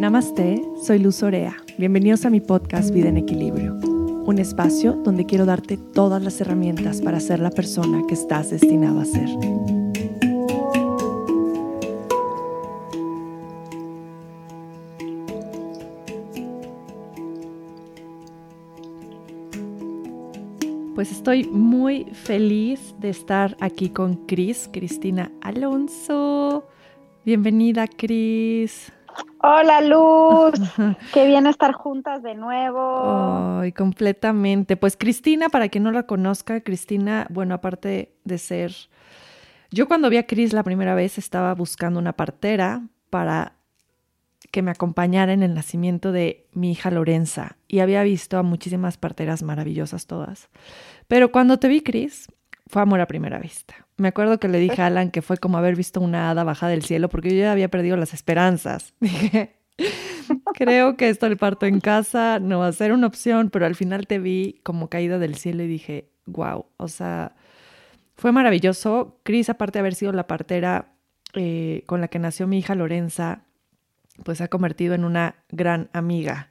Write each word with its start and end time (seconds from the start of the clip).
Namaste, 0.00 0.62
soy 0.82 0.98
Luz 0.98 1.22
Orea. 1.22 1.58
Bienvenidos 1.76 2.24
a 2.24 2.30
mi 2.30 2.40
podcast 2.40 2.90
Vida 2.90 3.10
en 3.10 3.18
Equilibrio, 3.18 3.74
un 3.74 4.38
espacio 4.38 4.94
donde 4.94 5.26
quiero 5.26 5.44
darte 5.44 5.76
todas 5.76 6.22
las 6.22 6.40
herramientas 6.40 7.02
para 7.02 7.20
ser 7.20 7.38
la 7.38 7.50
persona 7.50 8.02
que 8.08 8.14
estás 8.14 8.48
destinado 8.48 9.00
a 9.00 9.04
ser. 9.04 9.28
Pues 20.94 21.12
estoy 21.12 21.44
muy 21.44 22.06
feliz 22.14 22.94
de 23.00 23.10
estar 23.10 23.54
aquí 23.60 23.90
con 23.90 24.14
Cris, 24.24 24.66
Cristina 24.72 25.30
Alonso. 25.42 26.64
Bienvenida, 27.22 27.86
Cris. 27.86 28.90
Hola 29.42 29.80
Luz, 29.80 30.52
qué 31.14 31.26
bien 31.26 31.46
estar 31.46 31.72
juntas 31.72 32.22
de 32.22 32.34
nuevo. 32.34 33.60
Ay, 33.60 33.72
completamente. 33.72 34.76
Pues 34.76 34.96
Cristina, 34.96 35.48
para 35.48 35.68
quien 35.68 35.84
no 35.84 35.92
la 35.92 36.04
conozca, 36.04 36.60
Cristina, 36.60 37.26
bueno, 37.30 37.54
aparte 37.54 38.14
de 38.24 38.38
ser... 38.38 38.72
Yo 39.70 39.86
cuando 39.86 40.10
vi 40.10 40.16
a 40.16 40.26
Cris 40.26 40.52
la 40.52 40.64
primera 40.64 40.94
vez 40.94 41.16
estaba 41.16 41.54
buscando 41.54 41.98
una 41.98 42.12
partera 42.12 42.82
para 43.08 43.54
que 44.50 44.62
me 44.62 44.70
acompañara 44.70 45.32
en 45.32 45.42
el 45.42 45.54
nacimiento 45.54 46.12
de 46.12 46.48
mi 46.52 46.72
hija 46.72 46.90
Lorenza 46.90 47.56
y 47.68 47.80
había 47.80 48.02
visto 48.02 48.36
a 48.36 48.42
muchísimas 48.42 48.96
parteras 48.96 49.42
maravillosas 49.42 50.06
todas. 50.06 50.48
Pero 51.08 51.30
cuando 51.30 51.58
te 51.58 51.68
vi, 51.68 51.82
Cris, 51.82 52.26
fue 52.66 52.82
amor 52.82 53.00
a 53.00 53.06
primera 53.06 53.38
vista. 53.38 53.86
Me 54.00 54.08
acuerdo 54.08 54.40
que 54.40 54.48
le 54.48 54.58
dije 54.58 54.80
a 54.80 54.86
Alan 54.86 55.10
que 55.10 55.20
fue 55.20 55.36
como 55.36 55.58
haber 55.58 55.76
visto 55.76 56.00
una 56.00 56.30
hada 56.30 56.42
baja 56.42 56.68
del 56.68 56.82
cielo 56.82 57.10
porque 57.10 57.28
yo 57.30 57.36
ya 57.36 57.52
había 57.52 57.68
perdido 57.68 57.98
las 57.98 58.14
esperanzas. 58.14 58.94
Dije, 59.00 59.56
creo 60.54 60.96
que 60.96 61.10
esto 61.10 61.26
el 61.26 61.36
parto 61.36 61.66
en 61.66 61.80
casa 61.80 62.38
no 62.40 62.60
va 62.60 62.68
a 62.68 62.72
ser 62.72 62.92
una 62.92 63.06
opción, 63.06 63.50
pero 63.50 63.66
al 63.66 63.74
final 63.74 64.06
te 64.06 64.18
vi 64.18 64.58
como 64.62 64.88
caída 64.88 65.18
del 65.18 65.34
cielo 65.34 65.64
y 65.64 65.66
dije, 65.66 66.08
wow, 66.24 66.64
o 66.78 66.88
sea, 66.88 67.34
fue 68.16 68.32
maravilloso. 68.32 69.20
Cris, 69.22 69.50
aparte 69.50 69.74
de 69.74 69.80
haber 69.80 69.94
sido 69.94 70.12
la 70.12 70.26
partera 70.26 70.94
eh, 71.34 71.82
con 71.84 72.00
la 72.00 72.08
que 72.08 72.18
nació 72.18 72.46
mi 72.46 72.58
hija 72.58 72.74
Lorenza, 72.74 73.42
pues 74.24 74.38
se 74.38 74.44
ha 74.44 74.48
convertido 74.48 74.94
en 74.94 75.04
una 75.04 75.34
gran 75.50 75.90
amiga 75.92 76.48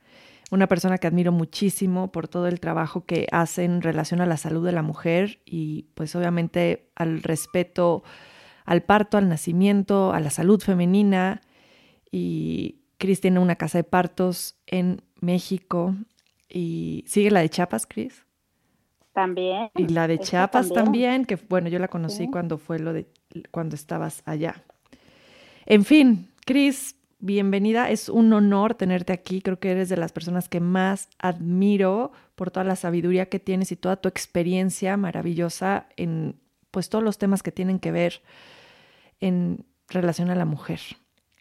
una 0.52 0.68
persona 0.68 0.98
que 0.98 1.08
admiro 1.08 1.32
muchísimo 1.32 2.12
por 2.12 2.28
todo 2.28 2.48
el 2.48 2.60
trabajo 2.60 3.06
que 3.06 3.28
hace 3.32 3.64
en 3.64 3.82
relación 3.82 4.22
a 4.22 4.26
la 4.26 4.38
salud 4.38 4.66
de 4.66 4.72
la 4.72 4.82
mujer 4.82 5.42
y 5.46 5.88
pues 5.94 6.16
obviamente 6.16 6.90
al 6.96 7.22
respeto 7.22 8.04
al 8.70 8.84
parto, 8.84 9.18
al 9.18 9.28
nacimiento, 9.28 10.14
a 10.14 10.20
la 10.20 10.30
salud 10.30 10.62
femenina. 10.62 11.42
Y 12.12 12.82
Cris 13.00 13.20
tiene 13.20 13.40
una 13.40 13.56
casa 13.56 13.80
de 13.80 13.84
partos 13.84 14.60
en 14.68 15.02
México 15.22 15.96
y 16.48 17.04
sigue 17.08 17.32
la 17.32 17.40
de 17.40 17.50
Chiapas, 17.50 17.88
Cris. 17.88 18.28
También. 19.12 19.72
Y 19.76 19.88
la 19.88 20.08
de 20.08 20.20
Chiapas 20.20 20.70
también. 20.70 21.26
que 21.26 21.36
bueno, 21.36 21.68
yo 21.68 21.80
la 21.80 21.88
conocí 21.88 22.30
cuando 22.30 22.60
fue 22.60 22.78
lo 22.78 22.94
de 22.94 23.08
cuando 23.50 23.76
estabas 23.76 24.22
allá. 24.26 24.64
En 25.66 25.84
fin, 25.84 26.30
Cris, 26.46 26.96
bienvenida. 27.20 27.90
Es 27.90 28.10
un 28.10 28.32
honor 28.34 28.76
tenerte 28.76 29.14
aquí. 29.14 29.42
Creo 29.42 29.60
que 29.60 29.72
eres 29.72 29.90
de 29.90 29.98
las 29.98 30.12
personas 30.12 30.50
que 30.50 30.60
más 30.60 31.10
admiro 31.20 32.12
por 32.36 32.52
toda 32.52 32.64
la 32.64 32.76
sabiduría 32.76 33.28
que 33.28 33.40
tienes 33.40 33.72
y 33.72 33.76
toda 33.76 33.98
tu 33.98 34.10
experiencia 34.10 34.98
maravillosa 34.98 35.88
en 35.98 36.40
pues 36.72 36.90
todos 36.90 37.04
los 37.04 37.18
temas 37.18 37.44
que 37.44 37.52
tienen 37.52 37.80
que 37.80 37.92
ver 37.92 38.22
en 39.20 39.66
relación 39.90 40.30
a 40.30 40.36
la 40.36 40.46
mujer. 40.46 40.80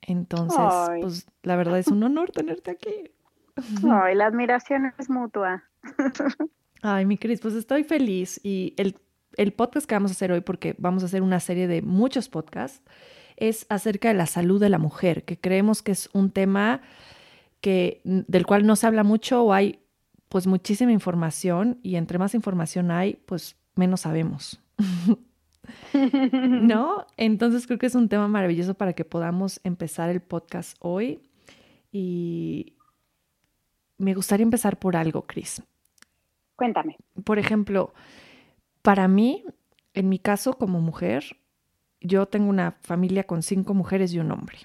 Entonces, 0.02 0.58
pues 1.00 1.26
la 1.42 1.56
verdad 1.56 1.78
es 1.78 1.88
un 1.88 2.02
honor 2.02 2.30
tenerte 2.30 2.70
aquí. 2.70 3.10
Ay, 3.90 4.14
la 4.14 4.26
admiración 4.26 4.92
es 4.98 5.10
mutua. 5.10 5.64
Ay, 6.82 7.04
mi 7.06 7.18
Cris, 7.18 7.40
pues 7.40 7.54
estoy 7.54 7.84
feliz 7.84 8.40
y 8.42 8.74
el, 8.76 8.96
el 9.36 9.52
podcast 9.52 9.86
que 9.86 9.94
vamos 9.94 10.10
a 10.10 10.14
hacer 10.14 10.32
hoy, 10.32 10.40
porque 10.40 10.74
vamos 10.78 11.02
a 11.02 11.06
hacer 11.06 11.22
una 11.22 11.40
serie 11.40 11.66
de 11.66 11.82
muchos 11.82 12.28
podcasts, 12.28 12.82
es 13.38 13.66
acerca 13.68 14.08
de 14.08 14.14
la 14.14 14.26
salud 14.26 14.60
de 14.60 14.68
la 14.68 14.78
mujer, 14.78 15.24
que 15.24 15.38
creemos 15.38 15.82
que 15.82 15.92
es 15.92 16.10
un 16.12 16.30
tema 16.30 16.82
que, 17.60 18.00
del 18.04 18.46
cual 18.46 18.66
no 18.66 18.76
se 18.76 18.86
habla 18.86 19.04
mucho 19.04 19.42
o 19.42 19.52
hay 19.52 19.80
pues 20.28 20.46
muchísima 20.46 20.92
información 20.92 21.78
y 21.82 21.96
entre 21.96 22.18
más 22.18 22.34
información 22.34 22.90
hay, 22.90 23.14
pues 23.26 23.56
menos 23.74 24.02
sabemos. 24.02 24.60
¿No? 25.92 27.06
Entonces 27.16 27.66
creo 27.66 27.78
que 27.78 27.86
es 27.86 27.94
un 27.94 28.08
tema 28.08 28.28
maravilloso 28.28 28.74
para 28.74 28.92
que 28.92 29.04
podamos 29.04 29.60
empezar 29.64 30.10
el 30.10 30.20
podcast 30.20 30.76
hoy. 30.80 31.20
Y 31.90 32.74
me 33.96 34.14
gustaría 34.14 34.44
empezar 34.44 34.78
por 34.78 34.96
algo, 34.96 35.22
Cris. 35.22 35.62
Cuéntame. 36.56 36.96
Por 37.24 37.38
ejemplo, 37.38 37.94
para 38.82 39.08
mí, 39.08 39.44
en 39.94 40.08
mi 40.08 40.18
caso 40.18 40.54
como 40.54 40.80
mujer, 40.80 41.36
yo 42.00 42.26
tengo 42.26 42.48
una 42.48 42.72
familia 42.82 43.24
con 43.24 43.42
cinco 43.42 43.74
mujeres 43.74 44.12
y 44.12 44.18
un 44.18 44.30
hombre. 44.30 44.58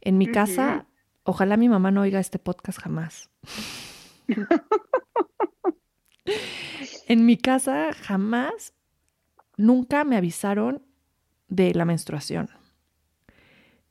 En 0.00 0.18
mi 0.18 0.26
casa, 0.26 0.86
ojalá 1.24 1.56
mi 1.56 1.68
mamá 1.68 1.90
no 1.90 2.02
oiga 2.02 2.20
este 2.20 2.38
podcast 2.38 2.80
jamás. 2.80 3.30
en 7.08 7.26
mi 7.26 7.36
casa 7.36 7.92
jamás, 7.92 8.74
nunca 9.56 10.04
me 10.04 10.16
avisaron 10.16 10.82
de 11.48 11.74
la 11.74 11.84
menstruación. 11.84 12.50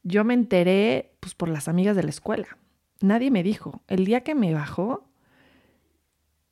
Yo 0.03 0.23
me 0.23 0.33
enteré 0.33 1.16
pues, 1.19 1.35
por 1.35 1.49
las 1.49 1.67
amigas 1.67 1.95
de 1.95 2.03
la 2.03 2.09
escuela. 2.09 2.57
Nadie 3.01 3.29
me 3.29 3.43
dijo. 3.43 3.81
El 3.87 4.05
día 4.05 4.21
que 4.21 4.35
me 4.35 4.53
bajó, 4.53 5.09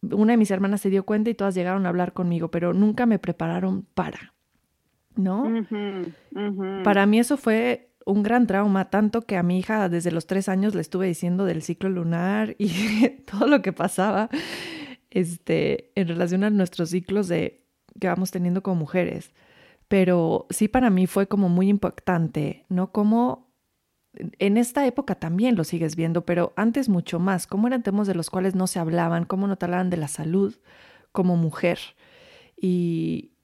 una 0.02 0.34
de 0.34 0.38
mis 0.38 0.52
hermanas 0.52 0.82
se 0.82 0.90
dio 0.90 1.06
cuenta 1.06 1.30
y 1.30 1.36
todas 1.36 1.56
llegaron 1.56 1.86
a 1.86 1.90
hablar 1.90 2.14
conmigo, 2.14 2.52
pero 2.52 2.74
nunca 2.74 3.06
me 3.06 3.20
prepararon 3.20 3.84
para. 3.94 4.35
¿No? 5.16 5.52
Para 6.84 7.06
mí 7.06 7.20
eso 7.20 7.38
fue 7.38 7.92
un 8.06 8.24
gran 8.24 8.48
trauma, 8.48 8.90
tanto 8.90 9.24
que 9.24 9.36
a 9.36 9.44
mi 9.44 9.58
hija 9.60 9.90
desde 9.90 10.12
los 10.12 10.28
tres 10.28 10.48
años 10.48 10.76
le 10.76 10.82
estuve 10.82 11.08
diciendo 11.08 11.46
del 11.46 11.62
ciclo 11.62 11.90
lunar 11.90 12.56
y 12.60 12.70
todo 13.32 13.48
lo 13.48 13.62
que 13.62 13.74
pasaba 13.74 14.30
este, 15.10 15.92
en 15.96 16.08
relación 16.08 16.44
a 16.44 16.50
nuestros 16.50 16.92
ciclos 16.92 17.28
de, 17.28 17.66
que 18.00 18.08
vamos 18.08 18.32
teniendo 18.32 18.62
como 18.62 18.76
mujeres. 18.76 19.34
Pero 19.88 20.48
sí 20.50 20.68
para 20.68 20.90
mí 20.90 21.08
fue 21.08 21.28
como 21.28 21.50
muy 21.50 21.70
impactante, 21.70 22.66
¿no? 22.70 22.92
Como 22.92 23.46
en 24.40 24.58
esta 24.58 24.86
época 24.86 25.16
también 25.16 25.56
lo 25.56 25.64
sigues 25.64 25.96
viendo, 25.96 26.26
pero 26.26 26.54
antes 26.56 26.90
mucho 26.90 27.20
más, 27.20 27.48
cómo 27.48 27.68
eran 27.68 27.84
temas 27.84 28.08
de 28.08 28.16
los 28.16 28.30
cuales 28.30 28.56
no 28.56 28.68
se 28.68 28.80
hablaban, 28.80 29.26
cómo 29.26 29.48
no 29.48 29.58
te 29.58 29.66
hablaban 29.66 29.90
de 29.90 29.98
la 29.98 30.08
salud 30.08 30.56
como 31.12 31.36
mujer. 31.36 31.80
Y, 32.56 33.35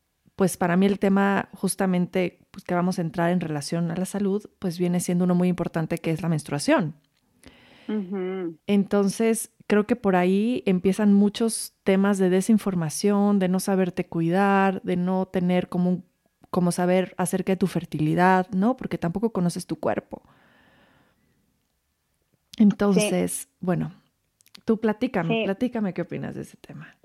pues 0.41 0.57
para 0.57 0.75
mí 0.75 0.87
el 0.87 0.97
tema 0.97 1.49
justamente 1.53 2.39
pues, 2.49 2.63
que 2.63 2.73
vamos 2.73 2.97
a 2.97 3.03
entrar 3.03 3.29
en 3.29 3.41
relación 3.41 3.91
a 3.91 3.95
la 3.95 4.05
salud, 4.05 4.49
pues 4.57 4.79
viene 4.79 4.99
siendo 4.99 5.25
uno 5.25 5.35
muy 5.35 5.47
importante 5.47 5.99
que 5.99 6.09
es 6.09 6.23
la 6.23 6.29
menstruación. 6.29 6.95
Entonces, 8.65 9.51
creo 9.67 9.85
que 9.85 9.95
por 9.95 10.15
ahí 10.15 10.63
empiezan 10.65 11.13
muchos 11.13 11.75
temas 11.83 12.17
de 12.17 12.31
desinformación, 12.31 13.37
de 13.37 13.49
no 13.49 13.59
saberte 13.59 14.07
cuidar, 14.07 14.81
de 14.81 14.95
no 14.95 15.27
tener 15.27 15.69
como, 15.69 16.01
como 16.49 16.71
saber 16.71 17.13
acerca 17.19 17.51
de 17.51 17.57
tu 17.57 17.67
fertilidad, 17.67 18.49
¿no? 18.49 18.75
Porque 18.77 18.97
tampoco 18.97 19.31
conoces 19.31 19.67
tu 19.67 19.79
cuerpo. 19.79 20.23
Entonces, 22.57 23.47
bueno, 23.59 23.93
tú 24.65 24.79
platícame, 24.79 25.43
platícame 25.43 25.93
qué 25.93 26.01
opinas 26.01 26.33
de 26.33 26.41
ese 26.41 26.57
tema. 26.57 26.95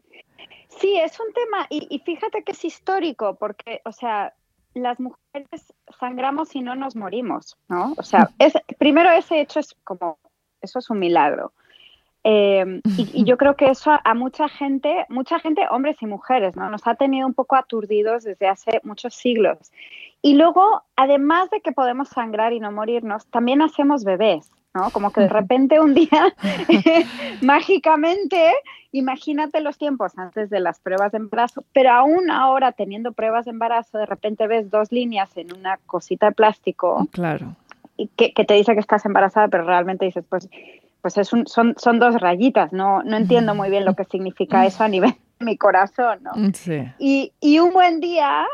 Sí, 0.80 0.98
es 0.98 1.18
un 1.20 1.32
tema, 1.32 1.66
y, 1.70 1.98
fíjate 2.00 2.42
que 2.42 2.52
es 2.52 2.64
histórico, 2.64 3.36
porque, 3.36 3.80
o 3.84 3.92
sea, 3.92 4.34
las 4.74 5.00
mujeres 5.00 5.72
sangramos 5.98 6.54
y 6.54 6.60
no 6.60 6.74
nos 6.74 6.96
morimos, 6.96 7.56
¿no? 7.68 7.94
O 7.96 8.02
sea, 8.02 8.28
es, 8.38 8.52
primero 8.78 9.10
ese 9.10 9.40
hecho 9.40 9.60
es 9.60 9.74
como, 9.84 10.18
eso 10.60 10.78
es 10.78 10.90
un 10.90 10.98
milagro. 10.98 11.52
Em, 12.28 12.82
y, 12.96 13.24
yo 13.24 13.38
creo 13.38 13.54
que 13.54 13.70
eso 13.70 13.92
a, 14.02 14.14
mucha 14.14 14.48
gente, 14.48 15.06
mucha 15.08 15.38
gente, 15.38 15.62
hombres 15.70 15.96
y 16.02 16.06
mujeres, 16.06 16.56
¿no? 16.56 16.68
Nos 16.68 16.86
ha 16.86 16.96
tenido 16.96 17.26
un 17.26 17.34
poco 17.34 17.54
aturdidos 17.54 18.24
desde 18.24 18.48
hace 18.48 18.80
muchos 18.82 19.14
siglos. 19.14 19.70
Y 20.22 20.34
luego, 20.34 20.82
además 20.96 21.50
de 21.50 21.60
que 21.60 21.70
podemos 21.70 22.08
sangrar 22.08 22.52
y 22.52 22.58
no 22.58 22.72
morirnos, 22.72 23.26
también 23.28 23.62
hacemos 23.62 24.02
bebés. 24.02 24.50
Como 24.92 25.12
que 25.12 25.22
de 25.22 25.28
repente 25.28 25.80
un 25.80 25.94
día, 25.94 26.34
mágicamente, 27.42 28.52
imagínate 28.92 29.60
los 29.60 29.78
tiempos 29.78 30.16
antes 30.16 30.50
de 30.50 30.60
las 30.60 30.80
pruebas 30.80 31.12
de 31.12 31.18
embarazo, 31.18 31.64
pero 31.72 31.90
aún 31.90 32.30
ahora 32.30 32.72
teniendo 32.72 33.12
pruebas 33.12 33.44
de 33.44 33.52
embarazo, 33.52 33.98
de 33.98 34.06
repente 34.06 34.46
ves 34.46 34.70
dos 34.70 34.92
líneas 34.92 35.36
en 35.36 35.54
una 35.54 35.78
cosita 35.86 36.26
de 36.26 36.32
plástico. 36.32 37.08
Claro. 37.12 37.56
Y 37.96 38.08
que, 38.08 38.32
te 38.32 38.54
dice 38.54 38.74
que 38.74 38.80
estás 38.80 39.06
embarazada, 39.06 39.48
pero 39.48 39.64
realmente 39.64 40.04
dices, 40.04 40.24
pues, 40.28 40.48
pues 41.00 41.16
es 41.16 41.32
un, 41.32 41.46
son, 41.46 41.74
son 41.78 41.98
dos 41.98 42.20
rayitas, 42.20 42.72
no, 42.72 43.02
no 43.02 43.16
entiendo 43.16 43.54
muy 43.54 43.70
bien 43.70 43.84
lo 43.84 43.94
que 43.94 44.04
significa 44.04 44.66
eso 44.66 44.84
a 44.84 44.88
nivel 44.88 45.14
de 45.38 45.46
mi 45.46 45.56
corazón, 45.56 46.18
¿no? 46.22 46.32
Sí. 46.52 46.82
Y, 46.98 47.32
y 47.40 47.58
un 47.58 47.72
buen 47.72 48.00
día 48.00 48.46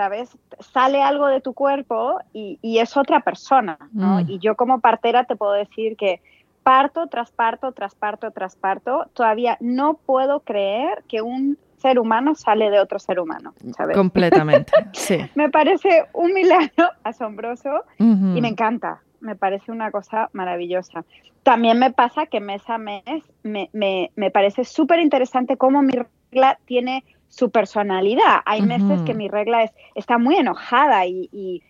¿sabes? 0.00 0.30
Sale 0.60 1.02
algo 1.02 1.26
de 1.26 1.42
tu 1.42 1.52
cuerpo 1.52 2.20
y, 2.32 2.58
es 2.62 2.96
otra 2.96 3.20
persona, 3.20 3.76
¿no? 3.92 4.16
Mm. 4.16 4.30
Y 4.30 4.38
yo 4.38 4.56
como 4.56 4.80
partera 4.80 5.24
te 5.24 5.36
puedo 5.36 5.52
decir 5.52 5.94
que 5.98 6.22
parto 6.62 7.08
tras 7.08 7.30
parto, 7.32 7.72
tras 7.72 7.94
parto, 7.94 8.30
tras 8.30 8.56
parto, 8.56 9.10
todavía 9.12 9.58
no 9.60 9.98
puedo 10.06 10.40
creer 10.40 11.04
que 11.06 11.20
un 11.20 11.58
ser 11.76 11.98
humano 11.98 12.34
sale 12.34 12.70
de 12.70 12.80
otro 12.80 12.98
ser 12.98 13.20
humano, 13.20 13.52
¿sabes? 13.76 13.94
Completamente, 13.94 14.72
sí. 14.94 15.18
me 15.34 15.50
parece 15.50 16.06
un 16.14 16.32
milagro 16.32 16.88
asombroso 17.04 17.84
y 17.98 18.40
me 18.40 18.48
encanta, 18.48 19.02
me 19.20 19.36
parece 19.36 19.70
una 19.70 19.90
cosa 19.90 20.30
maravillosa. 20.32 21.04
También 21.42 21.78
me 21.78 21.90
pasa 21.90 22.24
que 22.24 22.40
mes 22.40 22.62
a 22.70 22.78
mes 22.78 23.02
me, 23.42 23.68
me, 23.74 24.12
me 24.16 24.30
parece 24.30 24.64
súper 24.64 24.98
interesante 24.98 25.58
cómo 25.58 25.82
mi 25.82 25.92
regla 26.30 26.58
tiene 26.64 27.04
su 27.30 27.50
personalidad. 27.50 28.40
Hay 28.44 28.60
meses 28.60 29.00
que 29.02 29.14
mi 29.14 29.28
regla 29.28 29.62
es, 29.62 29.70
está 29.94 30.18
muy 30.18 30.36
enojada 30.36 31.06
y, 31.06 31.28
y, 31.32 31.62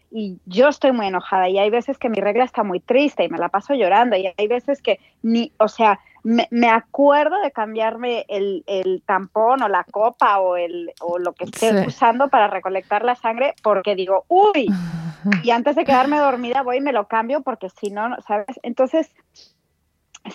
yo 0.46 0.68
estoy 0.68 0.90
muy 0.90 1.06
enojada 1.06 1.48
y 1.48 1.58
hay 1.58 1.70
veces 1.70 1.96
que 1.96 2.08
mi 2.08 2.18
regla 2.18 2.42
está 2.42 2.64
muy 2.64 2.80
triste 2.80 3.22
y 3.22 3.28
me 3.28 3.38
la 3.38 3.48
paso 3.48 3.74
llorando 3.74 4.16
y 4.16 4.32
hay 4.36 4.48
veces 4.48 4.82
que 4.82 4.98
ni, 5.22 5.52
o 5.58 5.68
sea, 5.68 6.00
me, 6.24 6.48
me 6.50 6.68
acuerdo 6.68 7.40
de 7.40 7.52
cambiarme 7.52 8.24
el, 8.28 8.64
el, 8.66 9.02
tampón 9.06 9.62
o 9.62 9.68
la 9.68 9.84
copa 9.84 10.40
o, 10.40 10.56
el, 10.56 10.92
o 11.00 11.18
lo 11.20 11.32
que 11.32 11.44
esté 11.44 11.86
usando 11.86 12.26
para 12.26 12.48
recolectar 12.48 13.04
la 13.04 13.14
sangre 13.14 13.54
porque 13.62 13.94
digo, 13.94 14.24
uy, 14.26 14.66
y 15.44 15.50
antes 15.50 15.76
de 15.76 15.84
quedarme 15.84 16.18
dormida 16.18 16.62
voy 16.62 16.78
y 16.78 16.80
me 16.80 16.92
lo 16.92 17.06
cambio 17.06 17.42
porque 17.42 17.68
si 17.70 17.90
no, 17.90 18.16
¿sabes? 18.26 18.58
Entonces, 18.64 19.14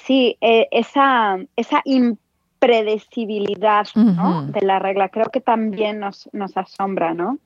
sí, 0.05 0.37
eh, 0.39 0.69
esa, 0.71 1.37
esa 1.57 1.81
impredecibilidad 2.65 3.87
de 3.93 4.61
la 4.61 4.79
regla 4.79 5.09
creo 5.09 5.27
que 5.31 5.41
también 5.41 5.99
nos, 5.99 6.29
nos 6.33 6.55
asombra, 6.57 7.13
¿no? 7.13 7.37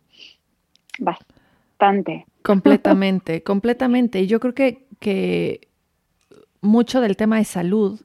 Bastante. 1.00 2.26
Completamente, 2.44 3.44
completamente. 3.44 4.22
Y 4.22 4.28
yo 4.28 4.40
creo 4.40 4.54
que, 4.54 4.88
que 5.00 5.68
mucho 6.62 7.02
del 7.02 7.18
tema 7.18 7.38
de 7.38 7.46
salud 7.46 8.02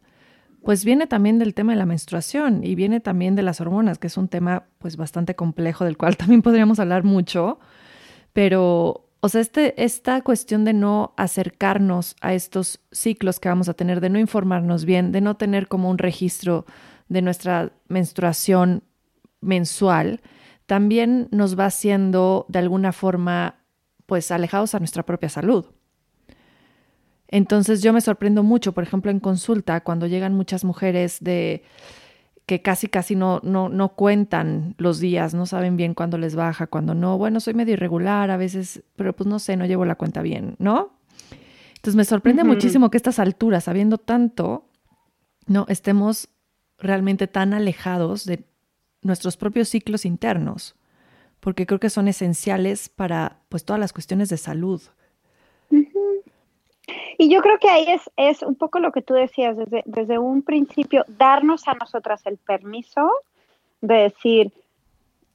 pues 0.64 0.82
viene 0.84 1.06
también 1.06 1.38
del 1.38 1.52
tema 1.52 1.72
de 1.72 1.78
la 1.78 1.84
menstruación 1.84 2.64
y 2.64 2.74
viene 2.74 2.98
también 2.98 3.36
de 3.36 3.42
las 3.42 3.60
hormonas, 3.60 3.98
que 3.98 4.06
es 4.06 4.16
un 4.16 4.28
tema 4.28 4.64
pues 4.78 4.96
bastante 4.96 5.34
complejo 5.34 5.84
del 5.84 5.98
cual 5.98 6.16
también 6.16 6.40
podríamos 6.40 6.78
hablar 6.78 7.04
mucho, 7.04 7.58
pero 8.32 9.04
o 9.20 9.28
sea, 9.30 9.40
este, 9.40 9.82
esta 9.82 10.20
cuestión 10.20 10.64
de 10.64 10.74
no 10.74 11.14
acercarnos 11.16 12.16
a 12.20 12.34
estos 12.34 12.80
ciclos 12.92 13.40
que 13.40 13.48
vamos 13.48 13.70
a 13.70 13.74
tener, 13.74 14.00
de 14.00 14.10
no 14.10 14.18
informarnos 14.18 14.84
bien, 14.84 15.12
de 15.12 15.22
no 15.22 15.36
tener 15.36 15.66
como 15.68 15.88
un 15.88 15.96
registro 15.96 16.66
de 17.08 17.22
nuestra 17.22 17.72
menstruación 17.88 18.82
mensual, 19.40 20.20
también 20.66 21.28
nos 21.30 21.58
va 21.58 21.66
haciendo 21.66 22.46
de 22.48 22.58
alguna 22.58 22.92
forma 22.92 23.56
pues 24.06 24.30
alejados 24.30 24.74
a 24.74 24.78
nuestra 24.78 25.04
propia 25.04 25.28
salud. 25.28 25.66
Entonces 27.28 27.82
yo 27.82 27.92
me 27.92 28.00
sorprendo 28.00 28.42
mucho, 28.42 28.72
por 28.72 28.84
ejemplo, 28.84 29.10
en 29.10 29.20
consulta, 29.20 29.82
cuando 29.82 30.06
llegan 30.06 30.34
muchas 30.34 30.64
mujeres 30.64 31.18
de 31.20 31.64
que 32.46 32.60
casi 32.60 32.88
casi 32.88 33.16
no, 33.16 33.40
no, 33.42 33.68
no 33.70 33.94
cuentan 33.94 34.74
los 34.76 35.00
días, 35.00 35.32
no 35.32 35.46
saben 35.46 35.76
bien 35.76 35.94
cuándo 35.94 36.18
les 36.18 36.36
baja, 36.36 36.66
cuándo 36.66 36.94
no. 36.94 37.16
Bueno, 37.16 37.40
soy 37.40 37.54
medio 37.54 37.72
irregular 37.72 38.30
a 38.30 38.36
veces, 38.36 38.82
pero 38.96 39.14
pues 39.16 39.26
no 39.26 39.38
sé, 39.38 39.56
no 39.56 39.64
llevo 39.64 39.84
la 39.86 39.94
cuenta 39.94 40.20
bien, 40.20 40.56
¿no? 40.58 40.98
Entonces 41.76 41.96
me 41.96 42.04
sorprende 42.04 42.44
muchísimo 42.44 42.90
que 42.90 42.96
a 42.96 42.98
estas 42.98 43.18
alturas, 43.18 43.64
sabiendo 43.64 43.98
tanto, 43.98 44.68
no 45.46 45.66
estemos 45.68 46.28
realmente 46.84 47.26
tan 47.26 47.54
alejados 47.54 48.24
de 48.24 48.44
nuestros 49.02 49.36
propios 49.36 49.68
ciclos 49.68 50.04
internos, 50.04 50.76
porque 51.40 51.66
creo 51.66 51.80
que 51.80 51.90
son 51.90 52.08
esenciales 52.08 52.88
para 52.88 53.38
pues 53.48 53.64
todas 53.64 53.80
las 53.80 53.92
cuestiones 53.92 54.28
de 54.28 54.36
salud. 54.36 54.82
Y 57.16 57.30
yo 57.30 57.40
creo 57.40 57.58
que 57.58 57.68
ahí 57.68 57.86
es, 57.88 58.10
es 58.16 58.42
un 58.42 58.56
poco 58.56 58.78
lo 58.78 58.92
que 58.92 59.02
tú 59.02 59.14
decías 59.14 59.56
desde, 59.56 59.82
desde 59.86 60.18
un 60.18 60.42
principio, 60.42 61.04
darnos 61.08 61.66
a 61.68 61.74
nosotras 61.74 62.26
el 62.26 62.36
permiso 62.38 63.10
de 63.80 63.94
decir, 63.94 64.52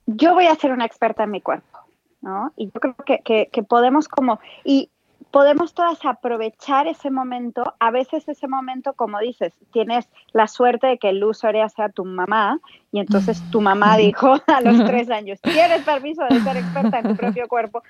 yo 0.05 0.33
voy 0.33 0.45
a 0.47 0.55
ser 0.55 0.71
una 0.71 0.85
experta 0.85 1.23
en 1.23 1.31
mi 1.31 1.41
cuerpo, 1.41 1.79
¿no? 2.21 2.51
Y 2.55 2.65
yo 2.65 2.79
creo 2.79 2.95
que, 3.05 3.47
que, 3.51 3.63
podemos 3.63 4.07
como, 4.07 4.39
y 4.63 4.89
podemos 5.31 5.73
todas 5.73 6.03
aprovechar 6.05 6.87
ese 6.87 7.11
momento, 7.11 7.75
a 7.79 7.91
veces 7.91 8.27
ese 8.27 8.47
momento, 8.47 8.93
como 8.93 9.19
dices, 9.19 9.53
tienes 9.71 10.09
la 10.33 10.47
suerte 10.47 10.87
de 10.87 10.97
que 10.97 11.13
Luz 11.13 11.43
Orea 11.43 11.69
sea 11.69 11.89
tu 11.89 12.05
mamá, 12.05 12.59
y 12.91 12.99
entonces 12.99 13.41
tu 13.51 13.61
mamá 13.61 13.97
dijo 13.97 14.35
a 14.47 14.61
los 14.61 14.83
tres 14.85 15.09
años, 15.09 15.39
tienes 15.41 15.83
permiso 15.83 16.23
de 16.29 16.39
ser 16.41 16.57
experta 16.57 16.99
en 16.99 17.09
tu 17.09 17.15
propio 17.15 17.47
cuerpo, 17.47 17.83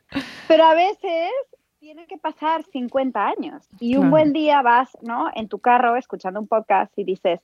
pero 0.48 0.66
a 0.66 0.74
veces 0.74 1.32
tiene 1.80 2.08
que 2.08 2.18
pasar 2.18 2.64
50 2.64 3.26
años 3.26 3.66
y 3.80 3.96
un 3.96 4.12
buen 4.12 4.34
día 4.34 4.62
vas, 4.62 4.90
¿no? 5.02 5.30
En 5.34 5.48
tu 5.48 5.60
carro 5.60 5.96
escuchando 5.96 6.40
un 6.42 6.48
podcast 6.48 6.92
y 6.98 7.06
dices, 7.06 7.40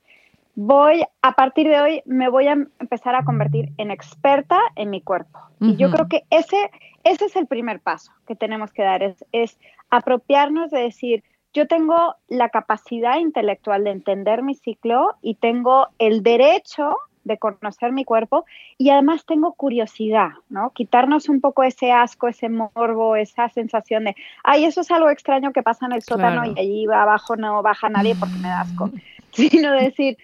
voy, 0.56 1.04
a 1.22 1.32
partir 1.32 1.68
de 1.68 1.80
hoy 1.80 2.02
me 2.06 2.28
voy 2.28 2.48
a 2.48 2.52
empezar 2.52 3.14
a 3.14 3.24
convertir 3.24 3.70
en 3.76 3.90
experta 3.90 4.58
en 4.74 4.90
mi 4.90 5.00
cuerpo. 5.02 5.38
Y 5.60 5.76
yo 5.76 5.90
creo 5.90 6.08
que 6.08 6.24
ese, 6.30 6.70
ese 7.04 7.26
es 7.26 7.36
el 7.36 7.46
primer 7.46 7.80
paso 7.80 8.12
que 8.26 8.34
tenemos 8.34 8.72
que 8.72 8.82
dar, 8.82 9.02
es, 9.02 9.24
es 9.32 9.58
apropiarnos 9.90 10.70
de 10.70 10.80
decir, 10.80 11.24
yo 11.54 11.66
tengo 11.66 12.16
la 12.28 12.50
capacidad 12.50 13.18
intelectual 13.18 13.84
de 13.84 13.90
entender 13.90 14.42
mi 14.42 14.54
ciclo 14.54 15.14
y 15.22 15.36
tengo 15.36 15.88
el 15.98 16.22
derecho 16.22 16.96
de 17.24 17.38
conocer 17.38 17.92
mi 17.92 18.04
cuerpo 18.04 18.44
y 18.78 18.90
además 18.90 19.26
tengo 19.26 19.54
curiosidad, 19.54 20.30
¿no? 20.48 20.70
Quitarnos 20.70 21.28
un 21.28 21.40
poco 21.40 21.64
ese 21.64 21.90
asco, 21.90 22.28
ese 22.28 22.48
morbo, 22.48 23.16
esa 23.16 23.48
sensación 23.48 24.04
de, 24.04 24.14
ay, 24.44 24.64
eso 24.64 24.80
es 24.80 24.90
algo 24.90 25.10
extraño 25.10 25.52
que 25.52 25.62
pasa 25.62 25.86
en 25.86 25.92
el 25.92 26.02
sótano 26.02 26.44
y 26.44 26.58
allí 26.58 26.86
abajo 26.86 27.36
no 27.36 27.62
baja 27.62 27.88
nadie 27.88 28.14
porque 28.14 28.36
me 28.36 28.48
da 28.48 28.60
asco, 28.60 28.90
sino 29.36 29.72
decir, 29.72 30.16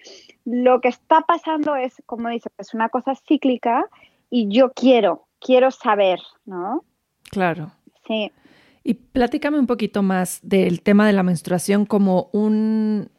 lo 0.45 0.81
que 0.81 0.89
está 0.89 1.21
pasando 1.21 1.75
es, 1.75 1.93
como 2.05 2.29
dices, 2.29 2.51
es 2.57 2.73
una 2.73 2.89
cosa 2.89 3.13
cíclica 3.27 3.85
y 4.29 4.47
yo 4.49 4.73
quiero, 4.73 5.27
quiero 5.39 5.71
saber, 5.71 6.19
¿no? 6.45 6.83
Claro. 7.29 7.71
Sí. 8.07 8.31
Y 8.83 8.95
platícame 8.95 9.59
un 9.59 9.67
poquito 9.67 10.03
más 10.03 10.39
del 10.43 10.81
tema 10.81 11.07
de 11.07 11.13
la 11.13 11.23
menstruación 11.23 11.85
como 11.85 12.29
un 12.33 13.09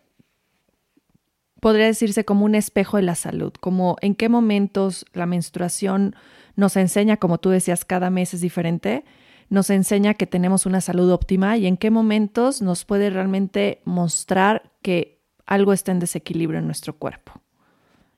podría 1.60 1.86
decirse 1.86 2.26
como 2.26 2.44
un 2.44 2.54
espejo 2.54 2.98
de 2.98 3.04
la 3.04 3.14
salud, 3.14 3.50
como 3.58 3.96
en 4.02 4.14
qué 4.14 4.28
momentos 4.28 5.06
la 5.14 5.24
menstruación 5.24 6.14
nos 6.56 6.76
enseña, 6.76 7.16
como 7.16 7.38
tú 7.38 7.48
decías, 7.48 7.86
cada 7.86 8.10
mes 8.10 8.34
es 8.34 8.42
diferente, 8.42 9.02
nos 9.48 9.70
enseña 9.70 10.12
que 10.12 10.26
tenemos 10.26 10.66
una 10.66 10.82
salud 10.82 11.10
óptima 11.10 11.56
y 11.56 11.66
en 11.66 11.78
qué 11.78 11.90
momentos 11.90 12.60
nos 12.60 12.84
puede 12.84 13.08
realmente 13.08 13.80
mostrar 13.86 14.72
que 14.82 15.13
algo 15.46 15.72
está 15.72 15.92
en 15.92 16.00
desequilibrio 16.00 16.58
en 16.58 16.66
nuestro 16.66 16.94
cuerpo 16.94 17.32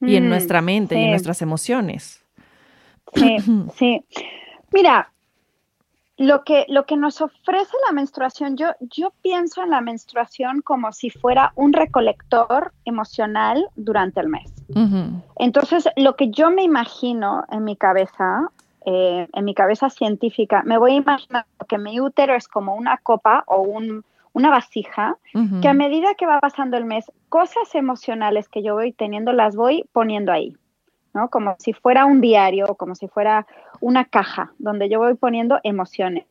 y 0.00 0.16
en 0.16 0.26
mm, 0.26 0.28
nuestra 0.28 0.60
mente 0.60 0.98
y 0.98 1.04
en 1.04 1.10
nuestras 1.10 1.42
emociones. 1.42 2.24
Sí, 3.14 3.36
sí. 3.76 4.04
Mira, 4.72 5.10
lo 6.18 6.44
que, 6.44 6.64
lo 6.68 6.86
que 6.86 6.96
nos 6.96 7.20
ofrece 7.20 7.76
la 7.86 7.92
menstruación, 7.92 8.56
yo, 8.56 8.68
yo 8.80 9.12
pienso 9.22 9.62
en 9.62 9.70
la 9.70 9.80
menstruación 9.80 10.62
como 10.62 10.92
si 10.92 11.10
fuera 11.10 11.52
un 11.56 11.72
recolector 11.72 12.72
emocional 12.84 13.68
durante 13.76 14.20
el 14.20 14.28
mes. 14.28 14.52
Entonces, 15.36 15.88
lo 15.96 16.16
que 16.16 16.30
yo 16.30 16.50
me 16.50 16.62
imagino 16.62 17.44
en 17.50 17.64
mi 17.64 17.76
cabeza, 17.76 18.50
eh, 18.84 19.28
en 19.32 19.44
mi 19.44 19.54
cabeza 19.54 19.90
científica, 19.90 20.62
me 20.64 20.78
voy 20.78 20.92
a 20.92 20.96
imaginar 20.96 21.46
que 21.68 21.78
mi 21.78 22.00
útero 22.00 22.34
es 22.34 22.48
como 22.48 22.74
una 22.74 22.96
copa 22.98 23.44
o 23.46 23.60
un, 23.60 24.04
una 24.36 24.50
vasija, 24.50 25.16
que 25.62 25.66
a 25.66 25.72
medida 25.72 26.14
que 26.14 26.26
va 26.26 26.40
pasando 26.40 26.76
el 26.76 26.84
mes, 26.84 27.10
cosas 27.30 27.74
emocionales 27.74 28.50
que 28.50 28.62
yo 28.62 28.74
voy 28.74 28.92
teniendo 28.92 29.32
las 29.32 29.56
voy 29.56 29.88
poniendo 29.92 30.30
ahí. 30.30 30.54
Como 31.30 31.56
si 31.58 31.72
fuera 31.72 32.04
un 32.04 32.20
diario, 32.20 32.74
como 32.74 32.94
si 32.94 33.08
fuera 33.08 33.46
una 33.80 34.04
caja 34.04 34.52
donde 34.58 34.90
yo 34.90 34.98
voy 34.98 35.14
poniendo 35.14 35.58
emociones. 35.62 36.26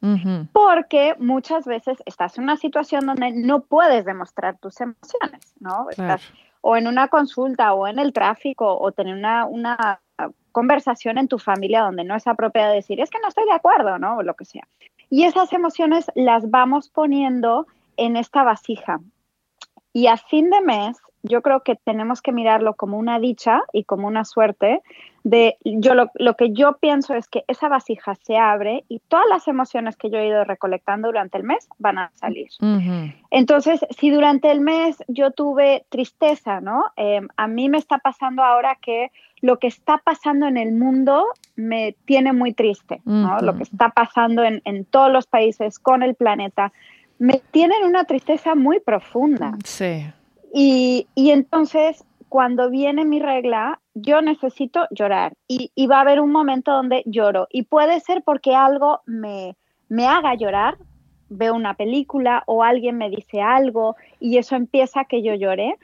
Porque 0.54 1.16
muchas 1.18 1.66
veces 1.66 1.98
estás 2.06 2.38
en 2.38 2.44
una 2.44 2.58
situación 2.58 3.08
donde 3.08 3.32
no 3.32 3.62
puedes 3.62 4.06
demostrar 4.06 4.60
tus 4.60 4.80
emociones, 4.82 5.56
¿no? 5.60 5.90
Estás 5.90 6.22
o 6.62 6.78
en 6.78 6.86
una 6.86 7.08
consulta 7.08 7.74
o 7.74 7.88
en 7.88 7.98
el 7.98 8.14
tráfico 8.14 8.78
o 8.78 8.92
tener 8.92 9.16
una, 9.16 9.46
una 9.46 10.00
conversación 10.52 11.18
en 11.18 11.28
tu 11.28 11.40
familia 11.40 11.82
donde 11.82 12.04
no 12.04 12.16
es 12.16 12.28
apropiado 12.28 12.72
decir, 12.72 13.00
es 13.00 13.10
que 13.10 13.20
no 13.20 13.30
estoy 13.30 13.46
de 13.46 13.54
acuerdo, 13.54 13.98
¿no? 13.98 14.18
O 14.18 14.24
lo 14.24 14.36
que 14.36 14.46
sea. 14.46 14.68
Y 15.10 15.24
esas 15.24 15.54
emociones 15.54 16.06
las 16.16 16.50
vamos 16.50 16.90
poniendo 16.90 17.68
en 17.98 18.18
esta 18.18 18.44
vasija. 18.44 19.00
Y 19.94 20.08
a 20.08 20.18
fin 20.18 20.50
de 20.50 20.62
mes 20.62 20.98
yo 21.24 21.42
creo 21.42 21.62
que 21.62 21.76
tenemos 21.76 22.22
que 22.22 22.32
mirarlo 22.32 22.76
como 22.76 22.98
una 22.98 23.20
dicha 23.20 23.62
y 23.74 23.84
como 23.84 24.08
una 24.08 24.26
suerte 24.26 24.82
de 25.24 25.58
yo 25.64 25.96
lo, 25.96 26.36
que 26.36 26.54
yo 26.54 26.78
pienso 26.78 27.16
es 27.16 27.28
que 27.28 27.44
esa 27.48 27.68
vasija 27.68 28.14
se 28.14 28.38
abre 28.38 28.84
y 28.90 29.00
todas 29.00 29.26
las 29.28 29.48
emociones 29.48 29.98
que 29.98 30.12
yo 30.12 30.20
he 30.20 30.28
ido 30.28 30.44
recolectando 30.44 31.08
durante 31.08 31.40
el 31.40 31.44
mes 31.44 31.68
van 31.80 31.98
a 31.98 32.12
salir. 32.14 32.50
Entonces, 33.32 33.84
si 33.98 34.12
durante 34.12 34.52
el 34.52 34.62
mes 34.62 35.04
yo 35.08 35.32
tuve 35.32 35.86
tristeza, 35.90 36.62
¿no? 36.62 36.86
Em, 36.96 37.28
a 37.38 37.48
mí 37.48 37.70
me 37.70 37.80
está 37.80 37.98
pasando 37.98 38.44
ahora 38.44 38.78
que 38.80 39.12
lo 39.42 39.58
que 39.58 39.68
está 39.68 39.98
pasando 39.98 40.46
en 40.46 40.58
el 40.58 40.74
mundo 40.74 41.26
me 41.56 41.96
tiene 42.06 42.32
muy 42.32 42.54
triste, 42.54 43.02
¿no? 43.04 43.40
Lo 43.40 43.58
que 43.58 43.64
está 43.64 43.90
pasando 43.90 44.44
en, 44.44 44.62
en 44.64 44.86
todos 44.86 45.12
los 45.12 45.26
países 45.26 45.80
con 45.80 46.04
el 46.04 46.14
planeta 46.14 46.72
me 47.18 47.42
tienen 47.52 47.84
una 47.84 48.06
tristeza 48.06 48.56
muy 48.56 48.80
profunda. 48.80 49.58
Sí. 49.64 50.06
Y, 50.54 51.08
y 51.16 51.32
entonces, 51.32 52.04
cuando 52.30 52.70
viene 52.70 53.06
mi 53.06 53.20
regla, 53.20 53.80
yo 53.94 54.22
necesito 54.22 54.88
llorar. 54.92 55.34
Y, 55.48 55.72
y, 55.76 55.88
va 55.88 55.98
a 55.98 56.02
haber 56.02 56.20
un 56.20 56.32
momento 56.32 56.72
donde 56.72 57.04
lloro. 57.06 57.48
Y 57.50 57.64
puede 57.64 58.00
ser 58.00 58.24
porque 58.24 58.56
algo 58.56 59.02
me, 59.06 59.56
me 59.90 60.08
haga 60.08 60.36
llorar, 60.36 60.78
veo 61.30 61.54
una 61.54 61.76
película 61.76 62.44
o 62.46 62.64
alguien 62.64 62.98
me 62.98 63.10
dice 63.10 63.42
algo 63.42 63.96
y 64.20 64.38
eso 64.38 64.56
empieza 64.56 65.02
a 65.02 65.06
que 65.06 65.22
yo 65.22 65.34
llore, 65.34 65.78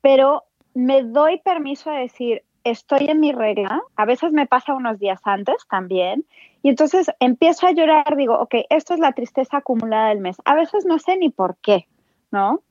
pero 0.00 0.44
me 0.74 1.02
doy 1.02 1.38
permiso 1.38 1.90
de 1.90 2.00
decir, 2.00 2.42
estoy 2.64 3.06
en 3.08 3.20
mi 3.20 3.32
regla, 3.32 3.82
a 3.96 4.04
veces 4.04 4.32
me 4.32 4.46
pasa 4.46 4.74
unos 4.74 4.98
días 4.98 5.20
antes 5.24 5.56
también, 5.68 6.24
y 6.62 6.68
entonces 6.68 7.10
empiezo 7.20 7.66
a 7.66 7.72
llorar, 7.72 8.16
digo, 8.16 8.38
ok, 8.38 8.54
esto 8.70 8.94
es 8.94 9.00
la 9.00 9.12
tristeza 9.12 9.58
acumulada 9.58 10.10
del 10.10 10.20
mes. 10.20 10.36
A 10.44 10.54
veces 10.54 10.84
no 10.84 10.98
sé 10.98 11.16
ni 11.16 11.28
por 11.28 11.56
qué, 11.56 11.86
¿no? 12.30 12.62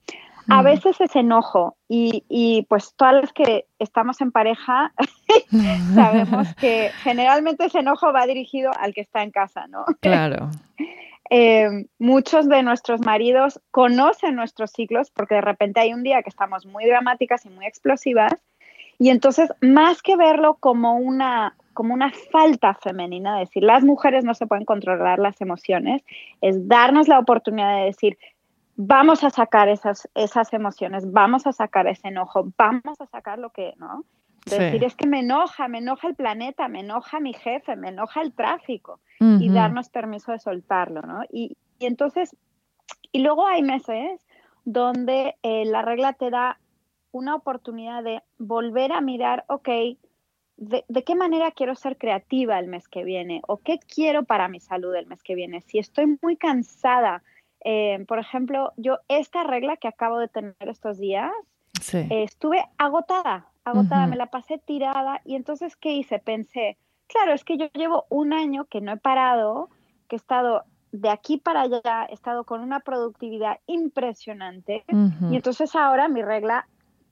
A 0.50 0.64
veces 0.64 1.00
es 1.00 1.16
enojo 1.16 1.78
y, 1.88 2.26
y, 2.28 2.64
pues 2.64 2.94
todas 2.98 3.14
las 3.14 3.32
que 3.32 3.68
estamos 3.80 4.20
en 4.22 4.32
pareja 4.32 4.92
sabemos 5.96 6.54
que 6.60 6.90
generalmente 7.04 7.66
ese 7.66 7.80
enojo 7.80 8.12
va 8.12 8.26
dirigido 8.26 8.72
al 8.78 8.94
que 8.94 9.02
está 9.02 9.24
en 9.24 9.32
casa, 9.32 9.68
¿no? 9.68 9.86
Claro. 10.02 10.50
eh, 11.30 11.86
muchos 12.00 12.50
de 12.50 12.64
nuestros 12.64 13.02
maridos 13.02 13.62
conocen 13.72 14.36
nuestros 14.36 14.72
ciclos 14.72 15.12
porque 15.12 15.36
de 15.36 15.42
repente 15.42 15.80
hay 15.80 15.94
un 15.94 16.04
día 16.04 16.24
que 16.24 16.30
estamos 16.30 16.66
muy 16.66 16.86
dramáticas 16.86 17.46
y 17.46 17.50
muy 17.50 17.66
explosivas 17.66 18.34
y 19.00 19.10
entonces 19.10 19.50
más 19.62 20.02
que 20.02 20.18
verlo 20.18 20.58
como 20.60 20.98
una 20.98 21.56
como 21.74 21.94
una 21.94 22.12
falta 22.32 22.74
femenina, 22.76 23.40
decir 23.40 23.64
las 23.64 23.84
mujeres 23.84 24.24
no 24.24 24.34
se 24.34 24.48
pueden 24.48 24.66
controlar 24.66 25.20
las 25.20 25.40
emociones, 25.42 26.04
es 26.42 26.68
darnos 26.68 27.08
la 27.08 27.20
oportunidad 27.20 27.78
de 27.78 27.86
decir 27.86 28.18
vamos 28.76 29.24
a 29.24 29.30
sacar 29.30 29.70
esas, 29.70 30.10
esas 30.16 30.54
emociones, 30.54 31.12
vamos 31.12 31.46
a 31.46 31.52
sacar 31.52 31.88
ese 31.88 32.08
enojo, 32.08 32.52
vamos 32.58 33.00
a 33.00 33.06
sacar 33.06 33.38
lo 33.38 33.52
que, 33.52 33.74
¿no? 33.78 34.06
Decir, 34.46 34.80
sí. 34.80 34.86
es 34.86 34.96
que 34.96 35.08
me 35.08 35.20
enoja, 35.20 35.68
me 35.68 35.78
enoja 35.78 36.08
el 36.08 36.16
planeta, 36.16 36.68
me 36.68 36.80
enoja 36.80 37.20
mi 37.20 37.34
jefe, 37.34 37.76
me 37.76 37.90
enoja 37.90 38.22
el 38.22 38.34
tráfico 38.34 39.00
uh 39.20 39.24
-huh. 39.24 39.42
y 39.42 39.50
darnos 39.50 39.90
permiso 39.90 40.32
de 40.32 40.40
soltarlo, 40.40 41.04
¿no? 41.04 41.24
Y, 41.32 41.58
y, 41.78 41.86
entonces, 41.86 42.36
y 43.12 43.20
luego 43.20 43.46
hay 43.46 43.62
meses 43.62 44.26
donde 44.66 45.36
eh, 45.44 45.66
la 45.66 45.84
regla 45.84 46.14
te 46.14 46.32
da 46.32 46.58
una 47.12 47.36
oportunidad 47.36 48.04
de 48.04 48.24
volver 48.40 48.94
a 48.94 49.02
mirar, 49.02 49.44
ok, 49.48 49.70
de, 50.62 50.86
de, 50.88 51.04
qué 51.04 51.16
manera 51.16 51.50
quiero 51.52 51.74
ser 51.74 51.98
creativa 51.98 52.60
el 52.60 52.68
mes 52.68 52.88
que 52.88 53.04
viene 53.04 53.42
o 53.48 53.58
qué 53.58 53.80
quiero 53.80 54.24
para 54.24 54.48
mi 54.48 54.60
salud 54.60 54.94
el 54.94 55.08
mes 55.08 55.24
que 55.24 55.34
viene. 55.34 55.62
Si 55.62 55.80
estoy 55.80 56.20
muy 56.22 56.38
cansada, 56.38 57.24
eh, 57.66 58.06
por 58.08 58.20
ejemplo, 58.20 58.72
yo 58.78 59.00
esta 59.08 59.44
regla 59.44 59.76
que 59.78 59.88
acabo 59.88 60.20
de 60.20 60.28
tener 60.28 60.56
estos 60.60 61.00
días, 61.00 61.32
sí. 61.82 61.98
eh, 61.98 62.24
estuve 62.24 62.64
agotada, 62.78 63.48
agotada, 63.66 64.04
uh 64.04 64.06
-huh. 64.06 64.10
me 64.12 64.16
la 64.18 64.28
pasé 64.28 64.60
tirada 64.60 65.20
y 65.26 65.36
entonces, 65.36 65.76
¿qué 65.76 65.94
hice? 65.94 66.20
Pensé, 66.20 66.78
claro, 67.08 67.34
es 67.34 67.44
que 67.44 67.58
yo 67.58 67.66
llevo 67.74 68.06
un 68.10 68.32
año 68.32 68.66
que 68.66 68.82
no 68.82 68.92
he 68.92 68.98
parado, 68.98 69.70
que 70.08 70.16
he 70.16 70.18
estado 70.18 70.64
de 70.92 71.10
aquí 71.10 71.38
para 71.38 71.62
allá, 71.62 72.06
he 72.08 72.14
estado 72.14 72.44
con 72.44 72.62
una 72.62 72.82
productividad 72.82 73.60
impresionante 73.66 74.84
uh 74.92 74.96
-huh. 74.96 75.32
y 75.32 75.38
entonces 75.38 75.76
ahora 75.76 76.08
mi 76.08 76.22
regla, 76.22 76.68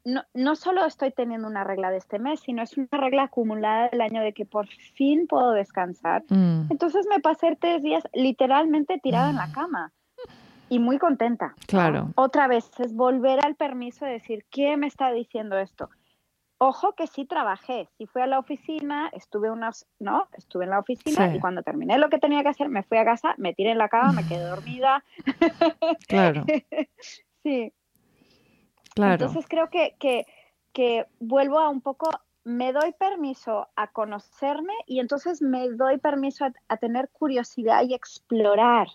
no, 0.05 0.23
no 0.33 0.55
solo 0.55 0.85
estoy 0.85 1.11
teniendo 1.11 1.47
una 1.47 1.63
regla 1.63 1.91
de 1.91 1.97
este 1.97 2.19
mes, 2.19 2.39
sino 2.39 2.61
es 2.61 2.77
una 2.77 2.87
regla 2.91 3.23
acumulada 3.23 3.89
del 3.89 4.01
año 4.01 4.21
de 4.21 4.33
que 4.33 4.45
por 4.45 4.67
fin 4.67 5.27
puedo 5.27 5.51
descansar. 5.51 6.23
Uh 6.29 6.65
Entonces 6.69 7.07
me 7.09 7.19
pasé 7.19 7.57
tres 7.59 7.81
días 7.83 8.03
literalmente 8.13 8.99
tirada 8.99 9.29
en 9.29 9.37
la 9.37 9.51
cama 9.51 9.91
y 10.69 10.79
muy 10.79 10.97
contenta. 10.99 11.55
Claro. 11.67 12.11
Otra 12.15 12.47
vez 12.47 12.69
es 12.79 12.93
volver 12.93 13.43
al 13.45 13.55
permiso 13.55 14.05
de 14.05 14.11
decir, 14.11 14.45
¿qué 14.49 14.77
me 14.77 14.87
está 14.87 15.11
diciendo 15.11 15.57
esto? 15.57 15.89
Ojo 16.59 16.93
que 16.93 17.07
sí 17.07 17.25
trabajé, 17.25 17.87
sí 17.97 18.05
fui 18.05 18.21
a 18.21 18.27
la 18.27 18.37
oficina, 18.37 19.09
estuve 19.13 19.49
unas, 19.49 19.87
¿no? 19.97 20.27
Estuve 20.33 20.65
en 20.65 20.71
la 20.71 20.79
oficina 20.79 21.29
sí. 21.29 21.37
y 21.37 21.39
cuando 21.39 21.63
terminé 21.63 21.97
lo 21.97 22.09
que 22.09 22.19
tenía 22.19 22.43
que 22.43 22.49
hacer, 22.49 22.67
me 22.67 22.83
fui 22.83 22.97
a 22.97 23.05
casa, 23.05 23.33
me 23.37 23.53
tiré 23.53 23.71
en 23.71 23.77
la 23.77 23.87
cama, 23.87 24.11
me 24.11 24.27
quedé 24.27 24.43
dormida. 24.43 25.03
Claro. 26.07 26.45
sí. 27.43 27.73
Claro. 28.99 29.25
Entonces 29.25 29.45
creo 29.47 29.69
que, 29.69 29.95
que, 29.99 30.25
que 30.73 31.05
vuelvo 31.19 31.59
a 31.59 31.69
un 31.69 31.81
poco, 31.81 32.09
me 32.43 32.73
doy 32.73 32.93
permiso 32.93 33.67
a 33.75 33.87
conocerme 33.87 34.73
y 34.87 34.99
entonces 34.99 35.41
me 35.41 35.69
doy 35.69 35.97
permiso 35.97 36.45
a, 36.45 36.53
a 36.67 36.77
tener 36.77 37.09
curiosidad 37.09 37.83
y 37.83 37.93
explorar. 37.93 38.87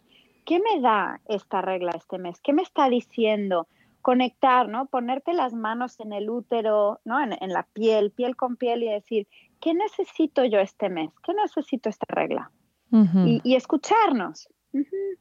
¿Qué 0.45 0.61
me 0.61 0.81
da 0.81 1.21
esta 1.27 1.63
regla 1.63 1.93
este 1.97 2.19
mes? 2.19 2.41
¿Qué 2.41 2.53
me 2.53 2.63
está 2.63 2.89
diciendo? 2.89 3.67
conectar, 4.05 4.69
¿no? 4.69 4.85
Ponerte 4.85 5.33
las 5.33 5.55
manos 5.55 5.99
en 5.99 6.13
el 6.13 6.29
útero, 6.29 7.01
¿no? 7.07 7.23
En, 7.23 7.33
en, 7.41 7.55
la 7.55 7.63
piel, 7.73 8.11
piel 8.11 8.37
con 8.37 8.57
piel 8.57 8.83
y 8.83 8.91
decir, 8.91 9.27
¿qué 9.63 9.73
necesito 9.73 10.45
yo 10.45 10.59
este 10.59 10.91
mes? 10.91 11.11
¿Qué 11.25 11.33
necesito 11.33 11.89
esta 11.89 12.05
regla? 12.11 12.51
Uh 12.91 12.99
-huh. 12.99 13.27
y, 13.27 13.41
y, 13.43 13.55
escucharnos. 13.57 14.47
Uh 14.75 14.81
-huh. 14.81 15.19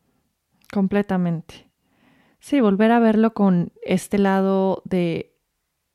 Completamente. 0.73 1.71
Sí, 2.43 2.59
volver 2.59 2.91
a 2.91 2.99
verlo 2.99 3.33
con 3.33 3.71
este 3.83 4.17
lado 4.17 4.81
de 4.83 5.33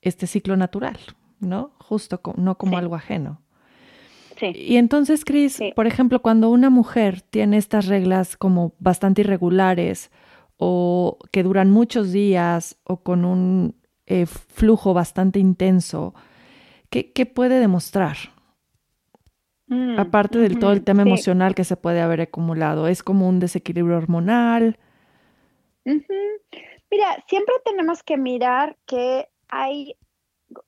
este 0.01 0.27
ciclo 0.27 0.57
natural, 0.57 0.99
¿no? 1.41 1.73
Justo 1.79 2.23
no 2.39 2.57
como 2.57 2.73
sí. 2.73 2.79
algo 2.79 2.95
ajeno. 2.95 3.43
Sí. 4.41 4.53
Y 4.55 4.77
entonces, 4.79 5.27
Cris, 5.27 5.53
sí. 5.53 5.75
por 5.77 5.87
ejemplo, 5.87 6.23
cuando 6.23 6.49
una 6.49 6.71
mujer 6.71 7.21
tiene 7.21 7.59
estas 7.59 7.85
reglas 7.85 8.39
como 8.39 8.73
bastante 8.79 9.21
irregulares, 9.21 10.11
o 10.57 11.19
que 11.33 11.43
duran 11.43 11.71
muchos 11.71 12.13
días 12.13 12.79
o 12.85 13.03
con 13.03 13.27
un 13.27 13.75
eh, 14.07 14.25
flujo 14.25 14.95
bastante 14.95 15.39
intenso, 15.41 16.15
¿qué, 16.89 17.13
qué 17.13 17.27
puede 17.27 17.61
demostrar? 17.61 18.17
Mm, 19.67 19.99
Aparte 20.01 20.39
del 20.39 20.57
mm, 20.57 20.61
todo 20.61 20.73
el 20.73 20.83
tema 20.83 21.03
sí. 21.03 21.11
emocional 21.11 21.55
que 21.55 21.65
se 21.65 21.77
puede 21.77 22.01
haber 22.01 22.23
acumulado, 22.23 22.89
¿es 22.89 23.03
como 23.03 23.29
un 23.29 23.39
desequilibrio 23.39 23.99
hormonal? 23.99 24.79
Uh 25.89 26.01
-huh. 26.05 26.61
Mira, 26.91 27.25
siempre 27.27 27.55
tenemos 27.65 28.03
que 28.03 28.17
mirar 28.17 28.77
que 28.87 29.29
hay, 29.49 29.95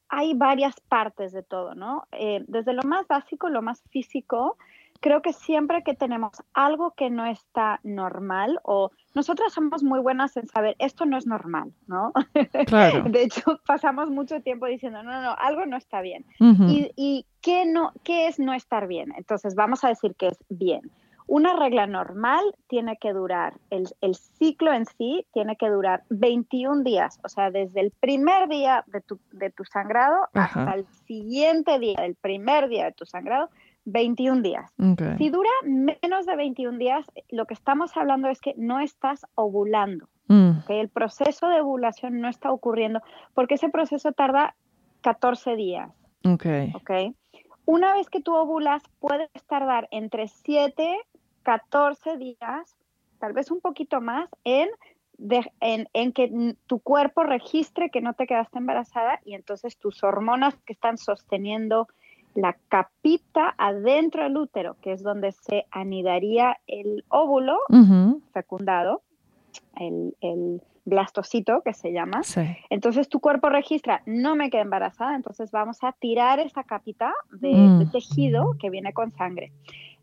hay 0.09 0.35
varias 0.35 0.81
partes 0.81 1.33
de 1.33 1.43
todo, 1.43 1.75
¿no? 1.75 2.05
Eh, 2.13 2.45
desde 2.47 2.73
lo 2.73 2.83
más 2.83 3.07
básico, 3.07 3.49
lo 3.49 3.63
más 3.63 3.83
físico, 3.91 4.57
creo 5.01 5.23
que 5.23 5.33
siempre 5.33 5.83
que 5.83 5.95
tenemos 5.95 6.33
algo 6.53 6.93
que 6.93 7.11
no 7.11 7.25
está 7.27 7.81
normal 7.83 8.61
o 8.63 8.91
nosotras 9.15 9.53
somos 9.53 9.83
muy 9.83 9.99
buenas 10.01 10.37
en 10.37 10.47
saber 10.47 10.77
esto 10.79 11.07
no 11.07 11.17
es 11.17 11.27
normal, 11.27 11.73
¿no? 11.87 12.13
Claro. 12.67 13.05
De 13.05 13.23
hecho, 13.23 13.59
pasamos 13.67 14.11
mucho 14.11 14.41
tiempo 14.43 14.67
diciendo, 14.67 15.03
no, 15.03 15.11
no, 15.11 15.23
no, 15.23 15.35
algo 15.39 15.67
no 15.67 15.77
está 15.77 16.01
bien. 16.01 16.25
Uh 16.39 16.53
-huh. 16.53 16.71
¿Y, 16.71 16.93
y 16.97 17.27
qué, 17.41 17.65
no, 17.65 17.93
qué 18.05 18.29
es 18.29 18.39
no 18.39 18.53
estar 18.53 18.87
bien? 18.87 19.13
Entonces, 19.17 19.55
vamos 19.55 19.85
a 19.85 19.89
decir 19.89 20.15
que 20.15 20.29
es 20.29 20.39
bien. 20.49 20.91
Una 21.31 21.55
regla 21.55 21.87
normal 21.87 22.43
tiene 22.67 22.97
que 22.97 23.13
durar, 23.13 23.55
el, 23.71 23.89
el, 24.01 24.17
ciclo 24.17 24.73
en 24.73 24.85
sí 24.85 25.25
tiene 25.33 25.55
que 25.55 25.69
durar 25.69 26.03
21 26.09 26.83
días, 26.83 27.21
o 27.23 27.29
sea, 27.29 27.53
desde 27.53 27.83
el 27.83 27.93
primer 27.93 28.49
día 28.49 28.83
de 28.89 29.01
tu, 29.01 29.21
de 29.31 29.51
tu 29.51 29.65
sangrado 29.65 30.17
Ajá. 30.35 30.63
hasta 30.63 30.75
el 30.75 30.87
siguiente 31.07 31.79
día 31.79 32.01
del 32.01 32.17
primer 32.17 32.69
día 32.69 32.87
de 32.87 32.93
tu 32.93 33.07
sangrado, 33.07 33.49
21 33.85 34.43
días. 34.43 34.73
Okay. 34.77 35.19
Si 35.19 35.31
dura 35.31 35.51
menos 35.63 36.27
de 36.27 36.35
21 36.35 36.79
días, 36.79 37.07
lo 37.29 37.47
que 37.47 37.55
estamos 37.55 37.97
hablando 37.97 38.29
es 38.29 38.41
que 38.41 38.55
no 38.57 38.81
estás 38.81 39.25
ovulando. 39.37 40.09
Mm. 40.27 40.63
¿okay? 40.65 40.81
El 40.81 40.89
proceso 40.89 41.47
de 41.47 41.61
ovulación 41.61 42.21
no 42.21 42.29
está 42.29 42.51
ocurriendo 42.51 43.03
porque 43.35 43.55
ese 43.55 43.69
proceso 43.69 44.11
tarda 44.11 44.57
14 45.03 45.55
días. 45.55 45.93
Okay. 46.25 46.73
¿okay? 46.75 47.15
Una 47.67 47.95
vez 47.95 48.11
que 48.11 48.21
tú 48.21 48.35
ovulas, 48.35 48.83
puedes 48.99 49.31
tardar 49.47 49.87
entre 49.93 50.27
7, 50.27 50.99
14 51.43 52.17
días, 52.17 52.77
tal 53.19 53.33
vez 53.33 53.51
un 53.51 53.61
poquito 53.61 54.01
más, 54.01 54.29
en, 54.45 54.69
de, 55.19 55.51
en, 55.61 55.89
en 55.93 56.13
que 56.13 56.57
tu 56.67 56.81
cuerpo 56.81 57.23
registre 57.23 57.91
que 57.91 58.01
no 58.01 58.15
te 58.15 58.27
quedaste 58.27 58.59
embarazada 58.59 59.21
y 59.25 59.35
entonces 59.35 59.77
tus 59.77 60.03
hormonas 60.03 60.55
que 60.65 60.73
están 60.73 60.99
sosteniendo 60.99 61.89
la 62.35 62.57
capita 62.69 63.55
adentro 63.59 64.23
del 64.23 64.37
útero, 64.37 64.77
que 64.81 64.93
es 64.93 65.03
donde 65.03 65.33
se 65.33 65.67
anidaría 65.71 66.59
el 66.67 67.05
óvulo 67.09 67.59
uh 67.69 67.75
-huh. 67.75 68.21
fecundado, 68.33 69.03
el, 69.77 70.17
el, 70.21 70.63
blastocito 70.87 71.61
que 71.63 71.75
se 71.75 71.93
llama. 71.93 72.23
Sí. 72.23 72.41
Entonces 72.71 73.09
tu 73.09 73.21
cuerpo 73.21 73.49
registra, 73.49 74.03
no 74.07 74.35
me 74.35 74.51
quedé 74.51 74.63
embarazada, 74.63 75.15
entonces 75.15 75.51
vamos 75.51 75.85
a 75.85 75.93
tirar 75.93 76.41
esa 76.41 76.65
capita 76.65 77.13
de, 77.31 77.53
mm. 77.53 77.79
de 77.79 77.87
tejido 77.87 78.57
que 78.59 78.71
viene 78.71 78.93
con 78.93 79.11
sangre. 79.11 79.53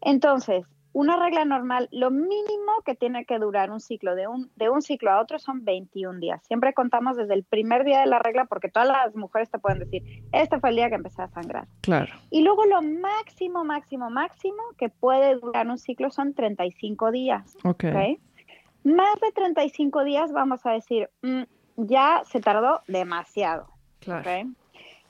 Entonces, 0.02 0.66
una 0.94 1.16
regla 1.16 1.46
normal, 1.46 1.90
lo 1.92 2.10
mínimo 2.12 2.82
que 2.86 2.96
tiene 2.96 3.26
que 3.26 3.38
durar 3.40 3.72
un 3.72 3.80
ciclo 3.80 4.16
de 4.16 4.28
un, 4.28 4.52
de 4.56 4.70
un 4.70 4.82
ciclo 4.82 5.12
a 5.12 5.20
otro 5.20 5.40
son 5.40 5.64
21 5.64 6.20
días. 6.20 6.42
Siempre 6.48 6.74
contamos 6.74 7.18
desde 7.18 7.34
el 7.34 7.44
primer 7.44 7.84
día 7.84 8.00
de 8.00 8.08
la 8.08 8.20
regla 8.20 8.46
porque 8.46 8.70
todas 8.70 8.88
las 8.88 9.16
mujeres 9.16 9.50
te 9.52 9.60
pueden 9.60 9.80
decir, 9.80 10.24
este 10.32 10.60
fue 10.60 10.70
el 10.70 10.78
día 10.78 10.90
que 10.90 10.96
empecé 10.96 11.22
a 11.22 11.28
sangrar. 11.28 11.68
Claro. 11.82 12.14
Y 12.30 12.42
luego 12.42 12.66
lo 12.66 12.82
máximo, 12.82 13.64
máximo, 13.64 14.10
máximo 14.10 14.64
que 14.78 14.90
puede 14.90 15.36
durar 15.36 15.68
un 15.68 15.78
ciclo 15.78 16.10
son 16.10 16.34
35 16.34 17.12
días. 17.12 17.56
Ok. 17.64 17.86
¿okay? 17.86 18.20
Más 18.84 19.20
de 19.20 19.32
35 19.34 20.04
días 20.04 20.32
vamos 20.32 20.66
a 20.66 20.72
decir, 20.72 21.10
mmm, 21.22 21.44
ya 21.76 22.24
se 22.26 22.40
tardó 22.40 22.82
demasiado. 22.88 23.68
Claro. 24.00 24.30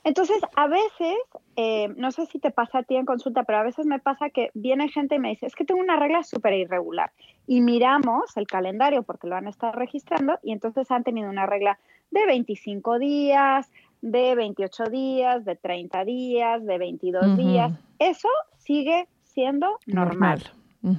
Entonces, 0.04 0.40
a 0.56 0.66
veces, 0.68 1.16
eh, 1.60 1.92
no 1.96 2.12
sé 2.12 2.26
si 2.26 2.38
te 2.38 2.52
pasa 2.52 2.78
a 2.78 2.82
ti 2.84 2.94
en 2.94 3.04
consulta, 3.04 3.42
pero 3.42 3.58
a 3.58 3.64
veces 3.64 3.84
me 3.84 3.98
pasa 3.98 4.30
que 4.30 4.52
viene 4.54 4.88
gente 4.90 5.16
y 5.16 5.18
me 5.18 5.30
dice, 5.30 5.46
es 5.46 5.56
que 5.56 5.64
tengo 5.64 5.80
una 5.80 5.96
regla 5.96 6.22
súper 6.22 6.52
irregular. 6.52 7.10
Y 7.48 7.62
miramos 7.62 8.36
el 8.36 8.46
calendario 8.46 9.02
porque 9.02 9.26
lo 9.26 9.34
han 9.34 9.48
estado 9.48 9.72
registrando 9.72 10.38
y 10.44 10.52
entonces 10.52 10.88
han 10.92 11.02
tenido 11.02 11.28
una 11.28 11.46
regla 11.46 11.80
de 12.12 12.26
25 12.26 13.00
días, 13.00 13.72
de 14.02 14.36
28 14.36 14.84
días, 14.84 15.44
de 15.44 15.56
30 15.56 16.04
días, 16.04 16.64
de 16.64 16.78
22 16.78 17.36
días. 17.36 17.72
Eso 17.98 18.28
sigue 18.58 19.08
siendo 19.24 19.80
normal. 19.86 20.44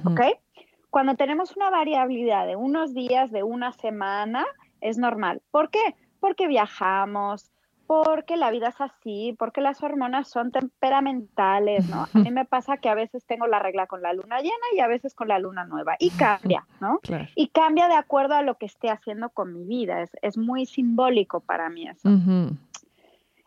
¿Ok? 0.04 0.20
Cuando 0.90 1.14
tenemos 1.14 1.56
una 1.56 1.70
variabilidad 1.70 2.46
de 2.46 2.56
unos 2.56 2.92
días, 2.92 3.30
de 3.30 3.42
una 3.42 3.72
semana, 3.72 4.44
es 4.82 4.98
normal. 4.98 5.40
¿Por 5.50 5.70
qué? 5.70 5.94
Porque 6.20 6.48
viajamos, 6.48 7.50
porque 7.90 8.36
la 8.36 8.52
vida 8.52 8.68
es 8.68 8.80
así, 8.80 9.34
porque 9.36 9.60
las 9.60 9.82
hormonas 9.82 10.28
son 10.28 10.52
temperamentales, 10.52 11.88
¿no? 11.88 12.06
A 12.14 12.18
mí 12.20 12.30
me 12.30 12.44
pasa 12.44 12.76
que 12.76 12.88
a 12.88 12.94
veces 12.94 13.24
tengo 13.24 13.48
la 13.48 13.58
regla 13.58 13.88
con 13.88 14.00
la 14.00 14.12
luna 14.12 14.38
llena 14.38 14.54
y 14.76 14.78
a 14.78 14.86
veces 14.86 15.12
con 15.12 15.26
la 15.26 15.40
luna 15.40 15.64
nueva 15.64 15.96
y 15.98 16.10
cambia, 16.10 16.64
¿no? 16.80 17.00
Y 17.34 17.48
cambia 17.48 17.88
de 17.88 17.94
acuerdo 17.94 18.36
a 18.36 18.42
lo 18.42 18.54
que 18.58 18.66
esté 18.66 18.90
haciendo 18.90 19.30
con 19.30 19.52
mi 19.52 19.64
vida, 19.64 20.04
es, 20.22 20.38
muy 20.38 20.66
simbólico 20.66 21.40
para 21.40 21.68
mí 21.68 21.88
eso. 21.88 22.08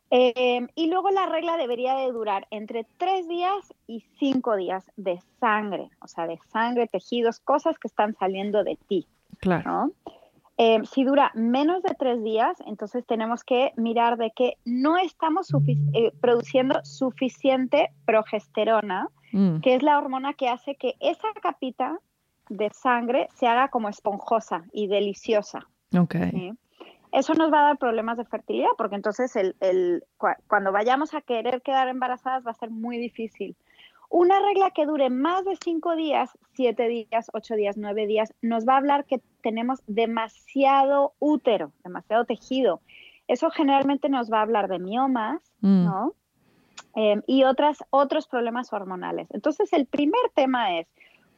Em, 0.09 0.67
y 0.75 0.87
luego 0.87 1.09
la 1.09 1.25
regla 1.25 1.55
debería 1.55 1.95
de 1.95 2.11
durar 2.11 2.45
entre 2.51 2.85
tres 2.97 3.29
días 3.29 3.73
y 3.87 4.01
cinco 4.19 4.57
días 4.57 4.91
de 4.97 5.21
sangre, 5.39 5.89
o 6.01 6.09
sea, 6.09 6.27
de 6.27 6.37
sangre, 6.51 6.87
tejidos, 6.87 7.39
cosas 7.39 7.79
que 7.79 7.87
están 7.87 8.13
saliendo 8.15 8.65
de 8.65 8.77
ti. 8.89 9.07
Claro. 9.39 9.71
¿no? 9.71 9.91
Eh, 10.65 10.79
si 10.85 11.03
dura 11.03 11.29
menos 11.33 11.83
de 11.83 11.93
tres 11.93 12.23
días, 12.23 12.57
entonces 12.65 13.05
tenemos 13.05 13.43
que 13.43 13.73
mirar 13.75 14.15
de 14.15 14.31
que 14.31 14.53
no 14.63 14.97
estamos 14.97 15.49
eh, 15.93 16.13
produciendo 16.21 16.79
suficiente 16.85 17.89
progesterona, 18.05 19.09
mm. 19.33 19.59
que 19.59 19.75
es 19.75 19.83
la 19.83 19.97
hormona 19.97 20.33
que 20.35 20.47
hace 20.47 20.75
que 20.75 20.93
esa 21.01 21.27
capita 21.41 21.99
de 22.47 22.69
sangre 22.69 23.27
se 23.35 23.45
haga 23.45 23.67
como 23.67 23.89
esponjosa 23.89 24.63
y 24.71 24.87
deliciosa. 24.87 25.67
Okay. 25.93 26.53
Eso 27.11 27.33
nos 27.33 27.51
va 27.51 27.59
a 27.59 27.63
dar 27.63 27.77
problemas 27.77 28.17
de 28.17 28.23
fertilidad, 28.23 28.69
porque 28.77 28.95
entonces 28.95 29.35
el, 29.35 30.05
cuando 30.47 30.71
vayamos 30.71 31.13
a 31.13 31.19
querer 31.19 31.61
quedar 31.61 31.89
embarazadas 31.89 32.47
va 32.47 32.51
a 32.51 32.55
ser 32.55 32.71
muy 32.71 32.97
difícil. 32.97 33.57
Una 34.13 34.39
regla 34.39 34.69
que 34.69 34.85
dure 34.85 35.09
más 35.09 35.43
de 35.43 35.55
cinco 35.55 35.95
días, 35.95 36.29
siete 36.53 36.87
días, 36.87 37.31
ocho 37.33 37.55
días, 37.55 37.77
nueve 37.77 38.05
días, 38.05 38.31
nos 38.43 38.63
va 38.63 38.75
a 38.75 38.77
hablar 38.77 39.05
que 39.05 39.23
tenemos 39.41 39.81
demasiado 39.87 41.13
útero, 41.17 41.71
demasiado 41.83 42.23
tejido. 42.23 42.81
Eso 43.27 43.49
generalmente 43.49 44.09
nos 44.09 44.31
va 44.31 44.37
a 44.37 44.41
hablar 44.43 44.67
de 44.67 44.77
miomas, 44.77 45.41
mm. 45.61 45.85
¿no? 45.85 46.13
Em, 46.95 47.23
y 47.25 47.43
otras, 47.45 47.83
otros 47.89 48.27
problemas 48.27 48.71
hormonales. 48.71 49.29
Entonces, 49.31 49.73
el 49.73 49.87
primer 49.87 50.21
tema 50.35 50.77
es, 50.77 50.87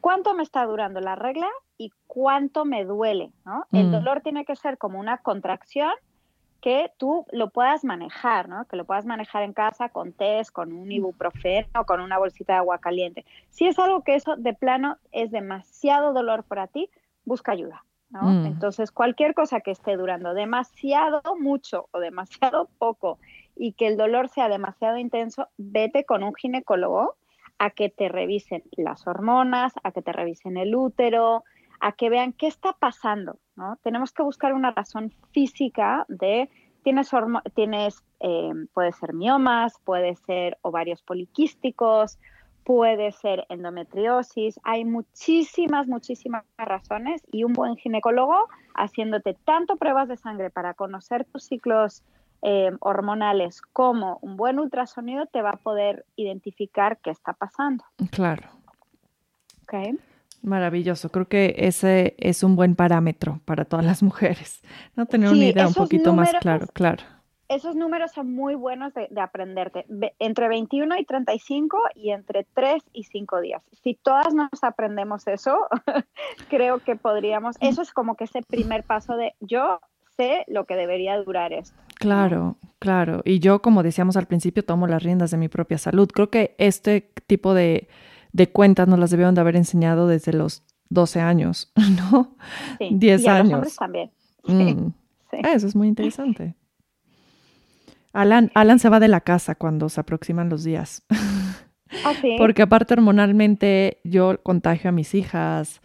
¿cuánto 0.02 0.34
me 0.34 0.42
está 0.42 0.66
durando 0.66 1.00
la 1.00 1.16
regla 1.16 1.48
y 1.78 1.92
cuánto 2.06 2.66
me 2.66 2.84
duele? 2.84 3.32
¿no? 3.46 3.64
El 3.72 3.86
mm. 3.86 3.92
dolor 3.92 4.20
tiene 4.20 4.44
que 4.44 4.54
ser 4.54 4.76
como 4.76 5.00
una 5.00 5.16
contracción 5.16 5.94
que 6.60 6.90
tú 6.96 7.26
lo 7.30 7.50
puedas 7.50 7.84
manejar, 7.84 8.48
¿no? 8.48 8.64
Que 8.66 8.76
lo 8.76 8.84
puedas 8.84 9.06
manejar 9.06 9.42
en 9.42 9.52
casa 9.52 9.88
con 9.88 10.12
test, 10.12 10.50
con 10.50 10.72
un 10.72 10.90
ibuprofeno, 10.90 11.84
con 11.86 12.00
una 12.00 12.18
bolsita 12.18 12.54
de 12.54 12.58
agua 12.58 12.78
caliente. 12.78 13.24
Si 13.50 13.66
es 13.66 13.78
algo 13.78 14.02
que 14.02 14.14
eso 14.14 14.36
de 14.36 14.54
plano 14.54 14.98
es 15.12 15.30
demasiado 15.30 16.12
dolor 16.12 16.44
para 16.44 16.66
ti, 16.66 16.90
busca 17.24 17.52
ayuda, 17.52 17.84
¿no? 18.10 18.22
Mm. 18.22 18.46
Entonces, 18.46 18.90
cualquier 18.90 19.34
cosa 19.34 19.60
que 19.60 19.70
esté 19.70 19.96
durando 19.96 20.34
demasiado 20.34 21.22
mucho 21.38 21.88
o 21.92 22.00
demasiado 22.00 22.68
poco 22.78 23.18
y 23.54 23.72
que 23.72 23.86
el 23.86 23.96
dolor 23.96 24.28
sea 24.28 24.48
demasiado 24.48 24.98
intenso, 24.98 25.48
vete 25.56 26.04
con 26.04 26.22
un 26.22 26.34
ginecólogo 26.34 27.16
a 27.58 27.70
que 27.70 27.88
te 27.88 28.08
revisen 28.08 28.62
las 28.72 29.06
hormonas, 29.06 29.72
a 29.82 29.92
que 29.92 30.02
te 30.02 30.12
revisen 30.12 30.56
el 30.56 30.74
útero, 30.74 31.44
a 31.80 31.92
que 31.92 32.10
vean 32.10 32.32
qué 32.32 32.46
está 32.46 32.72
pasando, 32.72 33.38
¿no? 33.56 33.78
Tenemos 33.82 34.12
que 34.12 34.22
buscar 34.22 34.52
una 34.52 34.70
razón 34.70 35.12
física 35.32 36.04
de, 36.08 36.48
tienes, 36.82 37.10
tienes 37.54 38.04
eh, 38.20 38.52
puede 38.72 38.92
ser 38.92 39.12
miomas, 39.12 39.74
puede 39.84 40.16
ser 40.16 40.58
ovarios 40.62 41.02
poliquísticos, 41.02 42.18
puede 42.64 43.12
ser 43.12 43.46
endometriosis, 43.48 44.58
hay 44.64 44.84
muchísimas, 44.84 45.86
muchísimas 45.86 46.44
razones 46.58 47.22
y 47.30 47.44
un 47.44 47.52
buen 47.52 47.76
ginecólogo 47.76 48.48
haciéndote 48.74 49.34
tanto 49.44 49.76
pruebas 49.76 50.08
de 50.08 50.16
sangre 50.16 50.50
para 50.50 50.74
conocer 50.74 51.24
tus 51.26 51.44
ciclos 51.44 52.02
eh, 52.42 52.70
hormonales 52.80 53.62
como 53.72 54.18
un 54.20 54.36
buen 54.36 54.58
ultrasonido 54.58 55.26
te 55.26 55.42
va 55.42 55.50
a 55.50 55.56
poder 55.56 56.04
identificar 56.16 56.98
qué 56.98 57.10
está 57.10 57.32
pasando. 57.32 57.84
Claro. 58.10 58.48
Okay. 59.62 59.98
Maravilloso, 60.46 61.08
creo 61.08 61.26
que 61.26 61.56
ese 61.58 62.14
es 62.18 62.44
un 62.44 62.54
buen 62.54 62.76
parámetro 62.76 63.40
para 63.44 63.64
todas 63.64 63.84
las 63.84 64.04
mujeres, 64.04 64.62
no 64.94 65.04
tener 65.06 65.30
una 65.30 65.44
idea 65.44 65.66
un 65.66 65.74
poquito 65.74 66.12
más 66.12 66.32
claro, 66.34 66.68
claro. 66.72 67.02
Esos 67.48 67.74
números 67.74 68.12
son 68.12 68.32
muy 68.32 68.54
buenos 68.54 68.94
de, 68.94 69.08
aprenderte, 69.20 69.86
entre 70.20 70.46
21 70.46 70.98
y 70.98 71.04
35 71.04 71.78
y 71.96 72.10
entre 72.10 72.46
3 72.54 72.80
y 72.92 73.02
5 73.02 73.40
días. 73.40 73.62
Si 73.82 73.94
todas 73.94 74.34
nos 74.34 74.48
aprendemos 74.62 75.26
eso, 75.26 75.66
creo 76.48 76.78
que 76.78 76.94
podríamos, 76.94 77.56
eso 77.60 77.82
es 77.82 77.92
como 77.92 78.14
que 78.14 78.24
ese 78.24 78.42
primer 78.42 78.84
paso 78.84 79.16
de 79.16 79.34
yo 79.40 79.80
sé 80.16 80.44
lo 80.46 80.64
que 80.64 80.76
debería 80.76 81.20
durar 81.20 81.52
esto. 81.52 81.76
Claro, 81.96 82.56
claro. 82.78 83.20
Y 83.24 83.40
yo, 83.40 83.62
como 83.62 83.82
decíamos 83.82 84.16
al 84.16 84.26
principio, 84.26 84.64
tomo 84.64 84.86
las 84.86 85.02
riendas 85.02 85.32
de 85.32 85.38
mi 85.38 85.48
propia 85.48 85.78
salud. 85.78 86.08
Creo 86.12 86.30
que 86.30 86.54
este 86.58 87.00
tipo 87.26 87.52
de 87.52 87.88
de 88.36 88.50
cuentas 88.50 88.86
nos 88.86 88.98
las 88.98 89.10
debieron 89.10 89.34
de 89.34 89.40
haber 89.40 89.56
enseñado 89.56 90.06
desde 90.06 90.34
los 90.34 90.62
12 90.90 91.20
años, 91.20 91.72
¿no? 92.12 92.36
Sí. 92.78 92.90
10 92.92 93.22
y 93.22 93.28
a 93.28 93.36
años. 93.36 93.44
Los 93.44 93.54
hombres 93.54 93.76
también. 93.76 94.10
Mm. 94.44 94.88
Sí. 95.30 95.38
Ah, 95.42 95.52
eso 95.54 95.66
es 95.66 95.74
muy 95.74 95.88
interesante. 95.88 96.54
Alan, 98.12 98.50
Alan 98.54 98.78
se 98.78 98.88
va 98.88 99.00
de 99.00 99.08
la 99.08 99.22
casa 99.22 99.54
cuando 99.54 99.88
se 99.88 100.00
aproximan 100.00 100.48
los 100.48 100.64
días. 100.64 101.02
¿Ah, 102.04 102.12
sí? 102.20 102.36
Porque 102.38 102.62
aparte 102.62 102.94
hormonalmente 102.94 104.00
yo 104.04 104.38
contagio 104.42 104.90
a 104.90 104.92
mis 104.92 105.14
hijas. 105.14 105.80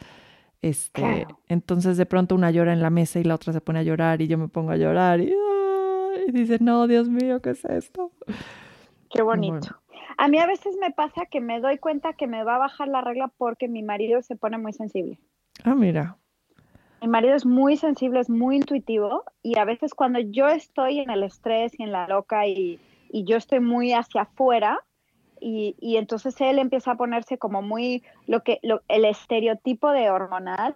Este, 0.61 1.25
entonces 1.47 1.97
de 1.97 2.05
pronto 2.05 2.35
una 2.35 2.51
llora 2.51 2.71
en 2.71 2.81
la 2.81 2.91
mesa 2.91 3.19
y 3.19 3.23
la 3.23 3.35
otra 3.35 3.51
se 3.51 3.61
pone 3.61 3.79
a 3.79 3.83
llorar 3.83 4.21
y 4.21 4.27
yo 4.27 4.37
me 4.37 4.47
pongo 4.47 4.71
a 4.71 4.77
llorar 4.77 5.19
y, 5.19 5.33
dice, 6.31 6.59
no, 6.61 6.87
Dios 6.87 7.09
mío, 7.09 7.41
¿qué 7.41 7.49
es 7.49 7.65
esto? 7.65 8.11
Qué 9.09 9.23
bonito. 9.23 9.80
A 10.21 10.27
mí 10.27 10.37
a 10.37 10.45
veces 10.45 10.77
me 10.79 10.91
pasa 10.91 11.25
que 11.25 11.41
me 11.41 11.59
doy 11.59 11.79
cuenta 11.79 12.13
que 12.13 12.27
me 12.27 12.43
va 12.43 12.57
a 12.57 12.59
bajar 12.59 12.87
la 12.87 13.01
regla 13.01 13.33
porque 13.39 13.67
mi 13.67 13.81
marido 13.81 14.21
se 14.21 14.35
pone 14.35 14.59
muy 14.59 14.71
sensible. 14.71 15.17
Ah, 15.63 15.73
mira. 15.73 16.15
Mi 17.01 17.07
marido 17.07 17.33
es 17.33 17.43
muy 17.43 17.75
sensible, 17.75 18.19
es 18.19 18.29
muy 18.29 18.57
intuitivo 18.57 19.23
y 19.41 19.57
a 19.57 19.65
veces 19.65 19.95
cuando 19.95 20.19
yo 20.19 20.47
estoy 20.47 20.99
en 20.99 21.09
el 21.09 21.23
estrés 21.23 21.73
y 21.79 21.81
en 21.81 21.91
la 21.91 22.07
loca 22.07 22.45
y, 22.45 22.79
y 23.09 23.23
yo 23.23 23.35
estoy 23.35 23.61
muy 23.61 23.93
hacia 23.93 24.21
afuera, 24.21 24.77
y, 25.41 25.97
entonces 25.97 26.39
él 26.39 26.59
empieza 26.59 26.91
a 26.91 26.95
ponerse 26.95 27.39
como 27.39 27.61
muy 27.63 28.03
lo 28.27 28.43
que 28.43 28.59
el 28.87 29.05
estereotipo 29.05 29.89
de 29.89 30.11
hormonal 30.11 30.75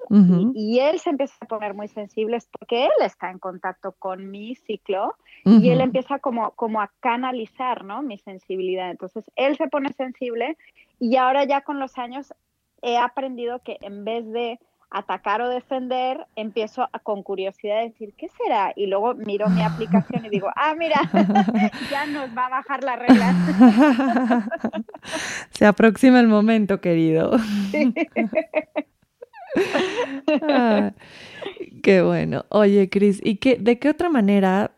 y, 0.55 0.79
él 0.79 0.99
se 0.99 1.11
empieza 1.11 1.35
a 1.41 1.45
poner 1.45 1.75
muy 1.75 1.87
sensible 1.87 2.39
porque 2.57 2.85
él 2.85 2.91
está 3.01 3.29
en 3.29 3.39
contacto 3.39 3.93
con 3.93 4.31
mi 4.31 4.55
ciclo 4.55 5.15
y 5.45 5.69
él 5.69 5.81
empieza 5.81 6.19
como, 6.19 6.51
como 6.51 6.81
a 6.81 6.91
canalizar 6.99 7.85
¿no? 7.85 8.01
mi 8.01 8.17
sensibilidad. 8.17 8.89
Entonces 8.89 9.29
él 9.35 9.55
se 9.55 9.67
pone 9.67 9.93
sensible 9.93 10.57
y 10.99 11.15
ahora 11.17 11.43
ya 11.43 11.61
con 11.61 11.79
los 11.79 11.97
años 11.99 12.33
he 12.81 12.97
aprendido 12.97 13.59
que 13.59 13.77
en 13.81 14.03
vez 14.03 14.25
de 14.31 14.59
atacar 14.91 15.41
o 15.41 15.49
defender, 15.49 16.25
empiezo 16.35 16.87
con 17.03 17.23
curiosidad 17.23 17.79
a 17.79 17.81
decir, 17.81 18.13
¿qué 18.17 18.27
será? 18.29 18.73
Y 18.75 18.87
luego 18.87 19.13
miro 19.15 19.49
mi 19.49 19.61
aplicación 19.61 20.25
y 20.25 20.29
digo, 20.29 20.49
ah, 20.55 20.73
mira, 20.77 20.99
ya 21.91 22.05
nos 22.05 22.35
va 22.35 22.47
a 22.47 22.49
bajar 22.49 22.83
la 22.83 22.95
regla. 22.95 24.47
Se 25.51 25.65
aproxima 25.65 26.19
el 26.19 26.27
momento, 26.27 26.81
querido. 26.81 27.31
Ah, 30.49 30.91
qué 31.81 32.01
bueno. 32.01 32.43
Oye, 32.49 32.89
Cris, 32.89 33.21
¿y 33.23 33.37
qué, 33.37 33.55
de 33.55 33.79
qué 33.79 33.87
otra 33.87 34.09
manera 34.09 34.71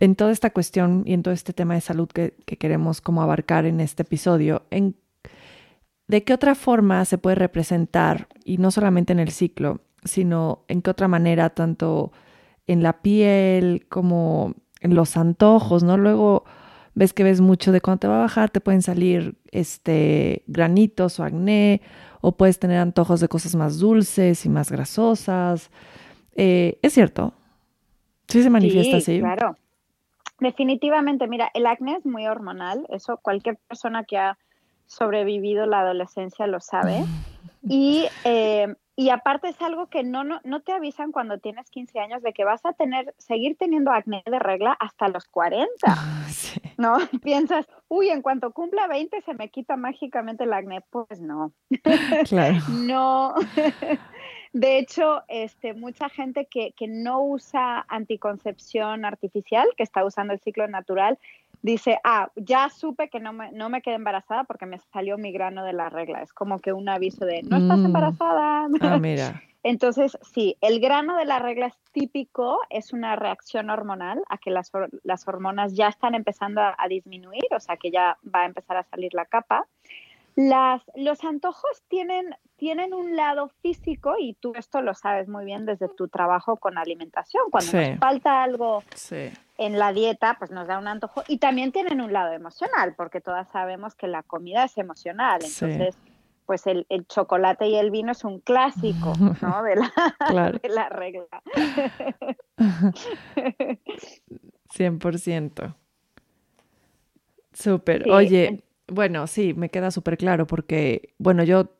en 0.00 0.16
toda 0.16 0.30
esta 0.32 0.48
cuestión 0.48 1.02
y 1.04 1.12
en 1.12 1.22
todo 1.22 1.34
este 1.34 1.52
tema 1.52 1.74
de 1.74 1.82
salud 1.82 2.08
que, 2.08 2.34
que 2.46 2.56
queremos 2.56 3.02
como 3.02 3.20
abarcar 3.20 3.66
en 3.66 3.80
este 3.80 4.04
episodio, 4.04 4.62
en 4.70 4.96
¿de 6.08 6.24
qué 6.24 6.34
otra 6.34 6.54
forma 6.54 7.04
se 7.04 7.18
puede 7.18 7.36
representar, 7.36 8.26
y 8.44 8.58
no 8.58 8.70
solamente 8.70 9.12
en 9.12 9.20
el 9.20 9.30
ciclo, 9.30 9.80
sino 10.04 10.64
en 10.68 10.82
qué 10.82 10.90
otra 10.90 11.06
manera, 11.08 11.50
tanto 11.50 12.12
en 12.66 12.82
la 12.82 13.00
piel 13.00 13.86
como 13.88 14.54
en 14.80 14.94
los 14.94 15.16
antojos, 15.16 15.82
¿no? 15.82 15.96
Luego 15.96 16.44
ves 16.94 17.12
que 17.12 17.24
ves 17.24 17.40
mucho 17.40 17.72
de 17.72 17.80
cuando 17.80 18.00
te 18.00 18.08
va 18.08 18.16
a 18.16 18.22
bajar, 18.22 18.50
te 18.50 18.60
pueden 18.60 18.82
salir 18.82 19.36
este, 19.50 20.42
granitos 20.46 21.20
o 21.20 21.24
acné, 21.24 21.80
o 22.20 22.36
puedes 22.36 22.58
tener 22.58 22.78
antojos 22.78 23.20
de 23.20 23.28
cosas 23.28 23.54
más 23.54 23.78
dulces 23.78 24.44
y 24.44 24.48
más 24.48 24.70
grasosas. 24.72 25.70
Eh, 26.34 26.78
¿Es 26.82 26.94
cierto? 26.94 27.34
Sí 28.26 28.42
se 28.42 28.50
manifiesta 28.50 29.00
sí, 29.00 29.12
así. 29.12 29.20
Claro. 29.20 29.56
Definitivamente, 30.40 31.26
mira, 31.26 31.50
el 31.54 31.66
acné 31.66 31.96
es 31.96 32.06
muy 32.06 32.26
hormonal, 32.26 32.86
eso 32.90 33.18
cualquier 33.22 33.58
persona 33.68 34.04
que 34.04 34.18
ha 34.18 34.38
sobrevivido 34.88 35.66
la 35.66 35.80
adolescencia 35.80 36.46
lo 36.48 36.60
sabe. 36.60 37.04
Y, 37.70 38.06
eh, 38.24 38.72
y 38.94 39.10
aparte 39.10 39.48
es 39.48 39.60
algo 39.60 39.88
que 39.88 40.04
no, 40.04 40.24
no, 40.24 40.40
no, 40.44 40.60
te 40.60 40.72
avisan 40.72 41.12
cuando 41.12 41.38
tienes 41.38 41.68
15 41.70 41.98
años 41.98 42.22
de 42.22 42.32
que 42.32 42.44
vas 42.44 42.64
a 42.64 42.72
tener, 42.72 43.14
seguir 43.18 43.56
teniendo 43.58 43.90
acné 43.90 44.22
de 44.24 44.38
regla 44.38 44.72
hasta 44.78 45.08
los 45.08 45.24
40. 45.26 45.68
Sí. 46.28 46.60
¿No? 46.78 46.96
Piensas, 47.22 47.66
uy, 47.88 48.08
en 48.08 48.22
cuanto 48.22 48.52
cumpla 48.52 48.86
20 48.86 49.20
se 49.22 49.34
me 49.34 49.50
quita 49.50 49.76
mágicamente 49.76 50.44
el 50.44 50.52
acné. 50.52 50.80
Pues 50.88 51.20
no. 51.20 51.52
Claro. 52.28 52.58
no. 52.70 53.34
De 54.52 54.78
hecho, 54.78 55.22
este, 55.28 55.74
mucha 55.74 56.08
gente 56.08 56.46
que, 56.46 56.72
que 56.72 56.88
no 56.88 57.22
usa 57.22 57.84
anticoncepción 57.88 59.04
artificial, 59.04 59.68
que 59.76 59.82
está 59.82 60.04
usando 60.04 60.32
el 60.32 60.40
ciclo 60.40 60.66
natural, 60.68 61.18
dice, 61.62 61.98
ah, 62.04 62.30
ya 62.36 62.68
supe 62.68 63.08
que 63.08 63.20
no 63.20 63.32
me, 63.32 63.52
no 63.52 63.68
me 63.68 63.82
quedé 63.82 63.94
embarazada 63.96 64.44
porque 64.44 64.66
me 64.66 64.78
salió 64.78 65.18
mi 65.18 65.32
grano 65.32 65.64
de 65.64 65.72
la 65.72 65.88
regla. 65.88 66.22
Es 66.22 66.32
como 66.32 66.58
que 66.60 66.72
un 66.72 66.88
aviso 66.88 67.24
de, 67.24 67.42
no 67.42 67.56
estás 67.56 67.78
Mm. 67.80 67.86
embarazada. 67.86 68.68
Ah, 68.80 68.98
mira. 68.98 69.42
Entonces, 69.64 70.16
sí, 70.22 70.56
el 70.60 70.80
grano 70.80 71.16
de 71.16 71.24
la 71.24 71.40
regla 71.40 71.66
es 71.66 71.74
típico, 71.92 72.60
es 72.70 72.92
una 72.92 73.16
reacción 73.16 73.70
hormonal 73.70 74.22
a 74.28 74.38
que 74.38 74.50
las, 74.50 74.70
las 75.02 75.26
hormonas 75.26 75.74
ya 75.74 75.88
están 75.88 76.14
empezando 76.14 76.60
a, 76.60 76.76
a 76.78 76.86
disminuir, 76.88 77.44
o 77.50 77.58
sea 77.60 77.76
que 77.76 77.90
ya 77.90 78.16
va 78.34 78.42
a 78.42 78.46
empezar 78.46 78.76
a 78.76 78.84
salir 78.84 79.12
la 79.14 79.24
capa. 79.26 79.66
Las, 80.40 80.82
los 80.94 81.24
antojos 81.24 81.82
tienen, 81.88 82.32
tienen 82.58 82.94
un 82.94 83.16
lado 83.16 83.48
físico 83.60 84.14
y 84.20 84.34
tú 84.34 84.52
esto 84.54 84.82
lo 84.82 84.94
sabes 84.94 85.26
muy 85.28 85.44
bien 85.44 85.66
desde 85.66 85.88
tu 85.88 86.06
trabajo 86.06 86.58
con 86.58 86.78
alimentación. 86.78 87.42
Cuando 87.50 87.72
Sí. 87.72 87.76
nos 87.90 87.98
falta 87.98 88.44
algo 88.44 88.84
Sí. 88.94 89.30
en 89.56 89.80
la 89.80 89.92
dieta, 89.92 90.36
pues 90.38 90.52
nos 90.52 90.68
da 90.68 90.78
un 90.78 90.86
antojo. 90.86 91.24
Y 91.26 91.38
también 91.38 91.72
tienen 91.72 92.00
un 92.00 92.12
lado 92.12 92.32
emocional, 92.34 92.94
porque 92.96 93.20
todas 93.20 93.48
sabemos 93.50 93.96
que 93.96 94.06
la 94.06 94.22
comida 94.22 94.62
es 94.62 94.78
emocional. 94.78 95.42
Sí. 95.42 95.64
Entonces, 95.64 95.98
pues 96.46 96.68
el, 96.68 96.86
el 96.88 97.04
chocolate 97.08 97.66
y 97.66 97.74
el 97.74 97.90
vino 97.90 98.12
es 98.12 98.22
un 98.22 98.38
clásico, 98.38 99.12
¿no? 99.42 99.62
De 99.64 99.74
la, 99.74 99.92
Claro. 100.28 100.58
de 100.62 100.68
la 100.68 100.88
regla. 100.88 101.26
100%. 104.72 105.74
Súper. 107.52 108.08
Oye, 108.10 108.62
bueno, 108.88 109.26
sí, 109.26 109.54
me 109.54 109.70
queda 109.70 109.90
súper 109.90 110.16
claro 110.16 110.46
porque, 110.46 111.14
bueno, 111.18 111.44
yo 111.44 111.70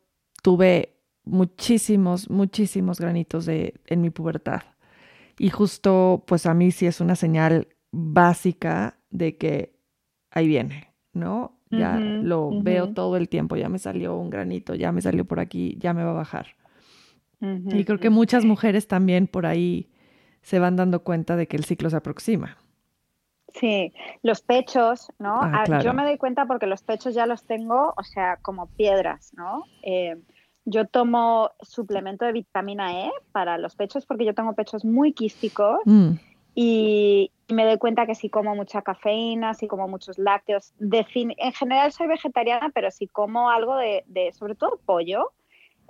tuve 0.41 0.95
muchísimos, 1.23 2.29
muchísimos 2.29 2.99
granitos 2.99 3.45
de, 3.45 3.75
en 3.85 4.01
mi 4.01 4.09
pubertad. 4.09 4.61
Y 5.37 5.49
justo, 5.49 6.23
pues 6.27 6.45
a 6.45 6.53
mí 6.53 6.71
sí 6.71 6.85
es 6.85 7.01
una 7.01 7.15
señal 7.15 7.67
básica 7.91 8.99
de 9.09 9.37
que 9.37 9.79
ahí 10.31 10.47
viene, 10.47 10.93
¿no? 11.13 11.57
Ya 11.71 11.99
lo 11.99 12.49
veo 12.63 12.93
todo 12.93 13.15
el 13.15 13.29
tiempo, 13.29 13.55
ya 13.55 13.69
me 13.69 13.77
salió 13.77 14.17
un 14.17 14.31
granito, 14.31 14.73
ya 14.73 14.91
me 14.91 15.03
salió 15.03 15.25
por 15.25 15.39
aquí, 15.39 15.77
ya 15.79 15.93
me 15.93 16.03
va 16.03 16.11
a 16.11 16.15
bajar. 16.15 16.47
Y 17.41 17.85
creo 17.85 17.99
que 17.99 18.09
muchas 18.09 18.43
mujeres 18.43 18.87
también 18.87 19.27
por 19.27 19.45
ahí 19.45 19.91
se 20.41 20.57
van 20.57 20.75
dando 20.75 21.03
cuenta 21.03 21.35
de 21.35 21.47
que 21.47 21.57
el 21.57 21.65
ciclo 21.65 21.91
se 21.91 21.97
aproxima. 21.97 22.57
Sí, 23.53 23.93
los 24.21 24.41
pechos, 24.41 25.11
¿no? 25.19 25.41
Ah, 25.41 25.51
Ah, 25.53 25.63
claro. 25.65 25.83
Yo 25.83 25.93
me 25.93 26.03
doy 26.03 26.17
cuenta 26.17 26.45
porque 26.45 26.67
los 26.67 26.83
pechos 26.83 27.13
ya 27.13 27.25
los 27.25 27.43
tengo, 27.43 27.93
o 27.97 28.03
sea, 28.03 28.37
como 28.37 28.67
piedras, 28.67 29.33
¿no? 29.33 29.63
Eh, 29.81 30.17
yo 30.65 30.85
tomo 30.85 31.51
suplemento 31.61 32.25
de 32.25 32.33
vitamina 32.33 33.05
E 33.05 33.11
para 33.31 33.57
los 33.57 33.75
pechos 33.75 34.05
porque 34.05 34.25
yo 34.25 34.35
tengo 34.35 34.53
pechos 34.53 34.85
muy 34.85 35.13
quísticos 35.13 35.79
Mm, 35.85 36.11
y 36.53 37.31
me 37.47 37.65
doy 37.65 37.77
cuenta 37.77 38.05
que 38.05 38.15
si 38.15 38.29
como 38.29 38.55
mucha 38.55 38.81
cafeína, 38.81 39.53
si 39.53 39.67
como 39.67 39.87
muchos 39.87 40.17
lácteos, 40.17 40.73
en 40.79 41.53
general 41.53 41.91
soy 41.91 42.07
vegetariana, 42.07 42.69
pero 42.73 42.91
si 42.91 43.07
como 43.07 43.49
algo 43.49 43.77
de, 43.77 44.03
de 44.07 44.33
sobre 44.33 44.55
todo 44.55 44.79
pollo, 44.85 45.31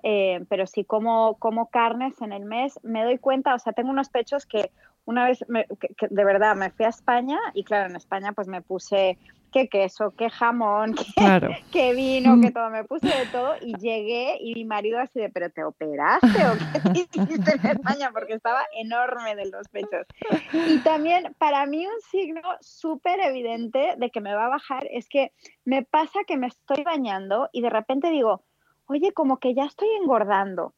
eh, 0.04 0.46
pero 0.48 0.66
si 0.68 0.86
como, 0.86 1.36
como 1.40 1.70
carnes 1.70 2.22
en 2.22 2.32
el 2.32 2.46
mes, 2.46 2.80
me 2.84 3.04
doy 3.04 3.18
cuenta, 3.18 3.56
o 3.56 3.60
sea, 3.60 3.74
tengo 3.74 3.90
unos 3.90 4.10
pechos 4.10 4.46
que 4.46 4.72
una 5.10 5.26
vez, 5.26 5.44
me- 5.48 5.66
que- 5.80 5.94
que 5.98 6.08
de 6.10 6.24
verdad, 6.24 6.56
me 6.56 6.70
fui 6.70 6.86
a 6.86 6.90
España 6.90 7.40
y 7.56 7.64
claro, 7.64 7.90
en 7.90 7.96
España 7.96 8.32
pues 8.34 8.48
me 8.48 8.62
puse 8.62 9.18
qué 9.52 9.68
queso, 9.68 10.14
qué 10.16 10.30
jamón, 10.30 10.94
qué, 11.18 11.24
claro. 11.26 11.50
qué 11.72 11.96
vino, 11.96 12.40
qué 12.40 12.52
todo, 12.52 12.70
me 12.70 12.84
puse 12.84 13.10
de 13.10 13.26
todo 13.26 13.56
y 13.60 13.74
llegué 13.80 14.38
y 14.40 14.54
mi 14.54 14.66
marido 14.66 15.00
así 15.00 15.20
de, 15.20 15.30
pero 15.30 15.50
te 15.50 15.64
operaste 15.64 16.46
o 16.48 16.58
qué 16.72 16.80
te 16.82 17.00
hiciste 17.44 17.52
en 17.56 17.66
España 17.72 18.12
porque 18.14 18.34
estaba 18.34 18.62
enorme 18.78 19.36
de 19.36 19.48
los 19.50 19.68
pechos. 19.70 20.06
Y 20.52 20.84
también 20.84 21.36
para 21.40 21.66
mí 21.66 21.88
un 21.88 22.00
signo 22.12 22.42
súper 22.62 23.20
evidente 23.22 23.96
de 23.98 24.12
que 24.12 24.22
me 24.22 24.36
va 24.36 24.46
a 24.46 24.50
bajar 24.50 24.86
es 24.92 25.10
que 25.10 25.32
me 25.66 25.84
pasa 25.84 26.20
que 26.28 26.38
me 26.38 26.46
estoy 26.46 26.84
bañando 26.84 27.50
y 27.52 27.62
de 27.62 27.72
repente 27.72 28.12
digo, 28.12 28.44
oye, 28.86 29.12
como 29.14 29.38
que 29.38 29.56
ya 29.56 29.66
estoy 29.66 29.90
engordando. 30.00 30.76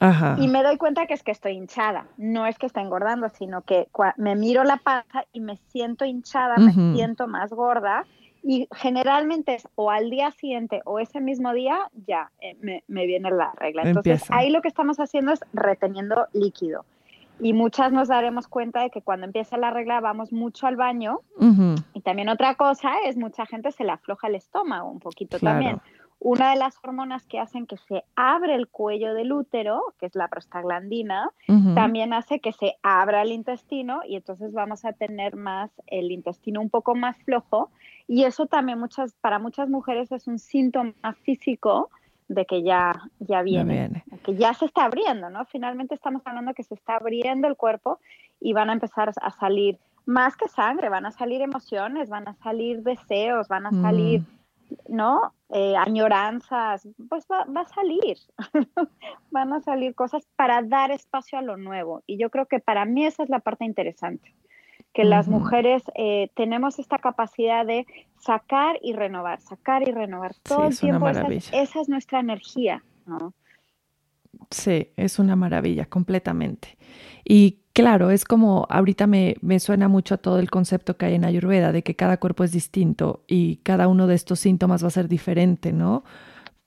Ajá. 0.00 0.36
Y 0.38 0.48
me 0.48 0.62
doy 0.62 0.76
cuenta 0.76 1.06
que 1.06 1.14
es 1.14 1.22
que 1.22 1.30
estoy 1.30 1.52
hinchada. 1.52 2.06
No 2.16 2.46
es 2.46 2.58
que 2.58 2.66
esté 2.66 2.80
engordando, 2.80 3.28
sino 3.28 3.62
que 3.62 3.88
me 4.16 4.34
miro 4.34 4.64
la 4.64 4.76
panza 4.78 5.24
y 5.32 5.40
me 5.40 5.56
siento 5.68 6.04
hinchada, 6.04 6.56
Ujú. 6.56 6.64
me 6.80 6.94
siento 6.94 7.26
más 7.28 7.50
gorda. 7.50 8.04
Y 8.42 8.68
generalmente 8.74 9.54
es 9.54 9.66
o 9.74 9.90
al 9.90 10.10
día 10.10 10.30
siguiente 10.32 10.82
o 10.84 10.98
ese 10.98 11.20
mismo 11.20 11.52
día 11.54 11.78
ya 12.06 12.30
eh, 12.40 12.56
me, 12.60 12.84
me 12.88 13.06
viene 13.06 13.30
la 13.30 13.52
regla. 13.56 13.82
Entonces 13.84 14.12
Empieza. 14.22 14.36
ahí 14.36 14.50
lo 14.50 14.60
que 14.60 14.68
estamos 14.68 14.98
haciendo 15.00 15.32
es 15.32 15.40
reteniendo 15.54 16.26
líquido. 16.34 16.84
Y 17.40 17.52
muchas 17.52 17.90
nos 17.90 18.08
daremos 18.08 18.46
cuenta 18.46 18.82
de 18.82 18.90
que 18.90 19.00
cuando 19.02 19.26
empieza 19.26 19.56
la 19.56 19.70
regla 19.70 20.00
vamos 20.00 20.30
mucho 20.32 20.66
al 20.66 20.76
baño. 20.76 21.20
Ujú, 21.38 21.74
Y 21.94 22.00
también 22.02 22.28
otra 22.28 22.54
cosa 22.54 22.92
es 23.06 23.16
mucha 23.16 23.46
gente 23.46 23.72
se 23.72 23.82
le 23.84 23.92
afloja 23.92 24.28
el 24.28 24.34
estómago 24.34 24.88
un 24.90 25.00
poquito 25.00 25.38
Claro. 25.38 25.54
también. 25.56 25.80
Una 26.24 26.52
de 26.52 26.56
las 26.56 26.78
hormonas 26.82 27.26
que 27.26 27.38
hacen 27.38 27.66
que 27.66 27.76
se 27.76 28.02
abre 28.16 28.54
el 28.54 28.68
cuello 28.68 29.12
del 29.12 29.30
útero, 29.30 29.82
que 30.00 30.06
es 30.06 30.14
la 30.14 30.28
prostaglandina, 30.28 31.30
también 31.74 32.14
hace 32.14 32.40
que 32.40 32.52
se 32.52 32.76
abra 32.82 33.20
el 33.20 33.30
intestino 33.30 34.00
y 34.08 34.16
entonces 34.16 34.54
vamos 34.54 34.86
a 34.86 34.94
tener 34.94 35.36
más 35.36 35.70
el 35.86 36.10
intestino 36.10 36.62
un 36.62 36.70
poco 36.70 36.94
más 36.94 37.18
flojo 37.24 37.70
y 38.08 38.24
eso 38.24 38.46
también 38.46 38.78
muchas 38.80 39.12
para 39.20 39.38
muchas 39.38 39.68
mujeres 39.68 40.12
es 40.12 40.26
un 40.26 40.38
síntoma 40.38 40.94
físico 41.24 41.90
de 42.28 42.46
que 42.46 42.62
ya 42.62 43.02
ya 43.18 43.42
viene, 43.42 43.74
viene. 43.74 44.04
que 44.24 44.34
ya 44.34 44.54
se 44.54 44.64
está 44.64 44.86
abriendo, 44.86 45.28
¿no? 45.28 45.44
Finalmente 45.44 45.94
estamos 45.94 46.22
hablando 46.24 46.54
que 46.54 46.62
se 46.62 46.72
está 46.72 46.96
abriendo 46.96 47.48
el 47.48 47.56
cuerpo 47.56 47.98
y 48.40 48.54
van 48.54 48.70
a 48.70 48.72
empezar 48.72 49.12
a 49.20 49.30
salir 49.30 49.78
más 50.06 50.38
que 50.38 50.48
sangre, 50.48 50.88
van 50.88 51.04
a 51.04 51.10
salir 51.10 51.42
emociones, 51.42 52.08
van 52.08 52.28
a 52.28 52.34
salir 52.36 52.82
deseos, 52.82 53.46
van 53.48 53.66
a 53.66 53.72
Mm. 53.72 53.82
¿No? 54.88 55.32
Eh, 55.50 55.76
añoranzas, 55.76 56.88
pues 57.08 57.26
va, 57.30 57.44
va 57.44 57.62
a 57.62 57.68
salir, 57.68 58.16
van 59.30 59.52
a 59.52 59.60
salir 59.60 59.94
cosas 59.94 60.26
para 60.36 60.62
dar 60.62 60.90
espacio 60.90 61.38
a 61.38 61.42
lo 61.42 61.56
nuevo. 61.56 62.02
Y 62.06 62.18
yo 62.18 62.30
creo 62.30 62.46
que 62.46 62.60
para 62.60 62.84
mí 62.84 63.06
esa 63.06 63.22
es 63.22 63.28
la 63.28 63.40
parte 63.40 63.64
interesante, 63.64 64.34
que 64.92 65.04
las 65.04 65.28
mujeres 65.28 65.82
eh, 65.94 66.30
tenemos 66.34 66.78
esta 66.78 66.98
capacidad 66.98 67.66
de 67.66 67.86
sacar 68.18 68.78
y 68.82 68.92
renovar, 68.92 69.40
sacar 69.40 69.86
y 69.88 69.92
renovar 69.92 70.34
todo 70.42 70.66
el 70.66 70.78
tiempo. 70.78 71.08
Esa 71.08 71.26
esa 71.62 71.80
es 71.80 71.88
nuestra 71.88 72.20
energía, 72.20 72.82
¿no? 73.06 73.32
Sí, 74.50 74.92
es 74.96 75.18
una 75.18 75.36
maravilla, 75.36 75.86
completamente. 75.86 76.76
Y 77.24 77.63
claro, 77.74 78.10
es 78.10 78.24
como 78.24 78.66
ahorita 78.70 79.06
me, 79.06 79.36
me 79.42 79.60
suena 79.60 79.88
mucho 79.88 80.14
a 80.14 80.18
todo 80.18 80.38
el 80.38 80.50
concepto 80.50 80.96
que 80.96 81.06
hay 81.06 81.14
en 81.14 81.26
Ayurveda, 81.26 81.72
de 81.72 81.82
que 81.82 81.94
cada 81.94 82.16
cuerpo 82.16 82.44
es 82.44 82.52
distinto 82.52 83.24
y 83.26 83.56
cada 83.56 83.88
uno 83.88 84.06
de 84.06 84.14
estos 84.14 84.40
síntomas 84.40 84.82
va 84.82 84.88
a 84.88 84.92
ser 84.92 85.08
diferente, 85.08 85.72
¿no? 85.72 86.04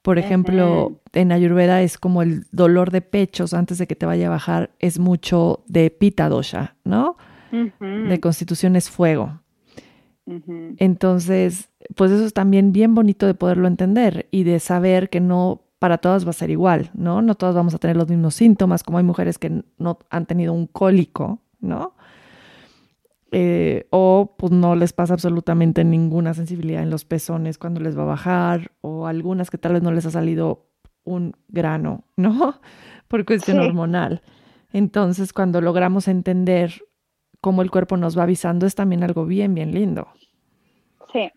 Por 0.04 0.20
ejemplo, 0.20 1.02
en 1.12 1.34
Ayurveda 1.34 1.82
es 1.82 1.98
como 1.98 2.22
el 2.22 2.46
dolor 2.54 2.92
de 2.92 3.02
pechos 3.02 3.54
antes 3.54 3.78
de 3.78 3.88
que 3.88 3.96
te 3.96 4.06
vaya 4.06 4.28
a 4.28 4.30
bajar, 4.30 4.72
es 4.80 5.00
mucho 5.00 5.66
de 5.68 5.90
Pitta 5.90 6.30
dosha, 6.30 6.76
¿no? 6.86 7.18
De 7.52 8.20
constitución 8.22 8.78
es 8.78 8.90
fuego. 8.90 9.42
Entonces, 10.26 11.72
pues 11.96 12.12
eso 12.12 12.26
es 12.26 12.34
también 12.34 12.72
bien 12.72 12.96
bonito 12.96 13.26
de 13.26 13.34
poderlo 13.34 13.68
entender 13.68 14.28
y 14.32 14.44
de 14.44 14.60
saber 14.60 15.10
que 15.10 15.20
no 15.20 15.67
para 15.80 15.98
todas 16.00 16.26
va 16.26 16.32
a 16.32 16.34
ser 16.34 16.50
igual, 16.50 16.90
¿no? 16.94 17.22
No 17.22 17.36
todas 17.36 17.56
vamos 17.56 17.74
a 17.74 17.78
tener 17.78 17.96
los 17.98 18.10
mismos 18.10 18.36
síntomas, 18.36 18.84
como 18.84 18.98
hay 18.98 19.04
mujeres 19.04 19.38
que 19.38 19.64
no 19.78 20.00
han 20.10 20.26
tenido 20.26 20.54
un 20.54 20.68
cólico, 20.68 21.42
¿no? 21.60 21.94
Eh, 23.32 23.88
o 23.90 24.36
pues 24.38 24.54
no 24.54 24.76
les 24.76 24.94
pasa 24.94 25.14
absolutamente 25.14 25.84
ninguna 25.84 26.34
sensibilidad 26.34 26.82
en 26.82 26.90
los 26.90 27.04
pezones 27.04 27.58
cuando 27.58 27.82
les 27.82 27.98
va 27.98 28.04
a 28.04 28.06
bajar, 28.06 28.72
o 28.82 29.06
algunas 29.06 29.50
que 29.52 29.58
tal 29.58 29.74
vez 29.74 29.84
no 29.84 29.92
les 29.92 30.06
ha 30.06 30.12
salido 30.12 30.68
un 31.04 31.36
grano, 31.50 32.06
¿no? 32.18 32.60
Por 33.08 33.26
cuestión 33.26 33.58
Sí. 33.58 33.64
hormonal. 33.64 34.22
Entonces, 34.72 35.34
cuando 35.34 35.62
logramos 35.62 36.08
entender 36.08 36.74
cómo 37.42 37.62
el 37.62 37.72
cuerpo 37.72 37.98
nos 37.98 38.18
va 38.18 38.24
avisando, 38.24 38.66
es 38.66 38.76
también 38.76 39.04
algo 39.04 39.26
bien, 39.26 39.54
bien 39.54 39.74
lindo. 39.74 40.08
Sí, 41.14 41.30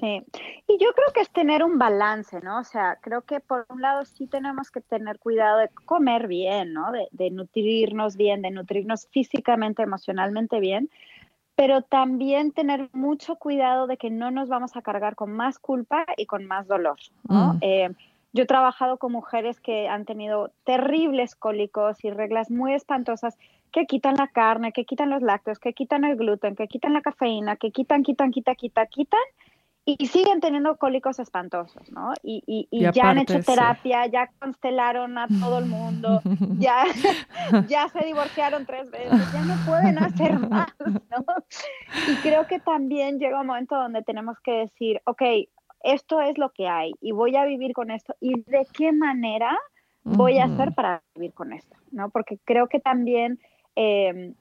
Sí, 0.00 0.22
y 0.66 0.78
yo 0.78 0.92
creo 0.94 1.12
que 1.12 1.20
es 1.20 1.30
tener 1.30 1.62
un 1.62 1.78
balance, 1.78 2.40
¿no? 2.40 2.58
O 2.58 2.64
sea, 2.64 2.96
creo 3.02 3.22
que 3.22 3.40
por 3.40 3.66
un 3.68 3.82
lado 3.82 4.04
sí 4.06 4.26
tenemos 4.26 4.70
que 4.70 4.80
tener 4.80 5.18
cuidado 5.18 5.58
de 5.58 5.68
comer 5.84 6.26
bien, 6.26 6.72
¿no? 6.72 6.90
De, 6.90 7.08
de 7.10 7.30
nutrirnos 7.30 8.16
bien, 8.16 8.40
de 8.40 8.50
nutrirnos 8.50 9.08
físicamente, 9.08 9.82
emocionalmente 9.82 10.58
bien, 10.58 10.88
pero 11.54 11.82
también 11.82 12.52
tener 12.52 12.88
mucho 12.94 13.36
cuidado 13.36 13.86
de 13.86 13.98
que 13.98 14.08
no 14.08 14.30
nos 14.30 14.48
vamos 14.48 14.74
a 14.74 14.80
cargar 14.80 15.16
con 15.16 15.32
más 15.32 15.58
culpa 15.58 16.06
y 16.16 16.24
con 16.24 16.46
más 16.46 16.66
dolor, 16.66 16.96
¿no? 17.28 17.54
Mm. 17.54 17.58
Eh, 17.60 17.90
yo 18.32 18.44
he 18.44 18.46
trabajado 18.46 18.96
con 18.96 19.12
mujeres 19.12 19.60
que 19.60 19.88
han 19.88 20.06
tenido 20.06 20.52
terribles 20.64 21.34
cólicos 21.34 22.02
y 22.04 22.10
reglas 22.10 22.50
muy 22.50 22.72
espantosas 22.72 23.36
que 23.72 23.86
quitan 23.86 24.14
la 24.16 24.28
carne, 24.28 24.72
que 24.72 24.84
quitan 24.84 25.10
los 25.10 25.20
lácteos, 25.20 25.58
que 25.58 25.74
quitan 25.74 26.04
el 26.04 26.16
gluten, 26.16 26.56
que 26.56 26.68
quitan 26.68 26.94
la 26.94 27.02
cafeína, 27.02 27.56
que 27.56 27.70
quitan, 27.72 28.02
quitan, 28.02 28.30
quitan, 28.30 28.54
quitan, 28.54 28.86
quitan 28.86 29.20
y 29.98 30.06
siguen 30.06 30.40
teniendo 30.40 30.76
cólicos 30.76 31.18
espantosos, 31.18 31.90
¿no? 31.90 32.12
Y, 32.22 32.42
y, 32.46 32.68
y, 32.70 32.86
Y 32.86 32.92
ya 32.92 33.10
han 33.10 33.18
hecho 33.18 33.38
sí. 33.38 33.44
terapia, 33.44 34.06
ya 34.06 34.30
constelaron 34.38 35.18
a 35.18 35.26
todo 35.28 35.58
el 35.58 35.66
mundo, 35.66 36.20
ya, 36.58 36.84
ya 37.68 37.88
se 37.88 38.04
divorciaron 38.04 38.66
tres 38.66 38.90
veces, 38.90 39.32
ya 39.32 39.42
no 39.42 39.54
pueden 39.66 39.98
hacer 39.98 40.38
más, 40.50 40.72
¿no? 40.84 41.24
Y 42.08 42.16
creo 42.16 42.46
que 42.46 42.60
también 42.60 43.18
llega 43.18 43.40
un 43.40 43.46
momento 43.46 43.76
donde 43.76 44.02
tenemos 44.02 44.38
que 44.40 44.52
decir, 44.52 45.00
ok, 45.04 45.22
esto 45.82 46.20
es 46.20 46.36
lo 46.36 46.50
que 46.50 46.68
hay 46.68 46.92
y 47.00 47.12
voy 47.12 47.36
a 47.36 47.44
vivir 47.44 47.72
con 47.72 47.90
esto 47.90 48.14
y 48.20 48.42
de 48.42 48.66
qué 48.72 48.92
manera 48.92 49.58
voy 50.02 50.38
a 50.38 50.44
hacer 50.44 50.72
para 50.74 51.02
vivir 51.14 51.32
con 51.32 51.52
esto, 51.52 51.76
¿no? 51.90 52.10
Porque 52.10 52.38
creo 52.44 52.68
que 52.68 52.80
también 52.80 53.38
eh, 53.76 54.34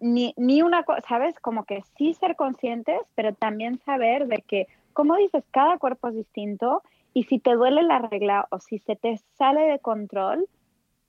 ni, 0.00 0.34
ni 0.36 0.62
una 0.62 0.84
cosa, 0.84 1.02
¿sabes? 1.08 1.38
Como 1.40 1.64
que 1.64 1.82
sí 1.96 2.14
ser 2.14 2.36
conscientes, 2.36 3.00
pero 3.14 3.34
también 3.34 3.78
saber 3.84 4.26
de 4.26 4.42
que, 4.46 4.66
como 4.92 5.16
dices, 5.16 5.44
cada 5.50 5.78
cuerpo 5.78 6.08
es 6.08 6.14
distinto 6.14 6.82
y 7.14 7.24
si 7.24 7.38
te 7.38 7.54
duele 7.54 7.82
la 7.82 7.98
regla 7.98 8.46
o 8.50 8.60
si 8.60 8.78
se 8.78 8.96
te 8.96 9.18
sale 9.36 9.62
de 9.62 9.78
control, 9.78 10.46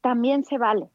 también 0.02 0.44
se 0.44 0.58
vale. 0.58 0.88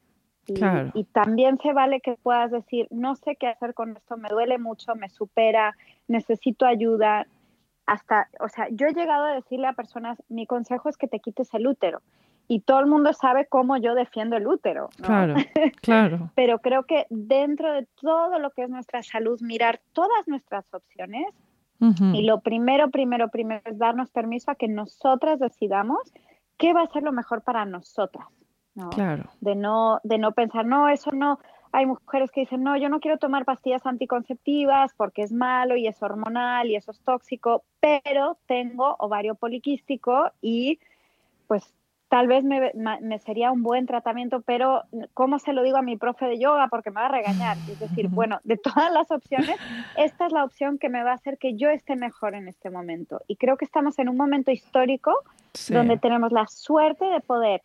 Y, 0.47 0.55
Claro. 0.55 0.91
y 0.95 1.05
también 1.05 1.59
se 1.59 1.73
vale 1.73 2.01
que 2.01 2.17
puedas 2.23 2.51
decir, 2.51 2.87
no 2.91 3.17
sé 3.17 3.37
qué 3.37 3.49
hacer 3.49 3.75
con 3.75 3.97
esto, 3.97 4.17
me 4.17 4.29
duele 4.29 4.59
mucho, 4.59 4.95
me 4.95 5.09
supera, 5.09 5.77
necesito 6.09 6.67
ayuda. 6.67 7.27
Hasta, 7.87 8.29
o 8.41 8.49
sea, 8.49 8.69
yo 8.71 8.87
he 8.87 8.95
llegado 8.95 9.25
a 9.25 9.35
decirle 9.35 9.67
a 9.69 9.73
personas, 9.73 10.21
mi 10.29 10.47
consejo 10.47 10.89
es 10.89 10.97
que 10.97 11.09
te 11.09 11.21
quites 11.21 11.53
el 11.55 11.67
útero. 11.67 12.01
Y 12.49 12.61
todo 12.61 12.79
el 12.79 12.87
mundo 12.87 13.13
sabe 13.13 13.47
cómo 13.47 13.77
yo 13.77 13.95
defiendo 13.97 14.37
el 14.37 14.47
útero. 14.47 14.89
¿no? 14.99 15.07
Claro, 15.07 15.35
claro. 15.83 16.31
pero 16.37 16.61
creo 16.61 16.85
que 16.85 17.07
dentro 17.11 17.73
de 17.73 17.87
todo 18.01 18.39
lo 18.39 18.51
que 18.51 18.63
es 18.63 18.71
nuestra 18.71 19.03
salud, 19.03 19.41
mirar 19.41 19.81
todas 19.93 20.29
nuestras 20.29 20.65
opciones 20.73 21.27
Y 21.79 22.23
lo 22.23 22.41
primero, 22.41 22.91
primero, 22.91 23.29
primero 23.29 23.61
es 23.65 23.79
darnos 23.79 24.11
permiso 24.11 24.51
a 24.51 24.55
que 24.55 24.69
nosotras 24.69 25.39
decidamos 25.39 26.13
qué 26.57 26.73
va 26.73 26.83
a 26.83 26.89
ser 26.89 27.03
lo 27.03 27.13
mejor 27.13 27.43
para 27.43 27.65
nosotras, 27.65 28.27
¿no? 28.75 28.91
Claro. 28.91 29.25
De 29.41 29.55
no, 29.55 30.01
de 30.03 30.19
no 30.19 30.33
pensar, 30.33 30.65
no, 30.65 30.89
eso 30.89 31.13
no. 31.13 31.39
Hay 31.73 31.85
mujeres 31.85 32.31
que 32.31 32.41
dicen, 32.41 32.63
no, 32.63 32.77
yo 32.77 32.89
no 32.89 33.01
quiero 33.01 33.19
tomar 33.19 33.45
pastillas 33.45 33.85
anticonceptivas 33.85 34.95
porque 34.95 35.23
es 35.23 35.33
malo 35.33 35.77
y 35.77 35.87
es 35.87 36.03
hormonal 36.03 36.71
y 36.71 36.77
eso 36.77 36.93
es 36.93 37.01
tóxico, 37.01 37.65
pero 37.81 38.39
tengo 38.47 38.97
ovario 38.99 39.35
poliquístico 39.35 40.31
y 40.41 40.79
pues 41.47 41.75
tal 42.17 42.29
vez 42.29 42.45
me, 42.45 43.19
sería 43.19 43.53
un 43.53 43.63
buen 43.63 43.85
tratamiento, 43.85 44.41
pero 44.41 44.85
¿cómo 45.13 45.39
se 45.39 45.53
lo 45.53 45.63
digo 45.63 45.77
a 45.77 45.83
mi 45.83 45.99
profe 45.99 46.25
de 46.25 46.39
yoga? 46.39 46.69
Porque 46.69 46.91
me 46.91 47.03
va 47.03 47.09
a 47.09 47.11
regañar. 47.11 47.59
Es 47.71 47.79
decir, 47.79 48.09
bueno, 48.09 48.39
de 48.43 48.57
todas 48.57 48.91
las 48.91 49.11
opciones, 49.11 49.55
esta 49.99 50.25
es 50.25 50.33
la 50.33 50.43
opción 50.43 50.79
que 50.79 50.89
me 50.89 51.05
va 51.05 51.11
a 51.11 51.17
hacer 51.17 51.37
que 51.37 51.57
yo 51.57 51.69
esté 51.69 51.95
mejor 51.95 52.35
en 52.35 52.49
este 52.49 52.71
momento. 52.71 53.21
Y 53.27 53.37
creo 53.37 53.59
que 53.59 53.67
estamos 53.67 53.99
en 53.99 54.09
un 54.09 54.17
momento 54.17 54.51
histórico 54.51 55.13
Sí. 55.53 55.75
donde 55.75 55.99
tenemos 55.99 56.33
la 56.33 56.47
suerte 56.47 57.05
de 57.05 57.21
poder 57.21 57.61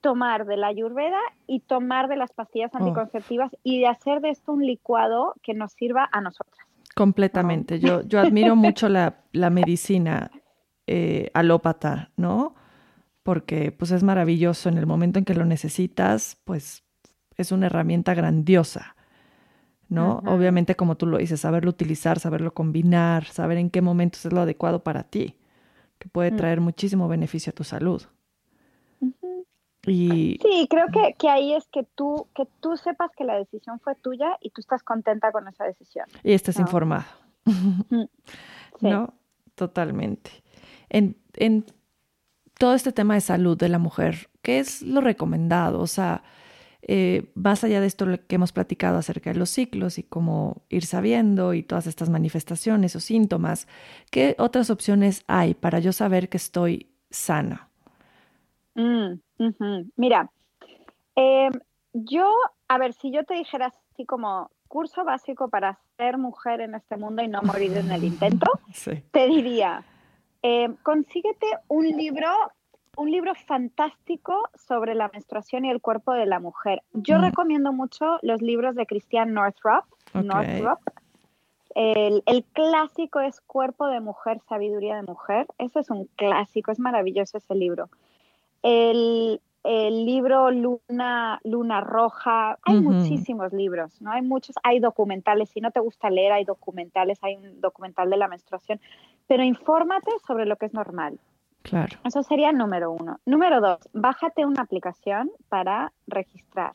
tomar 0.00 0.46
de 0.46 0.56
la 0.56 0.66
ayurveda 0.66 1.20
y 1.46 1.60
tomar 1.60 2.08
de 2.08 2.16
las 2.16 2.32
pastillas 2.32 2.72
Oh. 2.74 2.78
anticonceptivas 2.78 3.52
y 3.62 3.78
de 3.78 3.86
hacer 3.86 4.20
de 4.20 4.30
esto 4.30 4.50
un 4.52 4.66
licuado 4.66 5.34
que 5.44 5.54
nos 5.54 5.74
sirva 5.74 6.08
a 6.10 6.20
nosotras. 6.20 6.66
Completamente. 6.96 7.78
Yo, 7.78 8.02
yo 8.02 8.18
admiro 8.18 8.56
mucho 8.56 8.88
la, 8.88 9.14
la 9.30 9.48
medicina 9.50 10.28
eh, 10.88 11.30
alópata, 11.34 12.10
¿no? 12.16 12.56
Porque 13.22 13.70
pues 13.72 13.90
es 13.92 14.02
maravilloso 14.02 14.68
en 14.68 14.78
el 14.78 14.86
momento 14.86 15.18
en 15.18 15.24
que 15.24 15.34
lo 15.34 15.44
necesitas, 15.44 16.36
pues 16.44 16.82
es 17.36 17.52
una 17.52 17.66
herramienta 17.66 18.14
grandiosa, 18.14 18.96
¿no? 19.88 20.22
Obviamente, 20.26 20.74
como 20.74 20.96
tú 20.96 21.06
lo 21.06 21.18
dices, 21.18 21.40
saberlo 21.40 21.70
utilizar, 21.70 22.18
saberlo 22.18 22.52
combinar, 22.52 23.24
saber 23.26 23.58
en 23.58 23.70
qué 23.70 23.80
momentos 23.80 24.26
es 24.26 24.32
lo 24.32 24.40
adecuado 24.40 24.82
para 24.82 25.04
ti, 25.04 25.36
que 25.98 26.08
puede 26.08 26.32
Mm. 26.32 26.36
traer 26.36 26.60
muchísimo 26.60 27.06
beneficio 27.08 27.50
a 27.50 27.54
tu 27.54 27.62
salud. 27.64 28.02
Y 29.86 30.38
Sí, 30.40 30.66
creo 30.70 30.86
que, 30.92 31.14
que 31.18 31.28
ahí 31.28 31.54
es 31.54 31.66
que 31.68 31.82
tú, 31.96 32.28
que 32.36 32.46
tú 32.60 32.76
sepas 32.76 33.10
que 33.16 33.24
la 33.24 33.34
decisión 33.36 33.80
fue 33.80 33.94
tuya 33.96 34.36
y 34.40 34.50
tú 34.50 34.60
estás 34.60 34.82
contenta 34.82 35.32
con 35.32 35.48
esa 35.48 35.64
decisión. 35.64 36.06
y 36.22 36.32
estés 36.32 36.56
No. 36.58 36.62
informado. 36.62 37.04
Sí. 38.80 38.88
¿no? 38.88 39.14
Totalmente. 39.54 40.30
En, 40.88 41.16
en 41.34 41.64
todo 42.62 42.74
este 42.74 42.92
tema 42.92 43.14
de 43.14 43.20
salud 43.20 43.58
de 43.58 43.68
la 43.68 43.80
mujer, 43.80 44.30
¿qué 44.40 44.60
es 44.60 44.82
lo 44.82 45.00
recomendado? 45.00 45.80
O 45.80 45.88
sea, 45.88 46.22
eh, 46.82 47.32
más 47.34 47.64
allá 47.64 47.80
de 47.80 47.88
esto 47.88 48.06
que 48.28 48.36
hemos 48.36 48.52
platicado 48.52 48.98
acerca 48.98 49.32
de 49.32 49.38
los 49.40 49.50
ciclos 49.50 49.98
y 49.98 50.04
cómo 50.04 50.62
ir 50.68 50.86
sabiendo 50.86 51.54
y 51.54 51.64
todas 51.64 51.88
estas 51.88 52.08
manifestaciones 52.08 52.94
o 52.94 53.00
síntomas, 53.00 53.66
¿qué 54.12 54.36
otras 54.38 54.70
opciones 54.70 55.24
hay 55.26 55.54
para 55.54 55.80
yo 55.80 55.90
saber 55.90 56.28
que 56.28 56.36
estoy 56.36 56.94
sana? 57.10 57.68
Mm. 58.76 59.14
Mira, 59.96 60.30
eh, 61.16 61.50
yo, 61.92 62.32
a 62.68 62.78
ver, 62.78 62.92
si 62.92 63.10
yo 63.10 63.24
te 63.24 63.34
dijera 63.34 63.72
así 63.90 64.06
como 64.06 64.52
curso 64.68 65.02
básico 65.02 65.48
para 65.48 65.80
ser 65.96 66.16
mujer 66.16 66.60
en 66.60 66.76
este 66.76 66.96
mundo 66.96 67.24
y 67.24 67.26
no 67.28 67.42
morir 67.42 67.76
en 67.76 67.90
el 67.90 68.04
intento, 68.04 68.46
Sí. 68.72 69.02
te 69.10 69.26
diría, 69.26 69.84
eh, 70.42 70.68
consíguete 70.82 71.46
un 71.68 71.86
libro, 71.88 72.28
un 72.96 73.10
libro 73.10 73.34
fantástico 73.46 74.48
sobre 74.54 74.94
la 74.94 75.08
menstruación 75.12 75.64
y 75.64 75.70
el 75.70 75.80
cuerpo 75.80 76.12
de 76.12 76.26
la 76.26 76.40
mujer. 76.40 76.82
Yo 76.92 77.18
Mm. 77.18 77.22
recomiendo 77.22 77.72
mucho 77.72 78.18
los 78.22 78.42
libros 78.42 78.74
de 78.74 78.86
Christian 78.86 79.32
Northrop. 79.32 79.84
Northrop. 80.14 80.78
El, 81.74 82.22
el 82.26 82.44
clásico 82.52 83.20
es 83.20 83.40
Cuerpo 83.40 83.86
de 83.86 84.00
Mujer, 84.00 84.40
Sabiduría 84.46 84.96
de 84.96 85.02
Mujer. 85.04 85.46
Ese 85.56 85.80
es 85.80 85.88
un 85.88 86.04
clásico, 86.16 86.70
es 86.70 86.78
maravilloso 86.78 87.38
ese 87.38 87.54
libro. 87.54 87.88
El, 88.62 89.40
el 89.64 90.04
libro 90.04 90.50
Luna, 90.50 91.40
Luna 91.44 91.80
Roja, 91.80 92.58
hay 92.62 92.80
muchísimos 92.80 93.52
libros, 93.52 94.00
¿no? 94.02 94.10
Hay 94.10 94.22
muchos, 94.22 94.56
hay 94.62 94.80
documentales, 94.80 95.50
si 95.50 95.60
no 95.60 95.70
te 95.70 95.80
gusta 95.80 96.10
leer, 96.10 96.32
hay 96.32 96.44
documentales, 96.44 97.18
hay 97.22 97.36
un 97.36 97.60
documental 97.60 98.10
de 98.10 98.16
la 98.16 98.28
menstruación, 98.28 98.80
pero 99.28 99.44
infórmate 99.44 100.10
sobre 100.26 100.46
lo 100.46 100.56
que 100.56 100.66
es 100.66 100.74
normal. 100.74 101.18
Claro. 101.62 101.96
Eso 102.04 102.24
sería 102.24 102.50
número 102.50 102.90
uno. 102.90 103.20
Número 103.24 103.60
dos, 103.60 103.88
bájate 103.92 104.44
una 104.44 104.62
aplicación 104.62 105.30
para 105.48 105.92
registrar. 106.08 106.72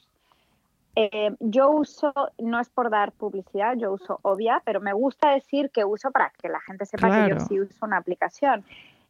Eh, 0.96 1.36
yo 1.40 1.70
uso, 1.70 2.12
no 2.40 2.60
es 2.60 2.70
por 2.70 2.90
dar 2.90 3.12
publicidad, 3.12 3.76
yo 3.78 3.92
uso 3.92 4.20
Obvia, 4.24 4.64
pero 4.66 4.82
me 4.82 4.94
gusta 4.94 5.32
decir 5.32 5.70
que 5.70 5.86
uso 5.86 6.10
para 6.10 6.32
que 6.42 6.50
la 6.50 6.60
gente 6.62 6.86
sepa 6.86 7.28
que 7.28 7.34
yo 7.34 7.40
sí 7.42 7.60
uso 7.60 7.86
una 7.86 7.98
aplicación. 7.98 8.64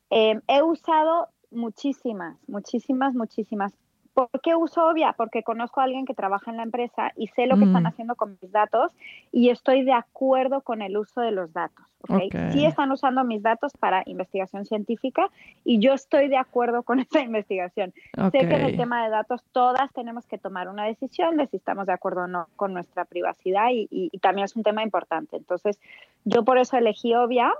Eh, 0.10 0.40
he 0.48 0.62
usado 0.62 1.30
muchísimas, 1.52 2.38
muchísimas, 2.48 3.14
muchísimas. 3.16 3.74
¿Por 4.14 4.30
qué 4.42 4.56
uso 4.56 4.88
Obvia? 4.90 5.14
Porque 5.16 5.44
conozco 5.44 5.80
a 5.80 5.84
alguien 5.84 6.06
que 6.06 6.16
trabaja 6.16 6.50
en 6.50 6.58
la 6.58 6.64
empresa 6.64 7.12
y 7.16 7.28
sé 7.28 7.46
lo 7.46 7.56
que 7.56 7.66
están 7.66 7.84
Mm. 7.84 7.88
haciendo 7.88 8.16
con 8.16 8.36
mis 8.42 8.52
datos 8.52 8.92
y 9.32 9.50
estoy 9.50 9.84
de 9.84 9.94
acuerdo 9.94 10.62
con 10.62 10.82
el 10.82 10.98
uso 10.98 11.22
de 11.22 11.30
los 11.30 11.54
datos. 11.54 11.86
¿ok? 12.10 12.22
Ok. 12.26 12.36
Sí 12.52 12.66
están 12.66 12.92
usando 12.92 13.24
mis 13.24 13.44
datos 13.44 13.74
para 13.80 14.02
investigación 14.08 14.66
científica 14.66 15.30
y 15.64 15.78
yo 15.80 15.94
estoy 15.94 16.30
de 16.30 16.38
acuerdo 16.38 16.82
con 16.82 17.00
esa 17.08 17.22
investigación. 17.22 17.94
Sé 18.32 18.40
que 18.40 18.56
en 18.56 18.62
el 18.66 18.76
tema 18.76 19.04
de 19.04 19.12
datos 19.12 19.44
todas 19.52 19.94
tenemos 19.94 20.26
que 20.26 20.40
tomar 20.40 20.68
una 20.68 20.86
decisión 20.86 21.38
de 21.38 21.46
si 21.46 21.58
estamos 21.58 21.86
de 21.86 21.94
acuerdo 21.94 22.22
o 22.22 22.28
no 22.28 22.48
con 22.56 22.74
nuestra 22.74 23.06
privacidad 23.06 23.70
y, 23.70 23.88
y- 23.92 24.10
y 24.12 24.18
también 24.18 24.46
es 24.46 24.56
un 24.56 24.64
tema 24.64 24.82
importante. 24.82 25.38
Entonces, 25.38 25.80
yo 26.26 26.44
por 26.44 26.58
eso 26.58 26.76
elegí 26.76 27.14
Obvia. 27.14 27.54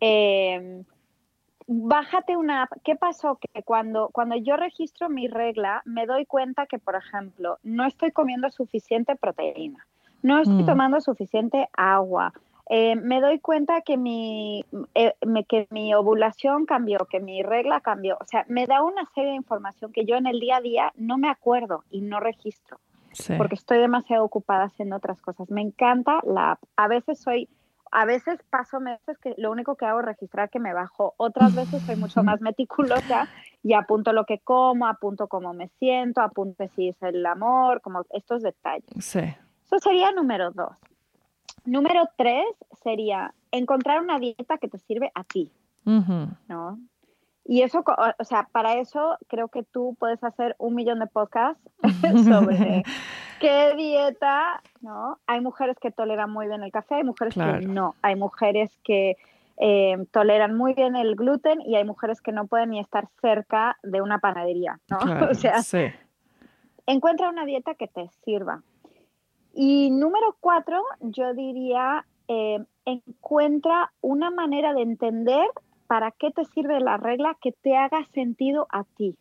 Eh, 0.00 0.82
bájate 1.66 2.36
una 2.36 2.64
app. 2.64 2.72
¿Qué 2.84 2.96
pasó? 2.96 3.38
Que 3.40 3.62
cuando, 3.62 4.08
cuando 4.12 4.36
yo 4.36 4.56
registro 4.56 5.08
mi 5.08 5.28
regla, 5.28 5.82
me 5.84 6.06
doy 6.06 6.26
cuenta 6.26 6.66
que, 6.66 6.78
por 6.78 6.94
ejemplo, 6.96 7.58
no 7.62 7.86
estoy 7.86 8.10
comiendo 8.12 8.50
suficiente 8.50 9.16
proteína, 9.16 9.86
no 10.22 10.38
estoy 10.40 10.62
Mm. 10.62 10.66
tomando 10.66 11.00
suficiente 11.00 11.68
agua. 11.76 12.32
Eh, 12.70 12.96
me 12.96 13.20
doy 13.20 13.40
cuenta 13.40 13.82
que 13.82 13.98
mi, 13.98 14.64
eh, 14.94 15.12
me- 15.26 15.44
que 15.44 15.66
mi 15.70 15.92
ovulación 15.94 16.64
cambió, 16.64 17.00
que 17.10 17.20
mi 17.20 17.42
regla 17.42 17.80
cambió. 17.80 18.16
O 18.20 18.24
sea, 18.24 18.46
me 18.48 18.66
da 18.66 18.82
una 18.82 19.04
serie 19.14 19.30
de 19.32 19.36
información 19.36 19.92
que 19.92 20.06
yo 20.06 20.16
en 20.16 20.26
el 20.26 20.40
día 20.40 20.56
a 20.56 20.60
día 20.62 20.92
no 20.96 21.18
me 21.18 21.28
acuerdo 21.28 21.84
y 21.90 22.00
no 22.00 22.20
registro 22.20 22.78
Sí. 23.12 23.34
porque 23.36 23.54
estoy 23.54 23.78
demasiado 23.78 24.24
ocupada 24.24 24.64
haciendo 24.64 24.96
otras 24.96 25.20
cosas. 25.20 25.50
Me 25.50 25.60
encanta 25.60 26.20
la 26.24 26.52
app. 26.52 26.60
A 26.76 26.88
veces 26.88 27.20
soy, 27.20 27.48
a 27.94 28.06
veces 28.06 28.40
paso 28.50 28.80
meses 28.80 29.16
que 29.18 29.34
lo 29.38 29.52
único 29.52 29.76
que 29.76 29.86
hago 29.86 30.00
es 30.00 30.06
registrar 30.06 30.50
que 30.50 30.58
me 30.58 30.74
bajo. 30.74 31.14
Otras 31.16 31.54
veces 31.54 31.80
soy 31.82 31.94
mucho 31.94 32.24
más 32.24 32.40
meticulosa 32.40 33.28
y 33.62 33.74
apunto 33.74 34.12
lo 34.12 34.26
que 34.26 34.40
como, 34.40 34.88
apunto 34.88 35.28
cómo 35.28 35.54
me 35.54 35.68
siento, 35.78 36.20
apunto 36.20 36.66
si 36.74 36.88
es 36.88 37.00
el 37.04 37.24
amor, 37.24 37.80
como 37.82 38.04
estos 38.10 38.42
detalles. 38.42 38.90
Sí. 38.98 39.20
Eso 39.20 39.78
sería 39.78 40.10
número 40.10 40.50
dos. 40.50 40.76
Número 41.64 42.10
tres 42.16 42.44
sería 42.82 43.32
encontrar 43.52 44.02
una 44.02 44.18
dieta 44.18 44.58
que 44.58 44.66
te 44.66 44.78
sirve 44.78 45.12
a 45.14 45.22
ti, 45.22 45.52
¿no? 45.84 46.80
Y 47.44 47.62
eso, 47.62 47.84
o 48.18 48.24
sea, 48.24 48.48
para 48.50 48.74
eso 48.78 49.18
creo 49.28 49.48
que 49.48 49.62
tú 49.62 49.96
puedes 50.00 50.24
hacer 50.24 50.56
un 50.58 50.74
millón 50.74 50.98
de 50.98 51.06
podcasts 51.06 51.62
sobre 52.24 52.82
qué 53.40 53.74
dieta, 53.76 54.62
¿no? 54.84 55.18
Hay 55.26 55.40
mujeres 55.40 55.76
que 55.80 55.90
toleran 55.90 56.30
muy 56.30 56.46
bien 56.46 56.62
el 56.62 56.70
café, 56.70 56.96
hay 56.96 57.04
mujeres 57.04 57.34
que 57.34 57.66
no, 57.66 57.94
hay 58.02 58.14
mujeres 58.16 58.78
que 58.84 59.16
eh, 59.56 59.96
toleran 60.12 60.56
muy 60.56 60.74
bien 60.74 60.94
el 60.94 61.16
gluten 61.16 61.60
y 61.62 61.76
hay 61.76 61.84
mujeres 61.84 62.20
que 62.20 62.32
no 62.32 62.46
pueden 62.46 62.70
ni 62.70 62.80
estar 62.80 63.08
cerca 63.20 63.78
de 63.82 64.02
una 64.02 64.18
panadería, 64.18 64.78
¿no? 64.88 64.98
o 65.30 65.34
sea, 65.34 65.62
encuentra 66.86 67.30
una 67.30 67.44
dieta 67.46 67.74
que 67.74 67.88
te 67.88 68.08
sirva. 68.24 68.62
Y 69.54 69.90
número 69.90 70.36
cuatro, 70.40 70.82
yo 71.00 71.32
diría, 71.32 72.04
eh, 72.28 72.58
encuentra 72.84 73.92
una 74.02 74.30
manera 74.30 74.74
de 74.74 74.82
entender 74.82 75.46
para 75.86 76.10
qué 76.10 76.30
te 76.30 76.44
sirve 76.44 76.80
la 76.80 76.98
regla 76.98 77.36
que 77.40 77.52
te 77.52 77.76
haga 77.76 78.04
sentido 78.12 78.66
a 78.70 78.84
ti. 78.84 79.16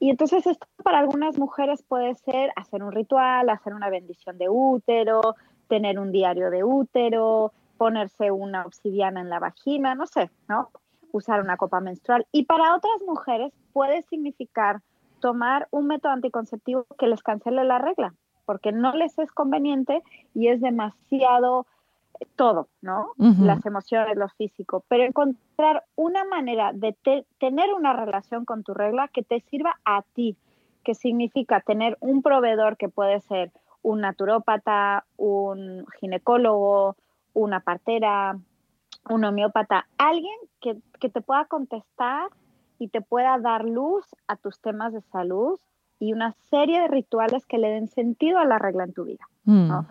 Y 0.00 0.10
entonces 0.10 0.46
esto 0.46 0.66
para 0.82 0.98
algunas 0.98 1.38
mujeres 1.38 1.82
puede 1.82 2.14
ser 2.14 2.52
hacer 2.56 2.82
un 2.82 2.92
ritual, 2.92 3.48
hacer 3.50 3.74
una 3.74 3.90
bendición 3.90 4.38
de 4.38 4.48
útero, 4.48 5.20
tener 5.68 5.98
un 5.98 6.12
diario 6.12 6.50
de 6.50 6.64
útero, 6.64 7.52
ponerse 7.76 8.30
una 8.30 8.64
obsidiana 8.64 9.20
en 9.20 9.30
la 9.30 9.38
vagina, 9.38 9.94
no 9.94 10.06
sé, 10.06 10.30
¿no? 10.48 10.70
Usar 11.12 11.40
una 11.40 11.56
copa 11.56 11.80
menstrual. 11.80 12.26
Y 12.32 12.44
para 12.44 12.74
otras 12.74 13.02
mujeres 13.06 13.52
puede 13.72 14.02
significar 14.02 14.80
tomar 15.20 15.68
un 15.70 15.86
método 15.86 16.12
anticonceptivo 16.12 16.86
que 16.98 17.06
les 17.06 17.22
cancele 17.22 17.64
la 17.64 17.78
regla, 17.78 18.14
porque 18.44 18.72
no 18.72 18.92
les 18.92 19.18
es 19.18 19.32
conveniente 19.32 20.02
y 20.34 20.48
es 20.48 20.60
demasiado 20.60 21.66
todo, 22.36 22.68
¿no? 22.80 23.12
Las 23.18 23.64
emociones, 23.66 24.16
lo 24.16 24.28
físico, 24.28 24.84
pero 24.88 25.04
encontrar 25.04 25.84
una 25.96 26.24
manera 26.24 26.72
de 26.72 26.96
tener 27.38 27.72
una 27.74 27.92
relación 27.92 28.44
con 28.44 28.62
tu 28.62 28.74
regla 28.74 29.08
que 29.08 29.22
te 29.22 29.40
sirva 29.40 29.78
a 29.84 30.02
ti, 30.14 30.36
que 30.84 30.94
significa 30.94 31.60
tener 31.60 31.96
un 32.00 32.22
proveedor 32.22 32.76
que 32.76 32.88
puede 32.88 33.20
ser 33.20 33.52
un 33.82 34.00
naturópata, 34.00 35.04
un 35.16 35.86
ginecólogo, 36.00 36.96
una 37.34 37.60
partera, 37.60 38.38
un 39.08 39.24
homeópata, 39.24 39.86
alguien 39.96 40.36
que, 40.60 40.76
te 41.08 41.20
pueda 41.20 41.44
contestar 41.46 42.28
y 42.78 42.88
te 42.88 43.00
pueda 43.00 43.38
dar 43.38 43.64
luz 43.64 44.04
a 44.26 44.36
tus 44.36 44.60
temas 44.60 44.92
de 44.92 45.00
salud 45.00 45.58
y 45.98 46.12
una 46.12 46.32
serie 46.50 46.80
de 46.80 46.88
rituales 46.88 47.46
que 47.46 47.58
le 47.58 47.68
den 47.70 47.88
sentido 47.88 48.38
a 48.38 48.44
la 48.44 48.58
regla 48.58 48.84
en 48.84 48.92
tu 48.92 49.04
vida. 49.04 49.24
¿no? 49.44 49.82
Mm 49.82 49.86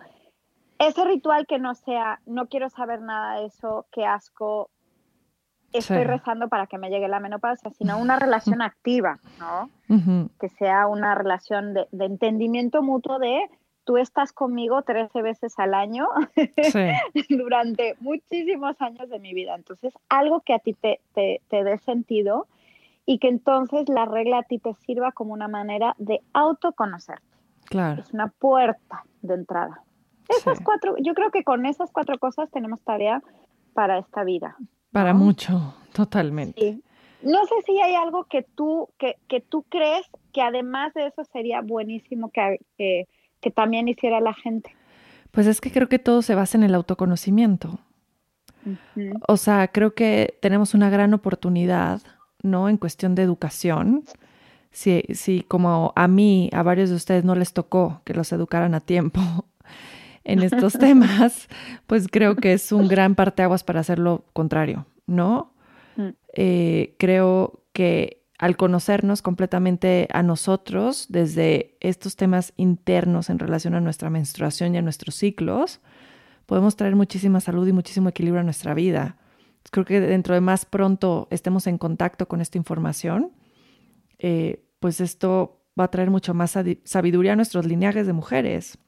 ese 0.78 1.04
ritual 1.04 1.46
que 1.46 1.58
no 1.58 1.74
sea, 1.74 2.20
no 2.26 2.46
quiero 2.46 2.70
saber 2.70 3.00
nada 3.00 3.40
de 3.40 3.46
eso, 3.46 3.86
qué 3.92 4.06
asco, 4.06 4.70
estoy 5.72 6.04
rezando 6.04 6.48
para 6.48 6.66
que 6.66 6.78
me 6.78 6.90
llegue 6.90 7.08
la 7.08 7.20
menopausia, 7.20 7.70
sino 7.70 7.98
una 7.98 8.18
relación 8.18 8.62
activa, 8.62 9.18
¿no? 9.38 9.70
Que 10.38 10.48
sea 10.48 10.86
una 10.86 11.14
relación 11.14 11.74
de, 11.74 11.86
entendimiento 11.92 12.82
mutuo 12.82 13.18
de 13.18 13.40
tú 13.84 13.96
estás 13.96 14.32
conmigo 14.32 14.82
13 14.82 15.22
veces 15.22 15.58
al 15.58 15.72
año 15.72 16.08
durante 17.30 17.96
muchísimos 18.00 18.80
años 18.80 19.08
de 19.08 19.18
mi 19.18 19.32
vida. 19.32 19.54
Entonces, 19.54 19.94
algo 20.10 20.40
que 20.40 20.54
a 20.54 20.58
ti 20.58 20.74
te, 20.74 21.00
te, 21.14 21.40
te 21.48 21.64
dé 21.64 21.78
sentido 21.78 22.46
y 23.06 23.18
que 23.18 23.28
entonces 23.28 23.88
la 23.88 24.04
regla 24.04 24.40
a 24.40 24.42
ti 24.42 24.58
te 24.58 24.74
sirva 24.74 25.12
como 25.12 25.32
una 25.32 25.48
manera 25.48 25.94
de 25.96 26.20
autoconocerte. 26.34 27.22
Claro. 27.64 28.02
Es 28.02 28.12
una 28.12 28.28
puerta 28.28 29.04
de 29.22 29.34
entrada. 29.34 29.82
Esas 30.28 30.60
cuatro, 30.60 30.94
yo 31.00 31.14
creo 31.14 31.30
que 31.30 31.42
con 31.42 31.66
esas 31.66 31.90
cuatro 31.90 32.18
cosas 32.18 32.50
tenemos 32.50 32.82
tarea 32.82 33.22
para 33.72 33.98
esta 33.98 34.24
vida. 34.24 34.56
Para 34.92 35.14
mucho, 35.14 35.74
totalmente. 35.92 36.80
No 37.22 37.44
sé 37.46 37.54
si 37.66 37.80
hay 37.80 37.94
algo 37.94 38.24
que 38.24 38.42
tú, 38.42 38.88
que, 38.98 39.16
que, 39.26 39.40
tú 39.40 39.64
crees 39.68 40.06
que 40.32 40.40
además 40.40 40.94
de 40.94 41.06
eso 41.06 41.24
sería 41.32 41.60
buenísimo 41.62 42.30
que, 42.30 42.58
que, 42.76 43.06
también 43.50 43.88
hiciera 43.88 44.20
la 44.20 44.34
gente. 44.34 44.74
Pues 45.30 45.46
es 45.46 45.60
que 45.60 45.72
creo 45.72 45.88
que 45.88 45.98
todo 45.98 46.22
se 46.22 46.34
basa 46.34 46.58
en 46.58 46.64
el 46.64 46.74
autoconocimiento. 46.74 47.78
O 49.26 49.36
sea, 49.38 49.68
creo 49.68 49.94
que 49.94 50.36
tenemos 50.42 50.74
una 50.74 50.90
gran 50.90 51.14
oportunidad, 51.14 52.02
¿no? 52.42 52.68
En 52.68 52.76
cuestión 52.76 53.14
de 53.14 53.22
educación. 53.22 54.04
Si, 54.70 55.04
si 55.14 55.40
como 55.40 55.92
a 55.96 56.06
mí, 56.06 56.50
a 56.52 56.62
varios 56.62 56.90
de 56.90 56.96
ustedes 56.96 57.24
no 57.24 57.34
les 57.34 57.54
tocó 57.54 58.02
que 58.04 58.12
los 58.12 58.30
educaran 58.32 58.74
a 58.74 58.80
tiempo, 58.80 59.20
en 60.24 60.42
estos 60.42 60.72
temas, 60.78 61.48
pues 61.86 62.06
creo 62.10 62.36
que 62.36 62.52
es 62.52 62.72
un 62.72 62.88
gran 62.88 63.14
parteaguas 63.14 63.64
para 63.64 63.80
hacer 63.80 63.98
lo 63.98 64.24
contrario, 64.32 64.86
¿no? 65.06 65.54
Mm. 65.96 66.08
Eh, 66.34 66.96
creo 66.98 67.64
que 67.72 68.18
al 68.38 68.56
conocernos 68.56 69.20
completamente 69.20 70.08
a 70.12 70.22
nosotros 70.22 71.06
desde 71.08 71.76
estos 71.80 72.14
temas 72.14 72.52
internos 72.56 73.30
en 73.30 73.40
relación 73.40 73.74
a 73.74 73.80
nuestra 73.80 74.10
menstruación 74.10 74.74
y 74.74 74.78
a 74.78 74.82
nuestros 74.82 75.16
ciclos, 75.16 75.80
podemos 76.46 76.76
traer 76.76 76.94
muchísima 76.94 77.40
salud 77.40 77.66
y 77.66 77.72
muchísimo 77.72 78.08
equilibrio 78.08 78.40
a 78.40 78.44
nuestra 78.44 78.74
vida. 78.74 79.16
Creo 79.70 79.84
que 79.84 80.00
dentro 80.00 80.34
de 80.34 80.40
más 80.40 80.64
pronto 80.64 81.26
estemos 81.30 81.66
en 81.66 81.78
contacto 81.78 82.28
con 82.28 82.40
esta 82.40 82.56
información, 82.56 83.32
eh, 84.18 84.64
pues 84.78 85.00
esto 85.00 85.64
va 85.78 85.84
a 85.84 85.90
traer 85.90 86.10
mucho 86.10 86.32
más 86.32 86.56
sabiduría 86.84 87.32
a 87.32 87.36
nuestros 87.36 87.66
lineajes 87.66 88.06
de 88.06 88.12
mujeres. 88.12 88.78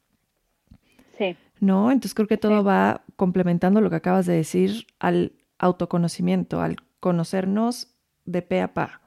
¿No? 1.60 1.90
Entonces 1.90 2.14
creo 2.14 2.28
que 2.28 2.38
todo 2.38 2.64
va 2.64 3.04
complementando 3.16 3.80
lo 3.80 3.90
que 3.90 3.96
acabas 3.96 4.26
de 4.26 4.34
decir 4.34 4.86
al 4.98 5.32
autoconocimiento, 5.58 6.60
al 6.60 6.76
conocernos 7.00 7.88
de 8.24 8.42
pe 8.42 8.60
a 8.60 8.72
pa. 8.72 9.00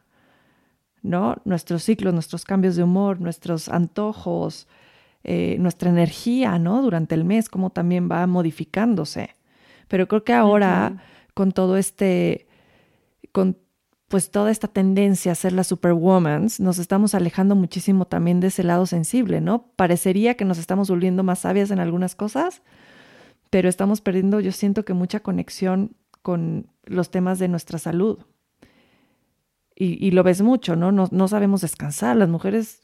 ¿No? 1.02 1.38
Nuestros 1.45 1.84
ciclos, 1.84 2.13
nuestros 2.13 2.45
cambios 2.45 2.76
de 2.76 2.84
humor, 2.84 3.19
nuestros 3.19 3.67
antojos, 3.69 4.67
eh, 5.23 5.58
nuestra 5.60 5.89
energía, 5.89 6.60
¿no? 6.60 6.82
Durante 6.82 7.15
el 7.15 7.26
mes, 7.26 7.49
cómo 7.49 7.71
también 7.71 8.10
va 8.10 8.28
modificándose. 8.28 9.36
Pero 9.88 10.08
creo 10.08 10.23
que 10.23 10.34
ahora, 10.34 11.04
con 11.34 11.52
todo 11.52 11.78
este, 11.78 12.47
con 13.32 13.58
pues 14.13 14.30
toda 14.30 14.52
esta 14.52 14.67
tendencia 14.67 15.32
a 15.32 15.36
ser 15.36 15.54
las 15.54 15.65
superwoman, 15.65 16.45
nos 16.60 16.78
estamos 16.78 17.15
alejando 17.15 17.56
muchísimo 17.56 18.06
también 18.06 18.41
de 18.41 18.49
ese 18.49 18.63
lado 18.63 18.86
sensible, 18.86 19.41
¿no? 19.41 19.71
Parecería 19.76 20.36
que 20.36 20.45
nos 20.45 20.60
estamos 20.60 20.88
volviendo 20.88 21.23
más 21.23 21.39
sabias 21.39 21.71
en 21.71 21.80
algunas 21.80 22.13
cosas, 22.13 22.62
pero 23.49 23.67
estamos 23.69 24.02
perdiendo, 24.02 24.39
yo 24.39 24.52
siento 24.52 24.86
que 24.86 24.93
mucha 24.93 25.21
conexión 25.21 25.95
con 26.21 26.67
los 26.84 27.10
temas 27.10 27.39
de 27.39 27.47
nuestra 27.47 27.80
salud. 27.80 28.19
Y, 29.76 30.12
lo 30.12 30.21
ves 30.21 30.43
mucho, 30.43 30.76
¿no? 30.76 30.91
¿no? 30.91 31.10
No 31.10 31.28
sabemos 31.28 31.62
descansar. 31.62 32.15
Las 32.15 32.30
mujeres 32.30 32.82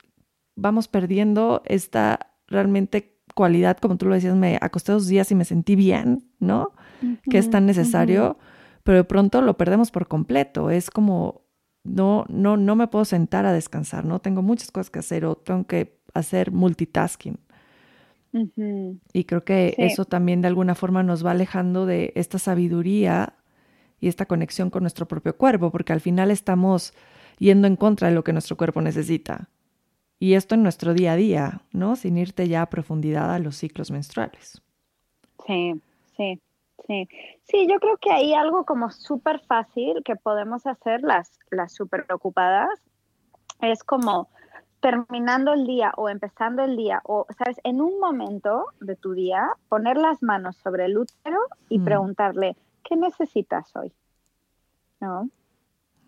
vamos 0.55 0.87
perdiendo 0.87 1.61
esta 1.65 2.31
realmente 2.47 3.19
cualidad, 3.35 3.77
como 3.77 3.97
tú 3.97 4.07
lo 4.07 4.15
decías, 4.15 4.35
me 4.35 4.57
acosté 4.59 4.93
dos 4.93 5.05
días 5.05 5.29
y 5.29 5.35
me 5.35 5.45
sentí 5.45 5.75
bien, 5.75 6.23
¿no? 6.39 6.73
que 7.29 7.37
es 7.37 7.51
tan 7.51 7.67
necesario 7.67 8.39
pero 8.83 8.97
de 8.97 9.03
pronto 9.03 9.41
lo 9.41 9.57
perdemos 9.57 9.91
por 9.91 10.07
completo. 10.07 10.69
Es 10.69 10.89
como, 10.89 11.41
no, 11.83 12.25
no, 12.29 12.57
no 12.57 12.75
me 12.75 12.87
puedo 12.87 13.05
sentar 13.05 13.45
a 13.45 13.53
descansar, 13.53 14.05
¿no? 14.05 14.19
Tengo 14.19 14.41
muchas 14.41 14.71
cosas 14.71 14.89
que 14.89 14.99
hacer 14.99 15.25
o 15.25 15.35
tengo 15.35 15.65
que 15.65 15.99
hacer 16.13 16.51
multitasking. 16.51 17.39
Y 19.13 19.23
creo 19.23 19.43
que 19.43 19.73
eso 19.77 20.05
también 20.05 20.41
de 20.41 20.47
alguna 20.47 20.75
forma 20.75 21.01
nos 21.01 21.25
va 21.25 21.31
alejando 21.31 21.85
de 21.85 22.13
esta 22.15 22.37
sabiduría 22.37 23.33
y 23.99 24.07
esta 24.07 24.27
conexión 24.27 24.69
con 24.69 24.83
nuestro 24.83 25.07
propio 25.07 25.35
cuerpo, 25.35 25.71
porque 25.71 25.93
al 25.93 26.01
final 26.01 26.29
estamos 26.29 26.93
yendo 27.39 27.67
en 27.67 27.75
contra 27.75 28.09
de 28.09 28.13
lo 28.13 28.23
que 28.23 28.33
nuestro 28.33 28.55
cuerpo 28.55 28.81
necesita. 28.81 29.49
Y 30.19 30.33
esto 30.33 30.55
en 30.55 30.63
nuestro 30.63 30.93
día 30.93 31.13
a 31.13 31.15
día, 31.15 31.61
¿no? 31.71 31.95
Sin 31.95 32.17
irte 32.17 32.47
ya 32.47 32.61
a 32.61 32.69
profundidad 32.69 33.33
a 33.33 33.39
los 33.39 33.55
ciclos 33.55 33.89
menstruales. 33.89 34.61
Sí, 35.47 35.81
sí. 36.15 36.39
Sí, 36.87 37.07
sí, 37.43 37.67
yo 37.67 37.79
creo 37.79 37.97
que 37.97 38.11
hay 38.11 38.33
algo 38.33 38.65
como 38.65 38.89
súper 38.89 39.39
fácil 39.41 40.01
que 40.03 40.15
podemos 40.15 40.65
hacer 40.65 41.01
las, 41.01 41.39
las 41.51 41.73
súper 41.73 42.05
preocupadas. 42.05 42.69
Es 43.61 43.83
como 43.83 44.29
terminando 44.79 45.53
el 45.53 45.65
día 45.65 45.91
o 45.97 46.09
empezando 46.09 46.63
el 46.63 46.77
día 46.77 47.01
o, 47.03 47.25
¿sabes? 47.37 47.57
En 47.63 47.81
un 47.81 47.99
momento 47.99 48.65
de 48.79 48.95
tu 48.95 49.13
día, 49.13 49.49
poner 49.67 49.97
las 49.97 50.23
manos 50.23 50.55
sobre 50.57 50.85
el 50.85 50.97
útero 50.97 51.39
y 51.67 51.79
mm. 51.79 51.85
preguntarle, 51.85 52.55
¿qué 52.83 52.95
necesitas 52.95 53.75
hoy? 53.75 53.91
¿No? 55.01 55.29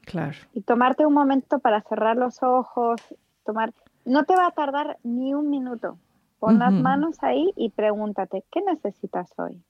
Claro. 0.06 0.38
Y 0.54 0.62
tomarte 0.62 1.06
un 1.06 1.14
momento 1.14 1.60
para 1.60 1.82
cerrar 1.82 2.18
los 2.18 2.42
ojos, 2.44 3.02
tomar... 3.46 3.74
No 4.04 4.24
te 4.24 4.36
va 4.36 4.48
a 4.48 4.52
tardar 4.52 4.98
ni 5.04 5.34
un 5.34 5.50
minuto. 5.50 5.98
Pon 6.40 6.58
las 6.58 6.74
manos 6.74 7.22
ahí 7.22 7.54
y 7.56 7.70
pregúntate, 7.70 8.44
¿qué 8.50 8.62
necesitas 8.62 9.32
hoy? 9.38 9.62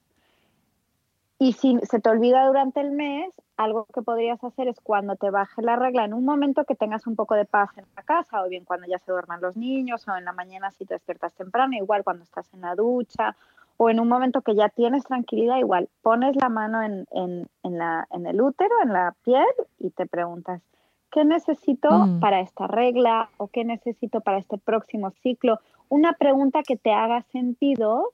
Y 1.41 1.53
si 1.53 1.75
se 1.89 1.99
te 1.99 2.07
olvida 2.07 2.45
durante 2.45 2.81
el 2.81 2.91
mes, 2.91 3.33
algo 3.57 3.87
que 3.91 4.03
podrías 4.03 4.43
hacer 4.43 4.67
es 4.67 4.79
cuando 4.79 5.15
te 5.15 5.31
baje 5.31 5.63
la 5.63 5.75
regla, 5.75 6.05
en 6.05 6.13
un 6.13 6.23
momento 6.23 6.65
que 6.65 6.75
tengas 6.75 7.07
un 7.07 7.15
poco 7.15 7.33
de 7.33 7.45
paz 7.45 7.75
en 7.79 7.85
la 7.95 8.03
casa, 8.03 8.43
o 8.43 8.47
bien 8.47 8.63
cuando 8.63 8.85
ya 8.85 8.99
se 8.99 9.11
duerman 9.11 9.41
los 9.41 9.57
niños, 9.57 10.07
o 10.07 10.15
en 10.15 10.23
la 10.23 10.33
mañana 10.33 10.69
si 10.69 10.85
te 10.85 10.93
despiertas 10.93 11.33
temprano, 11.33 11.75
igual 11.75 12.03
cuando 12.03 12.23
estás 12.23 12.53
en 12.53 12.61
la 12.61 12.75
ducha, 12.75 13.35
o 13.77 13.89
en 13.89 13.99
un 13.99 14.07
momento 14.07 14.43
que 14.43 14.53
ya 14.53 14.69
tienes 14.69 15.03
tranquilidad, 15.03 15.57
igual 15.57 15.89
pones 16.03 16.35
la 16.35 16.49
mano 16.49 16.83
en, 16.83 17.07
en, 17.09 17.47
en, 17.63 17.77
la, 17.79 18.07
en 18.11 18.27
el 18.27 18.39
útero, 18.39 18.75
en 18.83 18.93
la 18.93 19.15
piel, 19.23 19.47
y 19.79 19.89
te 19.89 20.05
preguntas, 20.05 20.61
¿qué 21.09 21.25
necesito 21.25 21.89
mm. 21.89 22.19
para 22.19 22.41
esta 22.41 22.67
regla? 22.67 23.31
¿O 23.37 23.47
qué 23.47 23.65
necesito 23.65 24.21
para 24.21 24.37
este 24.37 24.59
próximo 24.59 25.09
ciclo? 25.23 25.57
Una 25.89 26.13
pregunta 26.13 26.61
que 26.61 26.77
te 26.77 26.91
haga 26.91 27.23
sentido 27.31 28.11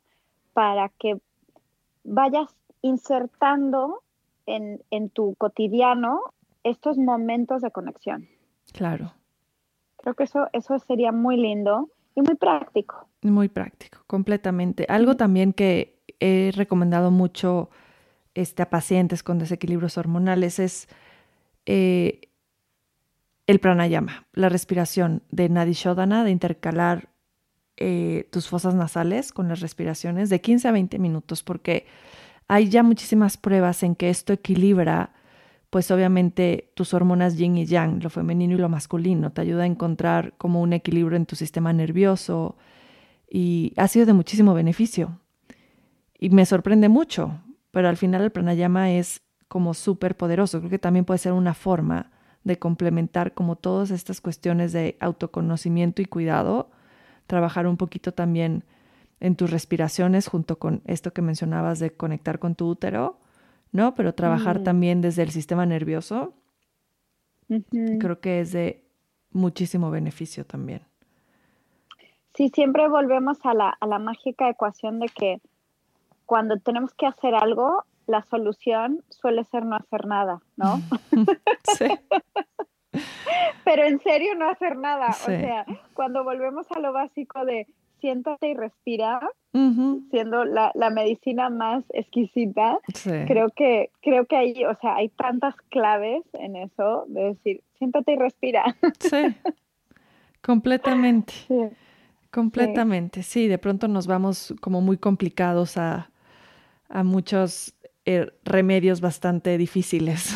para 0.53 0.87
que 0.97 1.19
vayas 2.05 2.55
insertando 2.81 4.03
en, 4.45 4.81
en 4.91 5.09
tu 5.09 5.35
cotidiano 5.35 6.21
estos 6.63 6.97
momentos 6.97 7.61
de 7.61 7.71
conexión. 7.71 8.27
Claro. 8.73 9.13
Creo 9.97 10.13
que 10.15 10.23
eso, 10.23 10.47
eso 10.53 10.77
sería 10.79 11.11
muy 11.11 11.37
lindo 11.37 11.89
y 12.15 12.21
muy 12.21 12.35
práctico. 12.35 13.07
Muy 13.21 13.49
práctico, 13.49 13.99
completamente. 14.07 14.85
Algo 14.89 15.15
también 15.15 15.53
que 15.53 15.99
he 16.19 16.51
recomendado 16.55 17.11
mucho 17.11 17.69
este, 18.35 18.63
a 18.63 18.69
pacientes 18.69 19.23
con 19.23 19.39
desequilibrios 19.39 19.97
hormonales 19.97 20.59
es 20.59 20.87
eh, 21.65 22.21
el 23.47 23.59
pranayama, 23.59 24.27
la 24.33 24.49
respiración 24.49 25.23
de 25.31 25.49
Nadi 25.49 25.73
Shodhana, 25.73 26.23
de 26.23 26.31
intercalar 26.31 27.09
eh, 27.77 28.27
tus 28.31 28.47
fosas 28.47 28.75
nasales 28.75 29.31
con 29.31 29.47
las 29.47 29.59
respiraciones 29.59 30.29
de 30.29 30.41
15 30.41 30.67
a 30.67 30.71
20 30.71 30.99
minutos, 30.99 31.43
porque 31.43 31.85
hay 32.47 32.69
ya 32.69 32.83
muchísimas 32.83 33.37
pruebas 33.37 33.83
en 33.83 33.95
que 33.95 34.09
esto 34.09 34.33
equilibra, 34.33 35.13
pues 35.69 35.91
obviamente 35.91 36.71
tus 36.75 36.93
hormonas 36.93 37.37
yin 37.37 37.57
y 37.57 37.65
yang, 37.65 38.01
lo 38.01 38.09
femenino 38.09 38.55
y 38.55 38.57
lo 38.57 38.69
masculino, 38.69 39.31
te 39.31 39.41
ayuda 39.41 39.63
a 39.63 39.67
encontrar 39.67 40.33
como 40.37 40.61
un 40.61 40.73
equilibrio 40.73 41.17
en 41.17 41.25
tu 41.25 41.35
sistema 41.35 41.73
nervioso 41.73 42.55
y 43.29 43.73
ha 43.75 43.87
sido 43.87 44.05
de 44.05 44.13
muchísimo 44.13 44.53
beneficio. 44.53 45.19
Y 46.17 46.29
me 46.29 46.45
sorprende 46.45 46.89
mucho, 46.89 47.41
pero 47.71 47.89
al 47.89 47.97
final 47.97 48.21
el 48.23 48.31
pranayama 48.31 48.91
es 48.91 49.21
como 49.47 49.73
súper 49.73 50.15
poderoso. 50.15 50.59
Creo 50.59 50.69
que 50.69 50.79
también 50.79 51.05
puede 51.05 51.19
ser 51.19 51.33
una 51.33 51.53
forma 51.53 52.11
de 52.43 52.57
complementar 52.57 53.33
como 53.33 53.57
todas 53.57 53.91
estas 53.91 54.21
cuestiones 54.21 54.71
de 54.71 54.97
autoconocimiento 54.99 56.01
y 56.01 56.05
cuidado, 56.05 56.71
trabajar 57.27 57.67
un 57.67 57.77
poquito 57.77 58.13
también 58.13 58.63
en 59.19 59.35
tus 59.35 59.51
respiraciones 59.51 60.27
junto 60.27 60.59
con 60.59 60.81
esto 60.85 61.11
que 61.13 61.21
mencionabas 61.21 61.79
de 61.79 61.91
conectar 61.95 62.39
con 62.39 62.55
tu 62.55 62.67
útero, 62.67 63.17
¿no? 63.71 63.95
Pero 63.95 64.13
trabajar 64.13 64.59
mm. 64.59 64.63
también 64.63 65.01
desde 65.01 65.23
el 65.23 65.31
sistema 65.31 65.65
nervioso, 65.65 66.33
creo 67.99 68.19
que 68.19 68.41
es 68.41 68.51
de 68.51 68.83
muchísimo 69.31 69.89
beneficio 69.89 70.45
también. 70.45 70.81
Sí, 72.35 72.49
siempre 72.49 72.87
volvemos 72.87 73.39
a 73.45 73.53
la, 73.53 73.69
a 73.79 73.87
la 73.87 73.99
mágica 73.99 74.49
ecuación 74.49 74.99
de 74.99 75.07
que 75.07 75.41
cuando 76.25 76.57
tenemos 76.57 76.93
que 76.93 77.07
hacer 77.07 77.33
algo, 77.33 77.83
la 78.05 78.21
solución 78.23 79.03
suele 79.09 79.43
ser 79.45 79.65
no 79.65 79.75
hacer 79.75 80.05
nada, 80.05 80.41
¿no? 80.55 80.79
sí. 81.77 81.87
Pero 83.63 83.83
en 83.83 83.99
serio 83.99 84.35
no 84.35 84.49
hacer 84.49 84.77
nada. 84.77 85.09
O 85.09 85.13
sea, 85.13 85.65
cuando 85.93 86.23
volvemos 86.23 86.71
a 86.71 86.79
lo 86.79 86.93
básico 86.93 87.43
de 87.45 87.67
siéntate 87.99 88.49
y 88.49 88.53
respira, 88.53 89.19
siendo 90.11 90.45
la, 90.45 90.71
medicina 90.91 91.49
más 91.49 91.83
exquisita, 91.89 92.79
creo 93.25 93.49
que, 93.55 93.89
creo 94.01 94.25
que 94.25 94.35
hay, 94.35 94.65
o 94.65 94.77
sea, 94.79 94.97
hay 94.97 95.09
tantas 95.09 95.55
claves 95.69 96.23
en 96.33 96.55
eso 96.55 97.05
de 97.07 97.33
decir, 97.33 97.63
siéntate 97.77 98.13
y 98.13 98.15
respira. 98.17 98.63
Sí, 98.99 99.35
completamente. 100.41 101.33
Completamente, 102.31 103.23
sí. 103.23 103.47
de 103.47 103.57
pronto 103.57 103.87
nos 103.87 104.05
vamos 104.05 104.53
como 104.61 104.81
muy 104.81 104.97
complicados 104.97 105.77
a, 105.77 106.11
a 106.89 107.03
muchos 107.03 107.73
eh, 108.05 108.31
remedios 108.43 109.01
bastante 109.01 109.57
difíciles. 109.57 110.35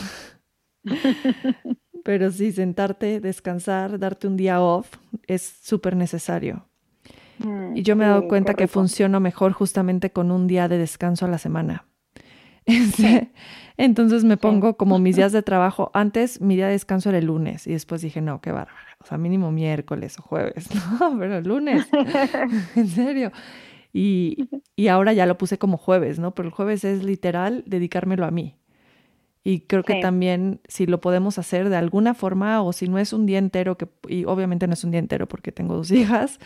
Pero 2.03 2.31
sí, 2.31 2.51
sentarte, 2.51 3.19
descansar, 3.19 3.99
darte 3.99 4.27
un 4.27 4.35
día 4.35 4.61
off 4.61 4.97
es 5.27 5.41
súper 5.41 5.95
necesario. 5.95 6.67
Mm, 7.43 7.77
y 7.77 7.83
yo 7.83 7.95
me 7.95 8.05
he 8.05 8.07
dado 8.07 8.27
cuenta 8.27 8.53
que 8.53 8.67
funciono 8.67 9.19
mejor 9.19 9.53
justamente 9.53 10.11
con 10.11 10.31
un 10.31 10.47
día 10.47 10.67
de 10.67 10.77
descanso 10.77 11.25
a 11.25 11.29
la 11.29 11.37
semana. 11.37 11.85
Entonces 13.77 14.23
me 14.23 14.37
pongo 14.37 14.77
como 14.77 14.99
mis 14.99 15.15
días 15.17 15.31
de 15.31 15.41
trabajo. 15.41 15.91
Antes 15.93 16.41
mi 16.41 16.55
día 16.55 16.67
de 16.67 16.73
descanso 16.73 17.09
era 17.09 17.17
el 17.17 17.25
lunes 17.25 17.67
y 17.67 17.71
después 17.71 18.01
dije, 18.01 18.21
no, 18.21 18.41
qué 18.41 18.51
bárbaro. 18.51 18.77
O 18.99 19.05
sea, 19.05 19.17
mínimo 19.17 19.51
miércoles 19.51 20.19
o 20.19 20.21
jueves. 20.21 20.69
No, 20.99 21.17
pero 21.17 21.37
el 21.37 21.47
lunes. 21.47 21.87
en 22.75 22.87
serio. 22.87 23.31
Y, 23.93 24.47
y 24.75 24.87
ahora 24.87 25.13
ya 25.13 25.25
lo 25.25 25.37
puse 25.37 25.57
como 25.57 25.77
jueves, 25.77 26.19
¿no? 26.19 26.33
Pero 26.33 26.47
el 26.47 26.53
jueves 26.53 26.83
es 26.83 27.03
literal 27.03 27.63
dedicármelo 27.65 28.25
a 28.25 28.31
mí. 28.31 28.55
Y 29.43 29.61
creo 29.61 29.81
que 29.81 30.01
también 30.01 30.61
si 30.67 30.85
lo 30.85 31.01
podemos 31.01 31.39
hacer 31.39 31.69
de 31.69 31.75
alguna 31.75 32.13
forma 32.13 32.61
o 32.61 32.73
si 32.73 32.87
no 32.87 32.99
es 32.99 33.11
un 33.11 33.25
día 33.25 33.39
entero, 33.39 33.75
que, 33.75 33.87
y 34.07 34.25
obviamente 34.25 34.67
no 34.67 34.73
es 34.73 34.83
un 34.83 34.91
día 34.91 34.99
entero 34.99 35.27
porque 35.27 35.51
tengo 35.51 35.75
dos 35.75 35.89
hijas, 35.91 36.39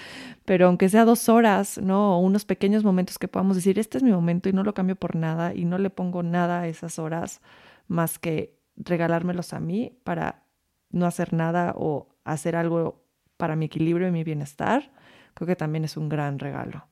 pero 0.45 0.67
aunque 0.67 0.87
sea 0.87 1.03
dos 1.03 1.27
horas, 1.27 1.77
¿no? 1.77 2.17
O 2.17 2.19
unos 2.19 2.45
pequeños 2.45 2.85
momentos 2.85 3.19
que 3.19 3.27
podamos 3.27 3.57
decir, 3.57 3.79
este 3.79 3.97
es 3.97 4.03
mi 4.03 4.11
momento 4.11 4.47
y 4.47 4.53
no 4.53 4.63
lo 4.63 4.73
cambio 4.73 4.95
por 4.95 5.15
nada 5.15 5.53
y 5.53 5.65
no 5.65 5.77
le 5.77 5.89
pongo 5.89 6.23
nada 6.23 6.61
a 6.61 6.67
esas 6.67 6.97
horas 6.97 7.41
más 7.87 8.17
que 8.17 8.57
regalármelos 8.77 9.53
a 9.53 9.59
mí 9.59 9.99
para 10.03 10.43
no 10.89 11.05
hacer 11.05 11.33
nada 11.33 11.73
o 11.75 12.07
hacer 12.23 12.55
algo 12.55 13.03
para 13.35 13.57
mi 13.57 13.65
equilibrio 13.65 14.07
y 14.07 14.11
mi 14.11 14.23
bienestar, 14.23 14.91
creo 15.33 15.47
que 15.47 15.57
también 15.57 15.83
es 15.83 15.97
un 15.97 16.07
gran 16.07 16.39
regalo. 16.39 16.87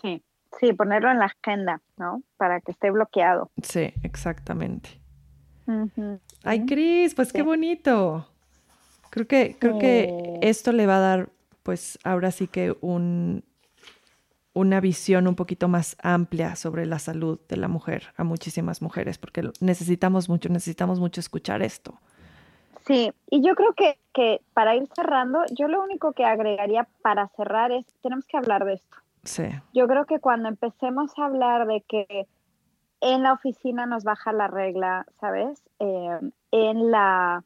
Sí, 0.00 0.22
Sí, 0.60 0.72
ponerlo 0.72 1.10
en 1.10 1.18
la 1.18 1.26
agenda, 1.26 1.80
¿no? 1.96 2.22
Para 2.36 2.60
que 2.60 2.72
esté 2.72 2.90
bloqueado. 2.90 3.50
Sí, 3.62 3.92
exactamente. 4.02 5.00
Ay, 6.44 6.64
Cris, 6.64 7.14
pues 7.14 7.32
qué 7.32 7.42
bonito. 7.42 8.28
Creo 9.10 9.26
que, 9.26 9.56
creo 9.58 9.78
que 9.78 10.38
esto 10.42 10.72
le 10.72 10.86
va 10.86 10.96
a 10.96 11.00
dar, 11.00 11.28
pues 11.62 11.98
ahora 12.04 12.30
sí 12.30 12.46
que 12.46 12.76
un, 12.80 13.44
una 14.52 14.80
visión 14.80 15.26
un 15.26 15.34
poquito 15.34 15.68
más 15.68 15.96
amplia 16.02 16.56
sobre 16.56 16.86
la 16.86 16.98
salud 16.98 17.40
de 17.48 17.56
la 17.56 17.68
mujer 17.68 18.14
a 18.16 18.24
muchísimas 18.24 18.80
mujeres, 18.80 19.18
porque 19.18 19.50
necesitamos 19.60 20.28
mucho, 20.28 20.48
necesitamos 20.48 21.00
mucho 21.00 21.20
escuchar 21.20 21.62
esto. 21.62 21.98
Sí, 22.86 23.12
y 23.30 23.46
yo 23.46 23.54
creo 23.54 23.74
que, 23.74 23.98
que 24.14 24.40
para 24.54 24.76
ir 24.76 24.88
cerrando, 24.94 25.40
yo 25.50 25.66
lo 25.66 25.82
único 25.82 26.12
que 26.12 26.24
agregaría 26.24 26.86
para 27.02 27.28
cerrar 27.36 27.72
es, 27.72 27.84
tenemos 28.00 28.24
que 28.26 28.36
hablar 28.36 28.64
de 28.64 28.74
esto. 28.74 28.96
Yo 29.72 29.86
creo 29.86 30.06
que 30.06 30.20
cuando 30.20 30.48
empecemos 30.48 31.18
a 31.18 31.26
hablar 31.26 31.66
de 31.66 31.82
que 31.82 32.26
en 33.00 33.22
la 33.22 33.32
oficina 33.32 33.86
nos 33.86 34.04
baja 34.04 34.32
la 34.32 34.48
regla, 34.48 35.06
¿sabes? 35.20 35.62
Eh, 35.78 36.18
en 36.50 36.90
la, 36.90 37.44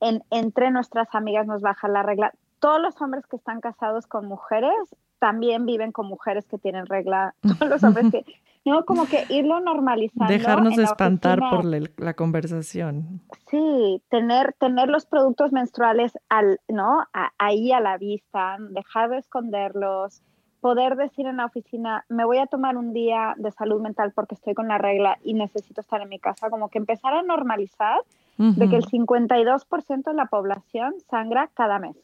en, 0.00 0.22
entre 0.30 0.70
nuestras 0.70 1.14
amigas 1.14 1.46
nos 1.46 1.62
baja 1.62 1.88
la 1.88 2.02
regla. 2.02 2.32
Todos 2.58 2.80
los 2.80 3.00
hombres 3.00 3.26
que 3.26 3.36
están 3.36 3.60
casados 3.60 4.06
con 4.06 4.26
mujeres 4.26 4.74
también 5.18 5.66
viven 5.66 5.92
con 5.92 6.06
mujeres 6.06 6.46
que 6.46 6.58
tienen 6.58 6.86
regla. 6.86 7.34
Todos 7.42 7.70
los 7.70 7.84
hombres 7.84 8.10
que, 8.10 8.24
no, 8.64 8.84
como 8.84 9.06
que 9.06 9.24
irlo 9.30 9.60
normalizando. 9.60 10.32
Dejarnos 10.32 10.78
espantar 10.78 11.40
por 11.50 11.64
la, 11.64 12.14
conversación. 12.14 13.20
Sí, 13.48 14.02
tener, 14.10 14.52
tener 14.54 14.88
los 14.88 15.06
productos 15.06 15.52
menstruales 15.52 16.12
al, 16.28 16.60
¿no? 16.68 17.04
ahí 17.38 17.72
a 17.72 17.80
la 17.80 17.96
vista, 17.96 18.56
dejar 18.58 19.10
de 19.10 19.18
esconderlos, 19.18 20.22
poder 20.60 20.96
decir 20.96 21.26
en 21.26 21.38
la 21.38 21.46
oficina, 21.46 22.04
me 22.08 22.24
voy 22.24 22.38
a 22.38 22.46
tomar 22.46 22.76
un 22.76 22.92
día 22.92 23.34
de 23.38 23.50
salud 23.50 23.80
mental 23.80 24.12
porque 24.14 24.34
estoy 24.34 24.54
con 24.54 24.68
la 24.68 24.78
regla 24.78 25.18
y 25.24 25.34
necesito 25.34 25.80
estar 25.80 26.00
en 26.02 26.08
mi 26.08 26.18
casa, 26.18 26.50
como 26.50 26.68
que 26.68 26.78
empezar 26.78 27.14
a 27.14 27.22
normalizar 27.22 28.00
de 28.38 28.70
que 28.70 28.76
el 28.76 28.86
52% 28.86 30.02
de 30.02 30.14
la 30.14 30.24
población 30.26 30.94
sangra 31.10 31.50
cada 31.52 31.78
mes. 31.78 31.96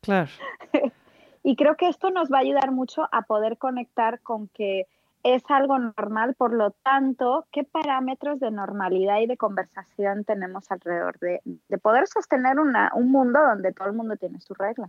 Claro. 0.00 0.30
y 1.42 1.56
creo 1.56 1.76
que 1.76 1.88
esto 1.88 2.10
nos 2.10 2.30
va 2.32 2.38
a 2.38 2.42
ayudar 2.42 2.70
mucho 2.70 3.08
a 3.10 3.22
poder 3.22 3.58
conectar 3.58 4.20
con 4.20 4.46
que 4.48 4.86
es 5.24 5.42
algo 5.48 5.76
normal, 5.78 6.34
por 6.34 6.54
lo 6.54 6.70
tanto, 6.70 7.46
¿qué 7.50 7.64
parámetros 7.64 8.38
de 8.38 8.52
normalidad 8.52 9.18
y 9.18 9.26
de 9.26 9.36
conversación 9.36 10.24
tenemos 10.24 10.70
alrededor 10.70 11.18
de, 11.18 11.40
poder 11.82 12.06
sostener 12.06 12.60
una, 12.60 12.92
un 12.94 13.10
mundo 13.10 13.40
donde 13.40 13.72
todo 13.72 13.88
el 13.88 13.94
mundo 13.94 14.16
tiene 14.16 14.40
su 14.40 14.54
regla? 14.54 14.88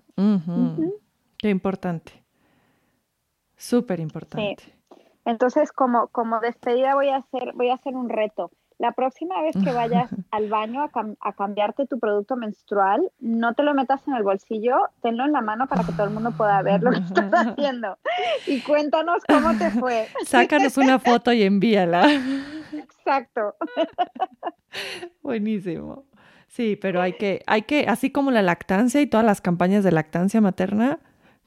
Qué 1.38 1.50
importante. 1.50 2.24
Súper 3.60 4.00
importante. 4.00 4.64
Entonces, 5.26 5.74
como, 5.74 6.08
como 6.08 6.40
despedida 6.40 6.96
voy 6.96 7.10
a 7.10 7.18
hacer, 7.18 7.52
voy 7.54 7.70
a 7.70 7.74
hacer 7.74 7.94
un 7.94 8.10
reto. 8.10 8.52
la 8.78 8.94
próxima 8.94 9.42
vez 9.42 9.54
que 9.62 9.74
vayas 9.74 10.10
al 10.32 10.48
baño 10.48 10.90
a, 11.20 11.34
cambiarte 11.34 11.86
tu 11.86 12.00
producto 12.00 12.38
menstrual, 12.38 13.12
no 13.20 13.54
te 13.56 13.64
lo 13.64 13.74
metas 13.74 14.08
en 14.08 14.14
el 14.14 14.24
bolsillo, 14.24 14.78
tenlo 15.02 15.26
en 15.26 15.34
la 15.34 15.42
mano 15.42 15.68
para 15.68 15.84
que 15.84 15.92
todo 15.92 16.06
el 16.06 16.14
mundo 16.14 16.32
pueda 16.32 16.62
ver 16.62 16.82
lo 16.82 16.92
que 16.92 17.00
estás 17.00 17.32
haciendo. 17.34 17.98
Y 18.48 18.62
cuéntanos 18.62 19.22
cómo 19.28 19.58
te 19.58 19.72
fue. 19.72 20.08
Sácanos 20.26 20.78
una 20.78 20.98
foto 20.98 21.34
y 21.34 21.44
envíala. 21.44 22.08
Exacto. 22.72 23.56
Buenísimo. 25.22 26.06
Sí, 26.48 26.78
pero 26.78 27.02
hay 27.02 27.14
que, 27.14 27.44
hay 27.46 27.64
que, 27.64 27.88
así 27.90 28.10
como 28.10 28.32
la 28.32 28.42
lactancia 28.42 29.02
y 29.02 29.08
todas 29.08 29.26
las 29.26 29.42
campañas 29.42 29.84
de 29.84 29.92
lactancia 29.92 30.40
materna, 30.40 31.00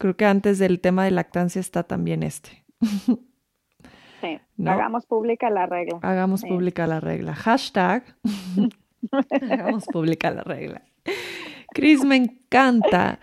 creo 0.02 0.16
que 0.16 0.24
antes 0.24 0.58
del 0.58 0.80
tema 0.80 1.04
de 1.04 1.12
lactancia 1.12 1.60
está 1.60 1.84
también 1.84 2.24
este. 2.24 2.64
Sí, 4.20 4.40
hagamos 4.66 5.06
pública 5.06 5.48
la 5.48 5.66
regla. 5.66 6.00
Hagamos 6.02 6.42
pública 6.42 6.88
la 6.88 6.98
regla. 6.98 7.36
Hashtag. 7.36 8.02
hagamos 9.48 9.86
pública 9.86 10.32
la 10.32 10.42
regla. 10.42 10.82
Cris, 11.72 12.04
me 12.04 12.16
encanta. 12.16 13.20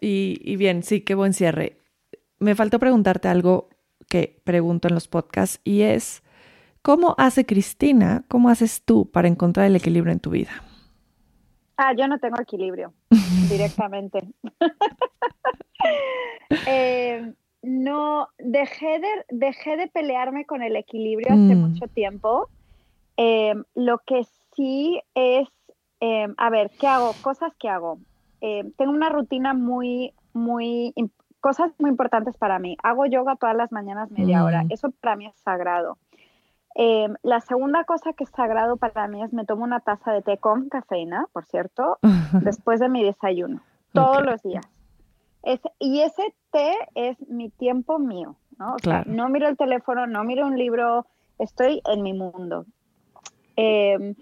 Y, 0.00 0.40
y 0.42 0.56
bien, 0.56 0.82
sí, 0.82 1.02
qué 1.02 1.14
buen 1.14 1.34
cierre. 1.34 1.76
Me 2.38 2.54
faltó 2.54 2.78
preguntarte 2.78 3.28
algo 3.28 3.68
que 4.08 4.40
pregunto 4.42 4.88
en 4.88 4.94
los 4.94 5.08
podcasts 5.08 5.60
y 5.64 5.82
es, 5.82 6.22
¿cómo 6.80 7.14
hace 7.18 7.44
Cristina, 7.44 8.24
cómo 8.28 8.48
haces 8.48 8.82
tú 8.86 9.10
para 9.10 9.28
encontrar 9.28 9.66
el 9.66 9.76
equilibrio 9.76 10.14
en 10.14 10.20
tu 10.20 10.30
vida? 10.30 10.62
Ah, 11.76 11.92
yo 11.92 12.08
no 12.08 12.18
tengo 12.18 12.40
equilibrio 12.40 12.92
directamente. 13.50 14.20
eh, 16.66 17.32
no, 17.62 18.28
dejé 18.38 19.00
de, 19.00 19.08
dejé 19.30 19.76
de 19.76 19.88
pelearme 19.88 20.46
con 20.46 20.62
el 20.62 20.76
equilibrio 20.76 21.32
hace 21.32 21.54
mm. 21.54 21.58
mucho 21.58 21.86
tiempo. 21.88 22.48
Em, 23.16 23.64
lo 23.74 23.98
que 23.98 24.22
sí 24.54 25.00
es, 25.14 25.48
em, 26.00 26.34
a 26.36 26.50
ver, 26.50 26.70
¿qué 26.78 26.86
hago? 26.86 27.12
Cosas 27.22 27.52
que 27.58 27.68
hago. 27.68 27.98
Em, 28.40 28.72
tengo 28.72 28.92
una 28.92 29.08
rutina 29.08 29.54
muy, 29.54 30.12
muy, 30.32 30.92
cosas 31.40 31.72
muy 31.78 31.90
importantes 31.90 32.36
para 32.36 32.58
mí. 32.58 32.76
Hago 32.82 33.06
yoga 33.06 33.36
todas 33.36 33.56
las 33.56 33.72
mañanas 33.72 34.10
media 34.10 34.44
hora. 34.44 34.64
Mm. 34.64 34.72
Eso 34.72 34.90
para 35.00 35.16
mí 35.16 35.26
es 35.26 35.34
sagrado. 35.36 35.98
La 37.22 37.40
segunda 37.40 37.84
cosa 37.84 38.12
que 38.12 38.24
es 38.24 38.30
sagrado 38.30 38.76
para 38.76 39.08
mí 39.08 39.22
es 39.22 39.32
me 39.32 39.46
tomo 39.46 39.64
una 39.64 39.80
taza 39.80 40.12
de 40.12 40.22
té 40.22 40.38
con 40.38 40.68
cafeína, 40.68 41.26
por 41.32 41.46
cierto, 41.46 41.98
después 42.42 42.80
de 42.80 42.88
mi 42.88 43.02
desayuno, 43.02 43.60
todos 43.92 44.24
los 44.24 44.42
días 44.42 44.66
y 45.78 46.00
ese 46.00 46.34
té 46.50 46.72
es 46.94 47.16
mi 47.28 47.50
tiempo 47.50 47.98
mío, 47.98 48.36
¿no? 48.58 48.76
no 49.06 49.28
miro 49.28 49.48
el 49.48 49.56
teléfono, 49.56 50.06
no 50.06 50.24
miro 50.24 50.46
un 50.46 50.58
libro, 50.58 51.06
estoy 51.38 51.80
en 51.86 52.02
mi 52.02 52.12
mundo. 52.12 52.66
Em, 53.54 54.14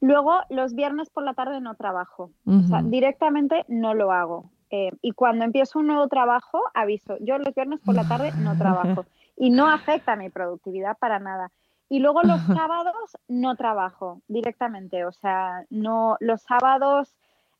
luego, 0.00 0.40
los 0.48 0.74
viernes 0.74 1.10
por 1.10 1.24
la 1.24 1.34
tarde 1.34 1.60
no 1.60 1.74
trabajo, 1.74 2.30
o 2.46 2.62
sea, 2.62 2.82
directamente 2.82 3.64
no 3.68 3.94
lo 3.94 4.12
hago. 4.12 4.50
Em, 4.70 4.96
y 5.02 5.12
cuando 5.12 5.44
empiezo 5.44 5.80
un 5.80 5.88
nuevo 5.88 6.08
trabajo, 6.08 6.62
aviso, 6.74 7.16
yo 7.20 7.38
los 7.38 7.54
viernes 7.54 7.80
por 7.80 7.94
la 7.94 8.08
tarde 8.08 8.32
no 8.38 8.56
trabajo 8.56 9.04
y 9.36 9.50
no 9.50 9.68
afecta 9.68 10.16
mi 10.16 10.30
productividad 10.30 10.96
para 10.98 11.18
nada. 11.18 11.50
Y 11.90 11.98
luego 11.98 12.22
los 12.22 12.40
sábados 12.42 13.18
no 13.28 13.56
trabajo 13.56 14.22
directamente, 14.28 15.04
o 15.04 15.12
sea, 15.12 15.66
no, 15.70 16.16
los 16.20 16.40
sábados 16.40 17.16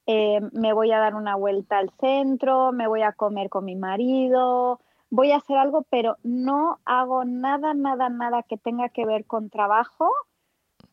eh, 0.06 0.40
me 0.52 0.72
voy 0.72 0.92
a 0.92 1.00
dar 1.00 1.16
una 1.16 1.34
vuelta 1.34 1.78
al 1.78 1.90
centro, 2.00 2.70
me 2.70 2.86
voy 2.86 3.02
a 3.02 3.12
comer 3.12 3.50
con 3.50 3.64
mi 3.64 3.74
marido, 3.74 4.80
voy 5.10 5.32
a 5.32 5.38
hacer 5.38 5.58
algo, 5.58 5.84
pero 5.90 6.16
no 6.22 6.78
hago 6.84 7.24
nada, 7.24 7.74
nada, 7.74 8.08
nada 8.08 8.44
que 8.44 8.56
tenga 8.56 8.88
que 8.88 9.04
ver 9.04 9.24
con 9.24 9.50
trabajo 9.50 10.08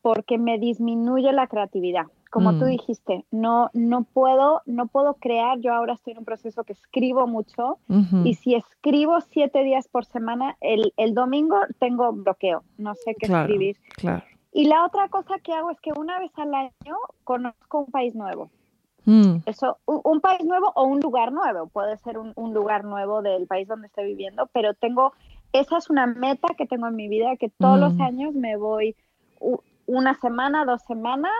porque 0.02 0.36
me 0.36 0.58
disminuye 0.58 1.32
la 1.32 1.46
creatividad. 1.46 2.06
Como 2.30 2.52
tú 2.58 2.66
mm. 2.66 2.68
dijiste, 2.68 3.24
no, 3.30 3.70
no, 3.72 4.04
puedo, 4.04 4.62
no 4.66 4.86
puedo 4.86 5.14
crear. 5.14 5.58
Yo 5.60 5.72
ahora 5.72 5.94
estoy 5.94 6.12
en 6.12 6.18
un 6.18 6.24
proceso 6.24 6.64
que 6.64 6.72
escribo 6.72 7.26
mucho 7.26 7.78
y 8.24 8.34
si 8.34 8.54
escribo 8.54 9.20
siete 9.20 9.62
días 9.64 9.88
por 9.88 10.04
semana, 10.04 10.56
el, 10.60 10.92
el 10.96 11.14
domingo 11.14 11.56
tengo 11.78 12.12
bloqueo, 12.12 12.62
no 12.76 12.94
sé 12.94 13.14
qué 13.18 13.26
escribir. 13.26 13.76
Y 14.52 14.64
la 14.64 14.84
otra 14.84 15.08
cosa 15.08 15.38
que 15.42 15.52
hago 15.52 15.70
es 15.70 15.80
que 15.80 15.92
una 15.96 16.18
vez 16.18 16.32
al 16.36 16.54
año 16.54 16.96
conozco 17.24 17.80
un 17.80 17.90
país 17.90 18.14
nuevo. 18.14 18.50
Mm. 19.04 19.42
Eso, 19.46 19.78
un, 19.86 20.20
país 20.20 20.44
nuevo 20.44 20.70
o 20.74 20.84
un 20.84 21.00
lugar 21.00 21.32
nuevo, 21.32 21.66
puede 21.68 21.96
ser 21.98 22.18
un, 22.18 22.52
lugar 22.52 22.84
nuevo 22.84 23.22
del 23.22 23.46
país 23.46 23.66
donde 23.66 23.86
estoy 23.86 24.04
viviendo, 24.04 24.50
pero 24.52 24.74
tengo, 24.74 25.14
esa 25.54 25.78
es 25.78 25.88
una 25.88 26.06
meta 26.06 26.48
que 26.58 26.66
tengo 26.66 26.88
en 26.88 26.96
mi 26.96 27.08
vida, 27.08 27.36
que 27.36 27.48
todos 27.48 27.80
los 27.80 27.94
mm. 27.94 28.02
años 28.02 28.34
me 28.34 28.56
voy 28.56 28.96
una 29.86 30.14
semana, 30.14 30.66
dos 30.66 30.82
semanas 30.82 31.32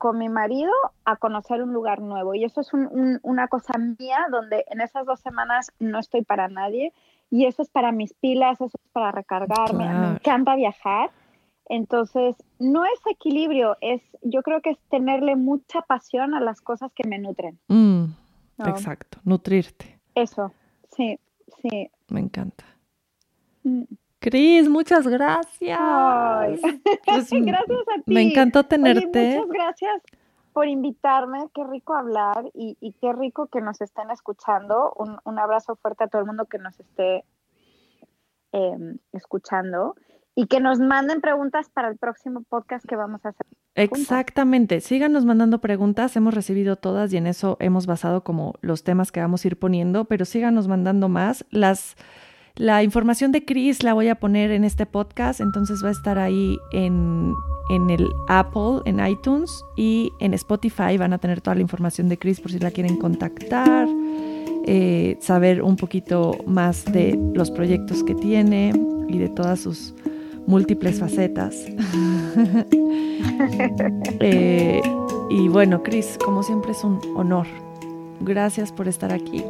con 0.00 0.16
mi 0.16 0.30
marido 0.30 0.72
a 1.04 1.16
conocer 1.16 1.62
un 1.62 1.74
lugar 1.74 2.00
nuevo. 2.00 2.34
Y 2.34 2.44
eso 2.44 2.62
es 2.62 2.70
una 2.72 3.48
cosa 3.48 3.76
mía 3.76 4.26
donde 4.30 4.64
en 4.70 4.80
esas 4.80 5.04
dos 5.04 5.20
semanas 5.20 5.70
no 5.78 5.98
estoy 5.98 6.22
para 6.22 6.48
nadie. 6.48 6.94
Y 7.30 7.44
eso 7.44 7.60
es 7.60 7.68
para 7.68 7.92
mis 7.92 8.14
pilas, 8.14 8.54
eso 8.62 8.78
es 8.82 8.92
para 8.92 9.12
recargarme. 9.12 9.92
Me 9.92 10.08
encanta 10.14 10.56
viajar. 10.56 11.10
Entonces, 11.66 12.34
no 12.58 12.86
es 12.86 12.98
equilibrio, 13.10 13.76
es, 13.82 14.00
yo 14.22 14.42
creo 14.42 14.62
que 14.62 14.70
es 14.70 14.78
tenerle 14.88 15.36
mucha 15.36 15.82
pasión 15.82 16.34
a 16.34 16.40
las 16.40 16.62
cosas 16.62 16.90
que 16.94 17.06
me 17.06 17.18
nutren. 17.18 17.60
Mm, 17.68 18.06
exacto, 18.66 19.18
nutrirte. 19.22 20.00
Eso, 20.14 20.50
sí, 20.96 21.20
sí. 21.60 21.90
Me 22.08 22.20
encanta. 22.20 22.64
Mm. 23.64 23.82
Cris, 24.20 24.68
muchas 24.68 25.06
gracias. 25.06 25.80
Pues, 27.04 27.30
gracias 27.30 27.88
a 27.88 28.02
ti. 28.04 28.14
Me 28.14 28.22
encantó 28.22 28.64
tenerte. 28.64 29.36
muchas 29.36 29.48
gracias 29.48 30.02
por 30.52 30.68
invitarme. 30.68 31.48
Qué 31.54 31.64
rico 31.64 31.94
hablar 31.94 32.50
y, 32.54 32.94
qué 33.00 33.12
rico 33.12 33.46
que 33.46 33.60
nos 33.60 33.80
estén 33.80 34.10
escuchando. 34.10 34.94
Un, 35.24 35.38
abrazo 35.38 35.76
fuerte 35.76 36.04
a 36.04 36.08
todo 36.08 36.20
el 36.22 36.26
mundo 36.26 36.44
que 36.46 36.58
nos 36.58 36.78
esté 36.78 37.24
em, 38.52 38.98
escuchando 39.12 39.96
y 40.34 40.46
que 40.46 40.60
nos 40.60 40.78
manden 40.78 41.20
preguntas 41.20 41.68
para 41.70 41.88
el 41.88 41.98
próximo 41.98 42.42
podcast 42.48 42.84
que 42.86 42.96
vamos 42.96 43.24
a 43.24 43.30
hacer. 43.30 43.46
Exactamente, 43.74 44.80
síganos 44.80 45.24
mandando 45.24 45.60
preguntas, 45.60 46.16
hemos 46.16 46.34
recibido 46.34 46.76
todas 46.76 47.12
y 47.12 47.16
en 47.16 47.26
eso 47.26 47.56
hemos 47.60 47.86
basado 47.86 48.24
como 48.24 48.54
los 48.60 48.84
temas 48.84 49.12
que 49.12 49.20
vamos 49.20 49.44
a 49.44 49.48
ir 49.48 49.58
poniendo, 49.58 50.06
pero 50.06 50.24
síganos 50.24 50.68
mandando 50.68 51.08
más. 51.08 51.44
Las, 51.50 51.96
la 52.60 52.82
información 52.82 53.32
de 53.32 53.42
Chris 53.42 53.82
la 53.82 53.94
voy 53.94 54.08
a 54.08 54.16
poner 54.16 54.50
en 54.50 54.64
este 54.64 54.84
podcast, 54.84 55.40
entonces 55.40 55.82
va 55.82 55.88
a 55.88 55.92
estar 55.92 56.18
ahí 56.18 56.58
en, 56.72 57.32
en 57.70 57.88
el 57.88 58.12
Apple, 58.28 58.82
en 58.84 59.04
iTunes 59.04 59.64
y 59.76 60.12
en 60.20 60.34
Spotify 60.34 60.98
van 60.98 61.14
a 61.14 61.18
tener 61.18 61.40
toda 61.40 61.54
la 61.54 61.62
información 61.62 62.10
de 62.10 62.18
Chris 62.18 62.38
por 62.38 62.52
si 62.52 62.58
la 62.58 62.70
quieren 62.70 62.98
contactar. 62.98 63.88
Eh, 64.66 65.16
saber 65.20 65.62
un 65.62 65.76
poquito 65.76 66.36
más 66.46 66.84
de 66.84 67.18
los 67.32 67.50
proyectos 67.50 68.04
que 68.04 68.14
tiene 68.14 68.74
y 69.08 69.16
de 69.16 69.30
todas 69.30 69.60
sus 69.60 69.94
múltiples 70.46 71.00
facetas. 71.00 71.56
Eh, 74.20 74.82
y 75.30 75.48
bueno, 75.48 75.82
Cris, 75.82 76.18
como 76.22 76.42
siempre 76.42 76.72
es 76.72 76.84
un 76.84 77.00
honor. 77.16 77.46
Gracias 78.20 78.72
por 78.72 78.88
estar 78.88 79.12
aquí. 79.12 79.42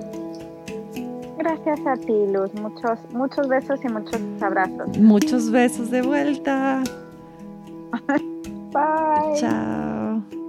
Gracias 1.40 1.80
a 1.86 1.96
ti, 1.96 2.12
Luz. 2.30 2.52
Muchos, 2.54 2.98
muchos 3.14 3.48
besos 3.48 3.80
y 3.82 3.88
muchos 3.88 4.20
abrazos. 4.42 4.98
Muchos 4.98 5.50
besos 5.50 5.90
de 5.90 6.02
vuelta. 6.02 6.82
Bye. 8.72 9.36
Chao. 9.36 10.39